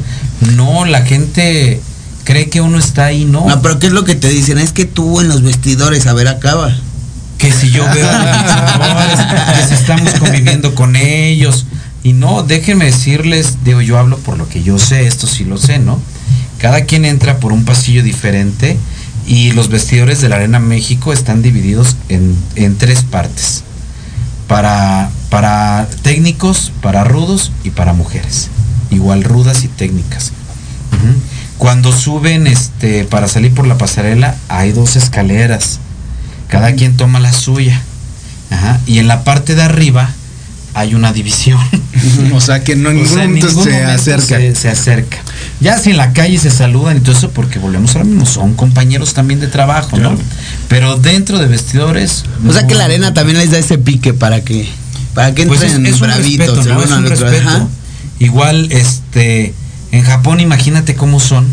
No, 0.57 0.85
la 0.87 1.03
gente 1.03 1.81
cree 2.25 2.49
que 2.49 2.61
uno 2.61 2.79
está 2.79 3.07
ahí, 3.07 3.25
no. 3.25 3.47
No, 3.47 3.63
pero 3.63 3.79
¿qué 3.79 3.89
es 3.89 3.93
lo 3.93 4.05
que 4.05 4.15
te 4.15 4.29
dicen? 4.29 4.59
Es 4.59 4.73
que 4.73 4.85
tú 4.87 5.21
en 5.21 5.29
los 5.29 5.43
vestidores, 5.43 6.07
a 6.07 6.13
ver, 6.15 6.29
acaba. 6.29 6.75
que 7.39 7.53
si 7.53 7.71
yo 7.71 7.85
veo 7.93 8.09
a 8.09 8.13
los 8.13 8.21
luchadores, 8.43 9.19
que 9.61 9.69
si 9.69 9.75
estamos 9.75 10.15
conviviendo 10.15 10.75
con 10.75 10.97
ellos. 10.97 11.67
Y 12.03 12.15
no, 12.15 12.43
déjenme 12.43 12.87
decirles, 12.87 13.59
digo, 13.65 13.81
yo 13.81 13.99
hablo 13.99 14.19
por 14.19 14.37
lo 14.37 14.49
que 14.49 14.63
yo 14.63 14.79
sé, 14.79 15.07
esto 15.07 15.27
sí 15.27 15.45
lo 15.45 15.57
sé, 15.57 15.79
¿no? 15.79 16.01
Cada 16.59 16.85
quien 16.85 17.05
entra 17.05 17.39
por 17.39 17.53
un 17.53 17.65
pasillo 17.65 18.03
diferente 18.03 18.77
y 19.27 19.53
los 19.53 19.69
vestidores 19.69 20.21
de 20.21 20.29
la 20.29 20.37
Arena 20.37 20.59
México 20.59 21.13
están 21.13 21.43
divididos 21.43 21.97
en, 22.09 22.37
en 22.57 22.77
tres 22.77 23.03
partes. 23.03 23.63
Para, 24.49 25.11
para 25.31 25.89
técnicos, 26.03 26.73
para 26.83 27.05
rudos 27.05 27.53
y 27.65 27.71
para 27.71 27.93
mujeres. 27.93 28.51
Igual 28.91 29.25
rudas 29.25 29.65
y 29.65 29.69
técnicas. 29.69 30.33
Cuando 31.59 31.93
suben 31.93 32.47
este, 32.47 33.05
para 33.05 33.29
salir 33.29 33.55
por 33.55 33.67
la 33.67 33.79
pasarela 33.79 34.37
hay 34.49 34.73
dos 34.73 34.97
escaleras. 34.97 35.79
Cada 36.49 36.75
quien 36.75 36.97
toma 36.97 37.21
la 37.21 37.33
suya. 37.33 37.81
Y 38.87 38.99
en 38.99 39.09
la 39.09 39.25
parte 39.25 39.55
de 39.55 39.63
arriba 39.63 40.11
hay 40.75 40.95
una 40.95 41.13
división. 41.13 41.61
O 42.35 42.41
sea, 42.41 42.65
que 42.65 42.77
no 42.77 42.91
en 42.91 42.97
ningún 43.03 43.15
sea, 43.15 43.25
en 43.25 43.35
ningún 43.35 43.51
se 43.51 43.71
momento 43.71 43.93
acerca. 43.93 44.37
Se, 44.37 44.55
se 44.55 44.69
acerca. 44.69 45.19
Ya 45.61 45.79
si 45.79 45.91
en 45.91 45.97
la 45.97 46.13
calle 46.13 46.39
se 46.39 46.51
saludan 46.51 46.97
y 46.97 47.01
todo 47.01 47.13
eso, 47.13 47.31
porque 47.31 47.59
volvemos 47.59 47.95
ahora 47.95 48.05
mismo, 48.05 48.27
son 48.27 48.55
compañeros 48.55 49.15
también 49.15 49.41
de 49.41 49.49
trabajo, 49.49 49.99
¿no? 49.99 50.17
Pero 50.69 50.97
dentro 50.97 51.39
de 51.39 51.47
vestidores. 51.47 52.25
O 52.47 52.53
sea 52.53 52.67
que 52.67 52.75
la 52.75 52.85
arena 52.85 53.15
también 53.15 53.39
les 53.39 53.51
da 53.51 53.59
ese 53.59 53.79
pique 53.79 54.15
para 54.15 54.43
que 54.43 54.69
para 55.15 55.35
que 55.35 55.47
Pues 55.47 55.63
es, 55.63 55.75
entren 55.75 55.95
es 55.95 56.01
un 56.01 56.07
bravitos, 56.09 56.49
respeto, 56.49 56.63
el 56.63 56.75
¿no? 56.75 56.83
Es 56.83 56.91
un 56.91 57.07
respeto. 57.07 57.49
Ajá. 57.49 57.69
Igual, 58.19 58.73
este, 58.73 59.55
en 59.91 60.05
Japón, 60.05 60.41
imagínate 60.41 60.95
cómo 60.95 61.21
son, 61.21 61.47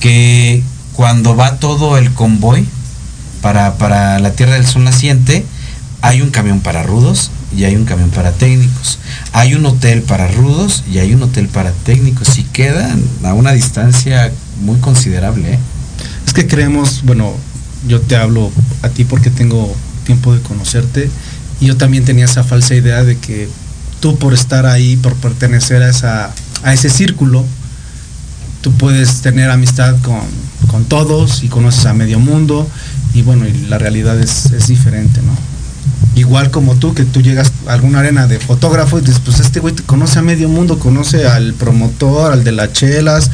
que 0.00 0.62
cuando 0.92 1.36
va 1.36 1.56
todo 1.56 1.96
el 1.96 2.12
convoy 2.12 2.66
para, 3.40 3.78
para 3.78 4.18
la 4.18 4.32
Tierra 4.32 4.54
del 4.54 4.66
Sol 4.66 4.84
naciente, 4.84 5.46
hay 6.02 6.20
un 6.20 6.30
camión 6.30 6.60
para 6.60 6.82
rudos 6.82 7.30
y 7.56 7.64
hay 7.64 7.76
un 7.76 7.84
camión 7.84 8.10
para 8.10 8.32
técnicos. 8.32 8.98
Hay 9.32 9.54
un 9.54 9.64
hotel 9.66 10.02
para 10.02 10.28
rudos 10.28 10.84
y 10.90 10.98
hay 10.98 11.14
un 11.14 11.22
hotel 11.22 11.48
para 11.48 11.72
técnicos. 11.72 12.38
Y 12.38 12.44
quedan 12.44 13.02
a 13.24 13.34
una 13.34 13.52
distancia 13.52 14.32
muy 14.62 14.78
considerable. 14.78 15.54
¿eh? 15.54 15.58
Es 16.26 16.32
que 16.32 16.46
creemos, 16.46 17.02
bueno, 17.04 17.34
yo 17.86 18.00
te 18.00 18.16
hablo 18.16 18.50
a 18.82 18.88
ti 18.88 19.04
porque 19.04 19.30
tengo 19.30 19.74
tiempo 20.04 20.34
de 20.34 20.40
conocerte 20.40 21.10
y 21.60 21.66
yo 21.66 21.76
también 21.76 22.04
tenía 22.04 22.24
esa 22.24 22.44
falsa 22.44 22.74
idea 22.74 23.04
de 23.04 23.16
que 23.18 23.48
tú 24.00 24.16
por 24.16 24.34
estar 24.34 24.66
ahí, 24.66 24.96
por 24.96 25.14
pertenecer 25.14 25.82
a, 25.82 25.90
esa, 25.90 26.32
a 26.62 26.72
ese 26.72 26.90
círculo, 26.90 27.44
tú 28.60 28.72
puedes 28.72 29.20
tener 29.20 29.50
amistad 29.50 29.96
con, 30.02 30.20
con 30.68 30.84
todos 30.84 31.44
y 31.44 31.48
conoces 31.48 31.86
a 31.86 31.94
medio 31.94 32.18
mundo 32.18 32.68
y 33.14 33.22
bueno, 33.22 33.46
y 33.46 33.52
la 33.68 33.78
realidad 33.78 34.18
es, 34.18 34.46
es 34.46 34.68
diferente, 34.68 35.20
¿no? 35.22 35.51
Igual 36.14 36.50
como 36.50 36.74
tú, 36.74 36.94
que 36.94 37.04
tú 37.04 37.22
llegas 37.22 37.52
a 37.66 37.72
alguna 37.72 38.00
arena 38.00 38.26
de 38.26 38.38
fotógrafo 38.38 38.98
y 38.98 39.00
dices, 39.00 39.20
pues 39.24 39.40
este 39.40 39.60
güey 39.60 39.74
te 39.74 39.82
conoce 39.82 40.18
a 40.18 40.22
medio 40.22 40.48
mundo, 40.48 40.78
conoce 40.78 41.26
al 41.26 41.54
promotor, 41.54 42.32
al 42.32 42.44
de 42.44 42.52
las 42.52 42.72
chelas, 42.72 43.30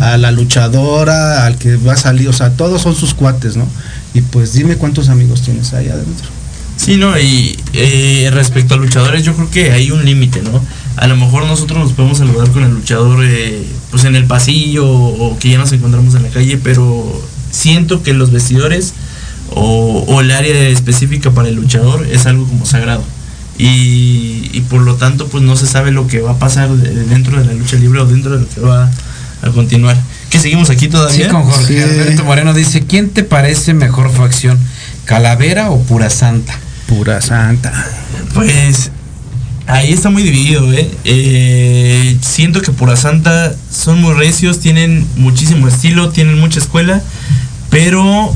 a 0.00 0.16
la 0.16 0.30
luchadora, 0.30 1.44
al 1.44 1.58
que 1.58 1.76
va 1.76 1.92
a 1.92 1.96
salir, 1.96 2.28
o 2.28 2.32
sea, 2.32 2.50
todos 2.50 2.80
son 2.80 2.94
sus 2.94 3.12
cuates, 3.12 3.56
¿no? 3.56 3.66
Y 4.14 4.22
pues 4.22 4.54
dime 4.54 4.76
cuántos 4.76 5.10
amigos 5.10 5.42
tienes 5.42 5.74
ahí 5.74 5.88
adentro. 5.88 6.28
Sí, 6.76 6.96
no, 6.96 7.18
y 7.18 7.56
eh, 7.74 8.30
respecto 8.32 8.74
a 8.74 8.76
luchadores, 8.78 9.22
yo 9.22 9.34
creo 9.34 9.50
que 9.50 9.70
hay 9.70 9.90
un 9.90 10.04
límite, 10.04 10.42
¿no? 10.42 10.60
A 10.96 11.06
lo 11.06 11.16
mejor 11.16 11.46
nosotros 11.46 11.78
nos 11.78 11.92
podemos 11.92 12.18
saludar 12.18 12.50
con 12.50 12.64
el 12.64 12.72
luchador 12.72 13.24
eh, 13.24 13.62
pues 13.90 14.04
en 14.04 14.16
el 14.16 14.24
pasillo 14.24 14.88
o 14.88 15.38
que 15.38 15.50
ya 15.50 15.58
nos 15.58 15.70
encontramos 15.72 16.14
en 16.14 16.22
la 16.24 16.30
calle, 16.30 16.58
pero 16.62 17.22
siento 17.50 18.02
que 18.02 18.14
los 18.14 18.32
vestidores 18.32 18.94
o, 19.54 20.04
o 20.08 20.20
el 20.20 20.30
área 20.30 20.68
específica 20.68 21.30
para 21.30 21.48
el 21.48 21.54
luchador 21.56 22.06
es 22.10 22.26
algo 22.26 22.46
como 22.46 22.66
sagrado. 22.66 23.02
Y, 23.58 24.50
y 24.52 24.64
por 24.68 24.80
lo 24.80 24.94
tanto, 24.96 25.28
pues 25.28 25.44
no 25.44 25.56
se 25.56 25.66
sabe 25.66 25.90
lo 25.92 26.06
que 26.06 26.20
va 26.20 26.32
a 26.32 26.38
pasar 26.38 26.70
de- 26.70 26.94
de 26.94 27.04
dentro 27.04 27.38
de 27.38 27.44
la 27.44 27.52
lucha 27.52 27.76
libre 27.76 28.00
o 28.00 28.06
dentro 28.06 28.32
de 28.32 28.40
lo 28.40 28.48
que 28.48 28.60
va 28.60 28.90
a 29.42 29.50
continuar. 29.50 29.96
¿Que 30.30 30.38
seguimos 30.38 30.70
aquí 30.70 30.88
todavía? 30.88 31.26
Sí, 31.26 31.30
con 31.30 31.42
Jorge 31.44 31.74
Sí. 31.74 31.80
Alberto 31.82 32.24
Moreno 32.24 32.54
dice, 32.54 32.86
¿quién 32.86 33.10
te 33.10 33.22
parece 33.24 33.74
mejor 33.74 34.10
facción? 34.10 34.58
¿Calavera 35.04 35.70
o 35.70 35.80
Pura 35.82 36.08
Santa? 36.10 36.54
Pura 36.86 37.20
santa. 37.20 37.72
Pues 38.34 38.90
ahí 39.66 39.92
está 39.92 40.10
muy 40.10 40.22
dividido, 40.22 40.72
¿eh? 40.72 40.90
Eh, 41.04 42.16
Siento 42.22 42.62
que 42.62 42.70
Pura 42.72 42.96
Santa 42.96 43.54
son 43.70 44.00
muy 44.00 44.14
recios, 44.14 44.60
tienen 44.60 45.06
muchísimo 45.16 45.68
estilo, 45.68 46.08
tienen 46.10 46.38
mucha 46.38 46.58
escuela, 46.58 47.02
pero 47.70 48.34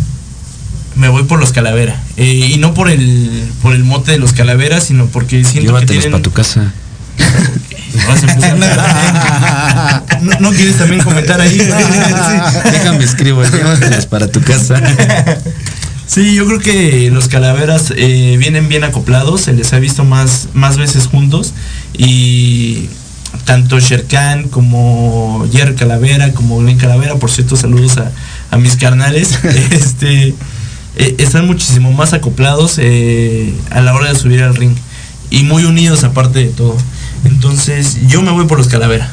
me 0.97 1.09
voy 1.09 1.25
por 1.25 1.39
los 1.39 1.53
Calavera. 1.53 2.03
Eh, 2.17 2.51
y 2.55 2.59
no 2.59 2.75
por 2.75 2.91
el, 2.91 3.49
por 3.63 3.75
el 3.75 3.85
mote 3.85 4.13
de 4.13 4.19
los 4.19 4.33
Calaveras, 4.33 4.85
sino 4.85 5.07
porque 5.07 5.45
siento 5.45 5.79
que 5.79 5.87
tienen... 5.87 6.23
casa. 6.33 6.73
Ahora 8.07 8.21
se 8.21 8.27
puso 8.27 8.47
a- 8.47 10.03
¿No, 10.21 10.41
no 10.41 10.51
quieres 10.51 10.77
también 10.77 11.03
comentar 11.03 11.41
ahí? 11.41 11.57
Déjame 12.73 13.05
escribo, 13.05 13.43
llévatelas 13.45 14.07
para 14.07 14.29
tu 14.29 14.41
casa. 14.43 14.81
Sí, 16.09 16.37
yo 16.37 16.47
creo 16.47 16.61
que 16.61 17.11
los 17.11 17.27
calaveras 17.27 17.93
eh, 17.97 18.37
vienen 18.39 18.69
bien 18.69 18.85
acoplados, 18.85 19.41
se 19.41 19.53
les 19.53 19.73
ha 19.73 19.81
visto 19.81 20.05
más, 20.05 20.49
más 20.55 20.77
veces 20.79 21.09
juntos 21.09 21.53
y 21.99 22.89
tanto 23.45 23.81
Sherkan 23.81 24.45
como 24.49 25.45
Jerry 25.53 25.75
Calavera, 25.75 26.33
como 26.33 26.59
Glenn 26.59 26.79
Calavera, 26.79 27.17
por 27.17 27.31
cierto, 27.33 27.57
saludos 27.57 27.99
a, 27.99 28.13
a 28.53 28.57
mis 28.57 28.77
carnales, 28.77 29.37
este, 29.73 30.33
eh, 30.97 31.15
están 31.19 31.47
muchísimo 31.47 31.93
más 31.93 32.13
acoplados 32.13 32.75
eh, 32.79 33.55
a 33.71 33.81
la 33.81 33.95
hora 33.95 34.13
de 34.13 34.19
subir 34.19 34.43
al 34.43 34.55
ring 34.55 34.75
y 35.31 35.43
muy 35.45 35.65
unidos 35.65 36.05
aparte 36.05 36.41
de 36.41 36.47
todo. 36.51 36.77
Entonces, 37.25 37.97
yo 38.09 38.23
me 38.23 38.31
voy 38.31 38.47
por 38.47 38.59
los 38.59 38.69
Calavera. 38.69 39.13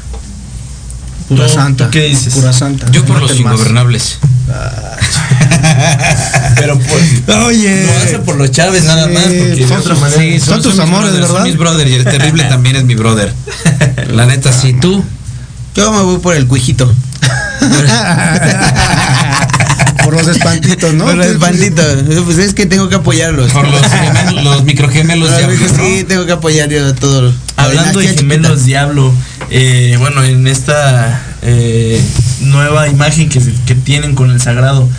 Pura 1.30 1.48
¿Tú- 1.48 1.54
santa. 1.54 1.86
tú 1.86 1.92
qué 1.92 2.02
dices? 2.04 2.34
Pura 2.34 2.52
santa. 2.54 2.92
Yo 2.92 3.06
por 3.06 3.20
los 3.22 3.40
ingobernables. 3.40 4.20
Pero 6.56 6.78
pues, 6.78 7.24
Oye. 7.46 7.86
no 7.88 7.94
hace 8.04 8.20
por 8.20 8.36
los 8.36 8.52
Chávez 8.52 8.84
nada 8.84 9.08
más, 9.08 9.24
porque 9.24 9.56
de 9.56 9.68
son 9.68 9.78
otra 9.80 9.94
sus- 9.96 10.02
manera. 10.02 10.22
Sí, 10.22 10.40
Son 10.40 10.62
tus 10.62 10.78
amores, 10.80 11.12
brothers, 11.12 11.22
¿verdad? 11.28 11.36
Son 11.40 11.44
mis 11.48 11.58
brother 11.58 11.88
y 11.88 11.94
el 11.94 12.04
terrible 12.04 12.44
también 12.44 12.76
es 12.76 12.84
mi 12.84 12.96
brother. 12.96 13.34
La 14.12 14.26
neta, 14.26 14.52
sí, 14.52 14.74
tú. 14.74 15.04
Yo 15.76 15.92
me 15.92 16.02
voy 16.04 16.20
por 16.20 16.36
el 16.36 16.46
cuijito. 16.48 16.94
Por 20.14 20.26
los 20.28 20.36
espantitos, 20.36 20.94
¿no? 20.94 21.06
Por 21.06 21.16
los 21.16 21.26
espantitos. 21.28 21.86
Pues 22.26 22.38
es 22.38 22.54
que 22.54 22.66
tengo 22.66 22.90
que 22.90 22.96
apoyarlos. 22.96 23.52
Por 23.52 23.68
los, 23.68 23.82
gemelos- 23.92 24.44
los 24.44 24.64
microgemelos 24.64 25.30
de 25.30 25.58
Sí, 25.70 26.04
tengo 26.08 26.26
que 26.26 26.32
apoyar 26.34 26.70
yo 26.70 26.88
a 26.88 26.96
todos. 26.96 27.36
Hablando 27.56 28.00
de 28.00 28.08
gemelos 28.10 28.52
chiquita. 28.52 28.66
Diablo, 28.66 29.14
eh, 29.50 29.96
bueno, 30.00 30.24
en 30.24 30.48
esta 30.48 31.22
eh, 31.42 32.02
nueva 32.42 32.88
imagen 32.90 33.30
que, 33.30 33.40
que 33.66 33.76
tienen 33.76 34.16
con 34.16 34.32
el 34.32 34.42
sagrado, 34.42 34.90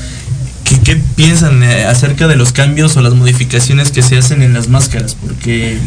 ¿qué, 0.65 0.79
qué 0.81 0.97
piensan 0.97 1.63
eh, 1.63 1.85
acerca 1.85 2.27
de 2.29 2.37
los 2.37 2.53
cambios 2.53 2.97
o 2.97 3.03
las 3.03 3.15
modificaciones 3.15 3.91
que 3.91 4.03
se 4.03 4.17
hacen 4.19 4.43
en 4.43 4.55
las 4.55 4.69
máscaras? 4.69 5.15
Porque, 5.21 5.79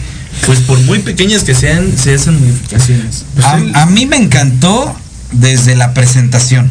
pues 0.46 0.60
por 0.60 0.80
muy 0.82 1.00
pequeñas 1.00 1.44
que 1.44 1.56
sean, 1.56 1.98
se 1.98 2.14
hacen 2.16 2.40
modificaciones. 2.40 3.24
A, 3.44 3.82
a 3.84 3.86
mí 3.88 4.06
me 4.06 4.18
encantó 4.18 4.96
desde 5.32 5.76
la 5.76 5.94
presentación. 5.94 6.70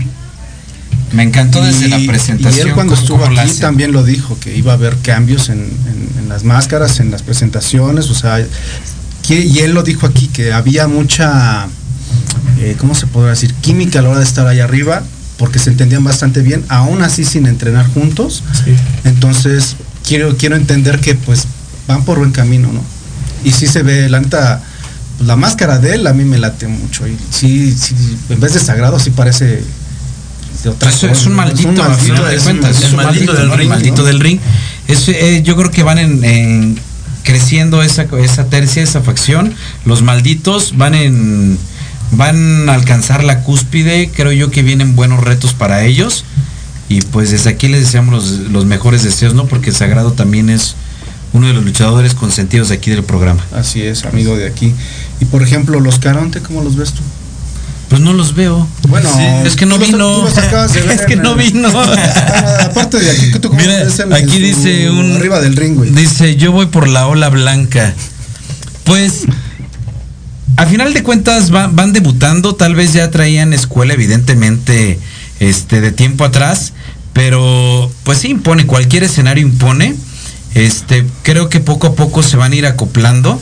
Me 1.12 1.22
encantó 1.22 1.62
desde 1.64 1.88
la 1.88 1.98
presentación. 2.06 2.66
Y 2.66 2.68
él 2.70 2.74
cuando 2.74 2.94
estuvo 2.94 3.24
aquí 3.24 3.38
hacen. 3.38 3.60
también 3.60 3.92
lo 3.92 4.02
dijo, 4.02 4.38
que 4.40 4.56
iba 4.56 4.72
a 4.72 4.74
haber 4.74 4.96
cambios 4.98 5.48
en, 5.48 5.60
en- 5.60 6.18
en 6.18 6.28
las 6.28 6.42
máscaras, 6.44 6.98
en 7.00 7.10
las 7.10 7.22
presentaciones, 7.22 8.10
o 8.10 8.14
sea, 8.14 8.44
que- 9.26 9.40
y 9.44 9.58
él 9.60 9.72
lo 9.72 9.82
dijo 9.82 10.06
aquí, 10.06 10.28
que 10.28 10.52
había 10.52 10.88
mucha, 10.88 11.66
eh, 12.58 12.74
¿cómo 12.78 12.94
se 12.94 13.06
podrá 13.06 13.30
decir? 13.30 13.54
Química 13.54 14.00
a 14.00 14.02
la 14.02 14.08
hora 14.10 14.18
de 14.18 14.24
estar 14.24 14.46
ahí 14.46 14.60
arriba, 14.60 15.02
porque 15.36 15.58
se 15.58 15.70
entendían 15.70 16.02
bastante 16.02 16.40
bien, 16.42 16.64
aún 16.68 17.02
así 17.02 17.24
sin 17.24 17.46
entrenar 17.46 17.86
juntos. 17.92 18.42
Entonces, 19.04 19.76
quiero, 20.06 20.36
quiero 20.36 20.56
entender 20.56 21.00
que 21.00 21.14
pues 21.14 21.44
van 21.86 22.04
por 22.04 22.18
buen 22.18 22.32
camino, 22.32 22.72
¿no? 22.72 22.80
Y 23.44 23.52
sí 23.52 23.66
se 23.66 23.82
ve, 23.82 24.08
la 24.08 24.20
neta, 24.20 24.62
pues, 25.18 25.26
la 25.28 25.36
máscara 25.36 25.78
de 25.78 25.94
él 25.94 26.06
a 26.06 26.12
mí 26.12 26.24
me 26.24 26.38
late 26.38 26.66
mucho. 26.66 27.06
Y 27.06 27.16
sí, 27.30 27.72
sí, 27.72 27.94
en 28.30 28.40
vez 28.40 28.54
de 28.54 28.60
sagrado, 28.60 28.98
sí 28.98 29.10
parece 29.10 29.62
de 30.66 30.70
otra 30.76 30.90
Es, 30.90 31.26
un 31.26 31.34
maldito, 31.34 31.68
un 31.68 31.76
maldito, 31.76 32.02
final 32.04 32.28
de 32.28 32.36
es 32.36 32.42
cuentas, 32.42 32.76
un- 32.78 32.84
es 32.84 32.90
un 32.90 32.96
maldito, 32.96 33.32
del 33.34 33.52
ring. 33.52 33.68
maldito 33.68 34.04
del 34.04 34.20
ring. 34.20 34.38
Es, 34.88 35.08
eh, 35.08 35.42
yo 35.44 35.56
creo 35.56 35.70
que 35.70 35.82
van 35.82 35.98
en, 35.98 36.24
en 36.24 36.78
creciendo 37.22 37.82
esa, 37.82 38.06
esa 38.22 38.46
tercia, 38.46 38.82
esa 38.82 39.00
facción. 39.00 39.54
Los 39.84 40.02
malditos 40.02 40.76
van 40.76 40.94
en 40.94 41.58
van 42.12 42.68
a 42.68 42.74
alcanzar 42.74 43.24
la 43.24 43.42
cúspide. 43.42 44.10
Creo 44.14 44.32
yo 44.32 44.50
que 44.50 44.62
vienen 44.62 44.94
buenos 44.94 45.22
retos 45.24 45.54
para 45.54 45.84
ellos. 45.84 46.24
Y 46.88 47.00
pues 47.00 47.30
desde 47.32 47.50
aquí 47.50 47.66
les 47.68 47.80
deseamos 47.84 48.14
los, 48.14 48.50
los 48.50 48.64
mejores 48.64 49.02
deseos, 49.02 49.34
¿no? 49.34 49.46
Porque 49.46 49.72
Sagrado 49.72 50.12
también 50.12 50.48
es 50.50 50.76
uno 51.32 51.48
de 51.48 51.52
los 51.52 51.64
luchadores 51.64 52.14
consentidos 52.14 52.68
de 52.68 52.76
aquí 52.76 52.90
del 52.90 53.02
programa. 53.02 53.44
Así 53.52 53.82
es, 53.82 54.04
amigo 54.04 54.36
de 54.36 54.46
aquí. 54.46 54.72
Y 55.20 55.24
por 55.24 55.42
ejemplo, 55.42 55.80
los 55.80 55.98
Caronte, 55.98 56.40
¿cómo 56.40 56.62
los 56.62 56.76
ves 56.76 56.92
tú? 56.92 57.02
Pues 57.88 58.00
no 58.00 58.12
los 58.12 58.34
veo. 58.34 58.66
Bueno, 58.88 59.08
es 59.44 59.54
que 59.54 59.64
no 59.64 59.78
vino. 59.78 60.22
los 60.24 60.34
ver 60.74 60.90
es 60.90 61.02
que 61.06 61.16
no 61.16 61.32
el- 61.38 61.52
vino. 61.52 61.68
Aparte 62.60 62.98
de 62.98 63.10
aquí, 63.10 63.30
¿tú 63.40 63.50
Mira, 63.52 63.86
aquí 64.12 64.40
dice 64.40 64.90
un 64.90 65.12
arriba 65.16 65.40
del 65.40 65.54
ring, 65.56 65.76
güey? 65.76 65.90
Dice, 65.90 66.34
"Yo 66.36 66.50
voy 66.52 66.66
por 66.66 66.88
la 66.88 67.06
ola 67.06 67.28
blanca." 67.28 67.94
Pues 68.84 69.22
a 70.56 70.66
final 70.66 70.94
de 70.94 71.02
cuentas 71.02 71.54
va- 71.54 71.68
van 71.68 71.92
debutando, 71.92 72.54
tal 72.56 72.74
vez 72.74 72.92
ya 72.92 73.10
traían 73.10 73.52
escuela 73.52 73.94
evidentemente 73.94 74.98
este 75.38 75.80
de 75.80 75.92
tiempo 75.92 76.24
atrás, 76.24 76.72
pero 77.12 77.90
pues 78.04 78.18
sí 78.18 78.28
impone, 78.28 78.66
cualquier 78.66 79.04
escenario 79.04 79.46
impone. 79.46 79.94
Este, 80.54 81.04
creo 81.22 81.50
que 81.50 81.60
poco 81.60 81.88
a 81.88 81.94
poco 81.94 82.22
se 82.22 82.36
van 82.36 82.52
a 82.52 82.56
ir 82.56 82.66
acoplando 82.66 83.40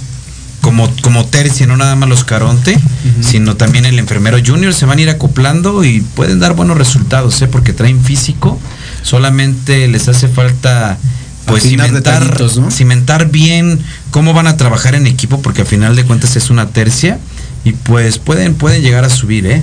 como, 0.65 0.91
como 1.03 1.27
tercia, 1.27 1.67
no 1.67 1.77
nada 1.77 1.95
más 1.95 2.09
los 2.09 2.25
Caronte, 2.25 2.81
sino 3.21 3.55
también 3.55 3.85
el 3.85 3.99
enfermero 3.99 4.39
junior, 4.45 4.73
se 4.73 4.87
van 4.87 4.97
a 4.97 5.03
ir 5.03 5.11
acoplando 5.11 5.85
y 5.85 6.01
pueden 6.01 6.41
dar 6.41 6.55
buenos 6.55 6.79
resultados, 6.79 7.43
¿eh? 7.43 7.49
porque 7.49 7.75
traen 7.75 8.03
físico, 8.03 8.59
solamente 9.03 9.87
les 9.89 10.09
hace 10.09 10.27
falta 10.27 10.97
pues 11.45 11.67
Afinar 11.67 11.89
cimentar, 11.89 12.41
¿no? 12.57 12.71
cimentar 12.71 13.31
bien 13.31 13.79
cómo 14.11 14.33
van 14.33 14.47
a 14.47 14.57
trabajar 14.57 14.95
en 14.95 15.07
equipo, 15.07 15.43
porque 15.43 15.61
al 15.61 15.67
final 15.67 15.97
de 15.97 16.05
cuentas 16.05 16.35
es 16.35 16.49
una 16.49 16.69
tercia 16.69 17.19
y 17.63 17.73
pues 17.73 18.19
pueden, 18.19 18.55
pueden 18.55 18.81
llegar 18.81 19.05
a 19.05 19.11
subir, 19.11 19.45
¿eh? 19.45 19.63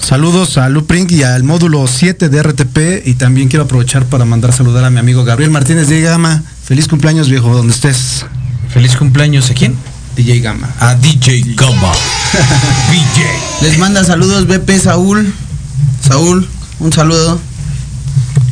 Saludos 0.00 0.58
a 0.58 0.68
Lupring 0.68 1.06
y 1.10 1.22
al 1.22 1.44
módulo 1.44 1.86
7 1.86 2.28
de 2.28 2.42
RTP 2.42 3.06
y 3.06 3.14
también 3.14 3.46
quiero 3.46 3.66
aprovechar 3.66 4.04
para 4.06 4.24
mandar 4.24 4.52
saludar 4.52 4.84
a 4.84 4.90
mi 4.90 4.98
amigo 4.98 5.22
Gabriel 5.22 5.52
Martínez 5.52 5.86
de 5.86 6.00
Gama. 6.00 6.42
Feliz 6.64 6.88
cumpleaños 6.88 7.28
viejo, 7.28 7.54
donde 7.54 7.72
estés. 7.72 8.26
Feliz 8.68 8.96
cumpleaños, 8.96 9.48
¿a 9.52 9.54
quién? 9.54 9.76
DJ 10.16 10.40
Gama. 10.40 10.68
A 10.80 10.94
DJ 10.94 11.54
Gamba. 11.54 11.92
DJ. 12.90 13.24
Les 13.62 13.78
manda 13.78 14.04
saludos 14.04 14.46
BP 14.46 14.78
Saúl. 14.80 15.32
Saúl, 16.06 16.48
un 16.80 16.92
saludo. 16.92 17.40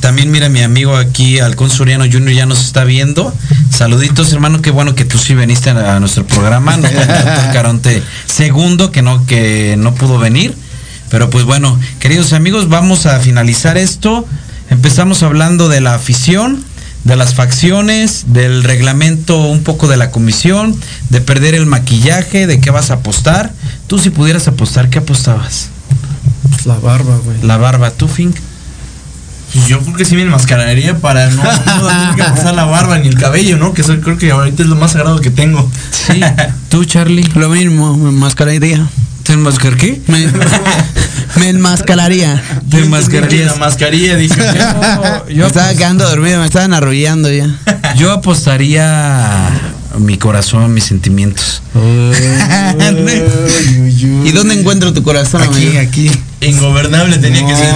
También 0.01 0.33
mira 0.33 0.49
mi 0.49 0.63
amigo 0.63 0.97
aquí, 0.97 1.39
Alcón 1.39 1.71
Suriano 1.71 2.05
Junior, 2.11 2.33
ya 2.33 2.47
nos 2.47 2.65
está 2.65 2.83
viendo. 2.83 3.33
Saluditos, 3.71 4.33
hermano, 4.33 4.61
qué 4.61 4.73
bueno 4.73 4.97
que 4.97 5.05
tú 5.05 5.17
sí 5.17 5.35
veniste 5.35 5.71
a, 5.71 6.01
nuestro 6.01 6.27
programa. 6.27 6.77
No, 6.77 6.89
el 6.89 6.97
doctor 6.97 7.53
Caronte 7.53 8.03
segundo, 8.27 8.91
que 8.91 9.03
no, 9.03 9.25
que 9.27 9.77
no 9.79 9.95
pudo 9.95 10.19
venir. 10.19 10.57
Pero 11.09 11.31
pues 11.31 11.45
bueno, 11.45 11.79
queridos 12.01 12.33
amigos, 12.33 12.69
vamos 12.69 13.07
a 13.07 13.21
finalizar 13.21 13.79
esto. 13.79 14.27
Empezamos 14.71 15.23
hablando 15.23 15.69
de 15.69 15.81
la 15.81 15.95
afición, 15.95 16.65
de 17.05 17.17
las 17.17 17.35
facciones, 17.35 18.25
del 18.29 18.63
reglamento 18.63 19.39
un 19.39 19.63
poco 19.63 19.89
de 19.89 19.97
la 19.97 20.11
comisión, 20.11 20.77
de 21.11 21.21
perder 21.21 21.55
el 21.55 21.67
maquillaje, 21.67 22.47
de 22.47 22.61
qué 22.61 22.71
vas 22.71 22.91
a 22.91 22.95
apostar. 22.95 23.53
Tú 23.87 23.99
si 23.99 24.11
pudieras 24.11 24.47
apostar, 24.49 24.89
¿qué 24.89 24.99
apostabas? 24.99 25.71
Pues 26.51 26.67
la 26.67 26.79
barba, 26.79 27.19
güey. 27.25 27.43
La 27.43 27.57
barba, 27.57 27.91
tú, 27.91 28.09
Fink. 28.09 28.37
Yo 29.69 29.81
creo 29.81 29.95
que 29.95 30.05
sí 30.07 30.15
me 30.17 30.23
enmascararía 30.23 30.97
para 30.97 31.29
no, 31.29 31.43
no 31.43 31.89
tener 31.89 32.15
que 32.17 32.23
pasar 32.23 32.55
la 32.55 32.65
barba 32.65 32.99
ni 32.99 33.09
el 33.09 33.19
cabello, 33.19 33.59
¿no? 33.59 33.75
Que 33.75 33.83
eso 33.83 34.01
creo 34.01 34.17
que 34.17 34.31
ahorita 34.31 34.63
es 34.63 34.69
lo 34.69 34.77
más 34.77 34.93
sagrado 34.93 35.21
que 35.21 35.31
tengo. 35.31 35.71
Sí. 35.91 36.21
¿Tú, 36.71 36.87
Charlie? 36.87 37.29
Lo 37.35 37.51
mismo, 37.51 37.97
me 37.97 38.09
enmascararía. 38.09 38.87
¿Te 39.33 39.37
enmascar 39.39 39.77
qué? 39.79 39.99
Me, 40.09 40.27
me 41.41 41.49
enmascararía. 41.49 42.43
¿Te 42.71 42.81
enmascararías? 42.81 43.53
La 43.53 43.57
mascarilla, 43.57 44.15
dije. 44.15 44.37
me 45.35 45.47
estaba 45.47 45.73
quedando 45.73 46.07
dormido, 46.07 46.39
me 46.39 46.45
estaban 46.45 46.75
arrullando 46.75 47.33
ya. 47.33 47.49
Yo 47.97 48.13
apostaría 48.13 49.49
mi 49.99 50.19
corazón, 50.19 50.75
mis 50.75 50.85
sentimientos. 50.85 51.63
¿Y 54.23 54.33
dónde 54.33 54.61
encuentro 54.61 54.93
tu 54.93 55.03
corazón, 55.03 55.41
Aquí, 55.41 55.69
amigo? 55.69 55.81
aquí. 55.81 56.11
Ingobernable 56.43 57.17
tenía 57.17 57.47
que 57.47 57.57
ser. 57.57 57.75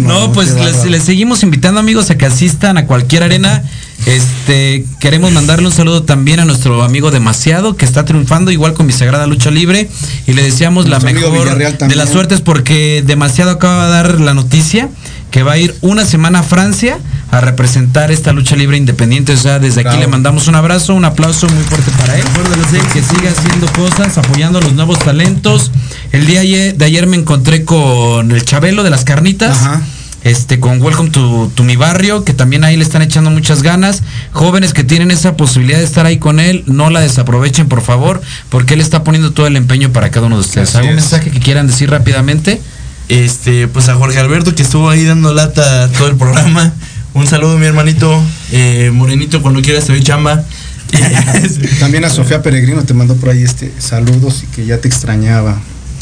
No, 0.00 0.32
pues 0.32 0.54
les, 0.54 0.86
les 0.86 1.04
seguimos 1.04 1.44
invitando 1.44 1.78
amigos 1.78 2.10
a 2.10 2.18
que 2.18 2.26
asistan 2.26 2.78
a 2.78 2.86
cualquier 2.86 3.22
arena. 3.22 3.62
Este, 4.06 4.86
queremos 5.00 5.32
mandarle 5.32 5.66
un 5.66 5.72
saludo 5.72 6.02
también 6.02 6.40
a 6.40 6.44
nuestro 6.44 6.82
amigo 6.82 7.10
Demasiado, 7.10 7.76
que 7.76 7.84
está 7.84 8.04
triunfando 8.04 8.50
igual 8.50 8.72
con 8.72 8.86
mi 8.86 8.92
sagrada 8.92 9.26
lucha 9.26 9.50
libre. 9.50 9.88
Y 10.26 10.32
le 10.32 10.42
deseamos 10.42 10.88
la 10.88 10.98
Nuestro 10.98 11.30
mejor 11.30 11.58
de 11.58 11.96
las 11.96 12.10
suertes 12.10 12.40
porque 12.40 13.02
Demasiado 13.06 13.50
acaba 13.50 13.86
de 13.86 13.92
dar 13.92 14.20
la 14.20 14.34
noticia 14.34 14.88
que 15.30 15.42
va 15.42 15.52
a 15.52 15.58
ir 15.58 15.76
una 15.82 16.06
semana 16.06 16.38
a 16.40 16.42
Francia 16.42 16.98
a 17.30 17.40
representar 17.40 18.10
esta 18.10 18.32
lucha 18.32 18.56
libre 18.56 18.78
independiente. 18.78 19.32
O 19.32 19.36
sea, 19.36 19.58
desde 19.58 19.82
aquí 19.86 19.98
le 19.98 20.06
mandamos 20.06 20.48
un 20.48 20.54
abrazo, 20.54 20.94
un 20.94 21.04
aplauso 21.04 21.46
muy 21.48 21.62
fuerte 21.64 21.90
para 21.98 22.16
él. 22.16 22.24
Que 22.92 23.02
siga 23.02 23.30
haciendo 23.30 23.70
cosas, 23.72 24.16
apoyando 24.16 24.58
a 24.58 24.62
los 24.62 24.72
nuevos 24.72 24.98
talentos. 25.00 25.70
El 26.12 26.26
día 26.26 26.40
de 26.40 26.84
ayer 26.84 27.06
me 27.06 27.16
encontré 27.16 27.64
con 27.64 28.30
el 28.30 28.44
Chabelo 28.44 28.82
de 28.82 28.90
las 28.90 29.04
Carnitas. 29.04 29.58
Ajá. 29.58 29.82
Este, 30.24 30.58
con 30.58 30.82
Welcome 30.82 31.10
to, 31.10 31.50
to 31.54 31.62
mi 31.62 31.76
barrio, 31.76 32.24
que 32.24 32.34
también 32.34 32.64
ahí 32.64 32.76
le 32.76 32.82
están 32.82 33.02
echando 33.02 33.30
muchas 33.30 33.62
ganas. 33.62 34.02
Jóvenes 34.32 34.72
que 34.72 34.84
tienen 34.84 35.10
esa 35.10 35.36
posibilidad 35.36 35.78
de 35.78 35.84
estar 35.84 36.06
ahí 36.06 36.18
con 36.18 36.40
él, 36.40 36.64
no 36.66 36.90
la 36.90 37.00
desaprovechen, 37.00 37.68
por 37.68 37.82
favor, 37.82 38.20
porque 38.48 38.74
él 38.74 38.80
está 38.80 39.04
poniendo 39.04 39.32
todo 39.32 39.46
el 39.46 39.56
empeño 39.56 39.92
para 39.92 40.10
cada 40.10 40.26
uno 40.26 40.36
de 40.36 40.42
ustedes. 40.42 40.74
¿Algún 40.74 40.96
mensaje 40.96 41.30
que 41.30 41.40
quieran 41.40 41.66
decir 41.66 41.90
rápidamente? 41.90 42.60
Este, 43.08 43.68
pues 43.68 43.88
a 43.88 43.94
Jorge 43.94 44.18
Alberto 44.18 44.54
que 44.54 44.62
estuvo 44.62 44.90
ahí 44.90 45.04
dando 45.04 45.32
lata 45.32 45.88
todo 45.92 46.08
el 46.08 46.16
programa. 46.16 46.72
Un 47.14 47.26
saludo, 47.26 47.56
mi 47.56 47.66
hermanito. 47.66 48.22
Eh, 48.52 48.90
Morenito, 48.92 49.40
cuando 49.40 49.62
quieras 49.62 49.86
te 49.86 49.92
doy 49.92 50.02
chamba. 50.02 50.44
También 51.80 52.04
a 52.04 52.10
Sofía 52.10 52.42
Peregrino 52.42 52.84
te 52.84 52.94
mandó 52.94 53.16
por 53.16 53.30
ahí 53.30 53.42
este 53.42 53.72
saludos 53.78 54.42
y 54.44 54.46
que 54.46 54.66
ya 54.66 54.78
te 54.78 54.88
extrañaba. 54.88 55.58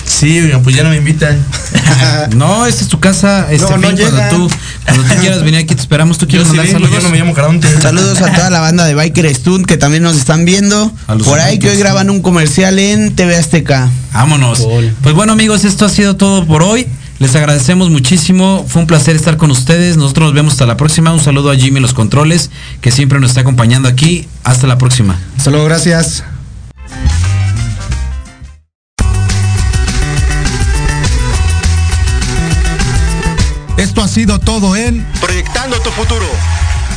Sí, 0.06 0.40
oigan, 0.40 0.62
pues 0.62 0.74
ya 0.76 0.82
no 0.82 0.90
me 0.90 0.96
invitan. 0.96 1.38
No, 2.34 2.66
esta 2.66 2.82
es 2.82 2.88
tu 2.88 2.98
casa, 2.98 3.46
este 3.50 3.70
No, 3.70 3.76
no 3.76 3.88
fin, 3.88 3.98
cuando 3.98 4.48
tú, 4.48 4.54
cuando 4.84 5.02
tú 5.04 5.20
quieras 5.20 5.42
venir 5.42 5.60
aquí 5.60 5.74
te 5.74 5.80
esperamos. 5.80 6.18
¿Tú 6.18 6.24
Yo 6.26 6.30
quieres 6.30 6.48
sí 6.48 6.56
mandar 6.56 6.72
saludos? 6.72 6.94
yo 6.94 7.02
no 7.02 7.10
me 7.10 7.18
llamo 7.18 7.34
Caronte. 7.34 7.68
Saludos 7.80 8.20
a 8.22 8.32
toda 8.32 8.50
la 8.50 8.60
banda 8.60 8.84
de 8.84 8.94
Biker 8.94 9.32
Stunt 9.34 9.66
que 9.66 9.76
también 9.76 10.02
nos 10.02 10.16
están 10.16 10.44
viendo. 10.44 10.90
Por 11.24 11.40
ahí 11.40 11.58
que 11.58 11.70
hoy 11.70 11.76
graban 11.76 12.10
un 12.10 12.22
comercial 12.22 12.78
en 12.78 13.14
TV 13.14 13.36
Azteca. 13.36 13.90
Vámonos. 14.12 14.66
Pues 15.02 15.14
bueno 15.14 15.32
amigos, 15.34 15.64
esto 15.64 15.84
ha 15.84 15.90
sido 15.90 16.16
todo 16.16 16.46
por 16.46 16.62
hoy. 16.62 16.86
Les 17.18 17.34
agradecemos 17.34 17.90
muchísimo. 17.90 18.64
Fue 18.68 18.82
un 18.82 18.86
placer 18.86 19.16
estar 19.16 19.36
con 19.36 19.50
ustedes. 19.50 19.96
Nosotros 19.96 20.26
nos 20.26 20.34
vemos 20.34 20.52
hasta 20.54 20.66
la 20.66 20.76
próxima. 20.76 21.12
Un 21.12 21.20
saludo 21.20 21.50
a 21.50 21.56
Jimmy 21.56 21.80
Los 21.80 21.94
Controles, 21.94 22.50
que 22.80 22.90
siempre 22.90 23.20
nos 23.20 23.30
está 23.30 23.40
acompañando 23.42 23.88
aquí. 23.88 24.26
Hasta 24.44 24.66
la 24.66 24.78
próxima. 24.78 25.18
Luego, 25.46 25.64
gracias. 25.64 26.24
Esto 33.76 34.02
ha 34.02 34.08
sido 34.08 34.38
todo 34.38 34.76
en 34.76 35.04
Proyectando 35.20 35.78
tu 35.80 35.90
futuro. 35.90 36.26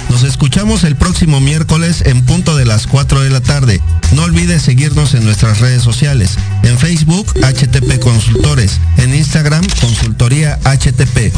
Nos 0.09 0.23
escuchamos 0.23 0.83
el 0.83 0.95
próximo 0.95 1.39
miércoles 1.39 2.01
en 2.05 2.25
punto 2.25 2.55
de 2.55 2.65
las 2.65 2.87
4 2.87 3.21
de 3.21 3.29
la 3.29 3.41
tarde. 3.41 3.79
No 4.13 4.23
olvides 4.23 4.63
seguirnos 4.63 5.13
en 5.13 5.23
nuestras 5.23 5.59
redes 5.59 5.83
sociales. 5.83 6.37
En 6.63 6.77
Facebook, 6.79 7.31
HTP 7.35 7.99
Consultores. 7.99 8.79
En 8.97 9.13
Instagram, 9.13 9.65
Consultoría 9.81 10.59
HTP. 10.63 11.33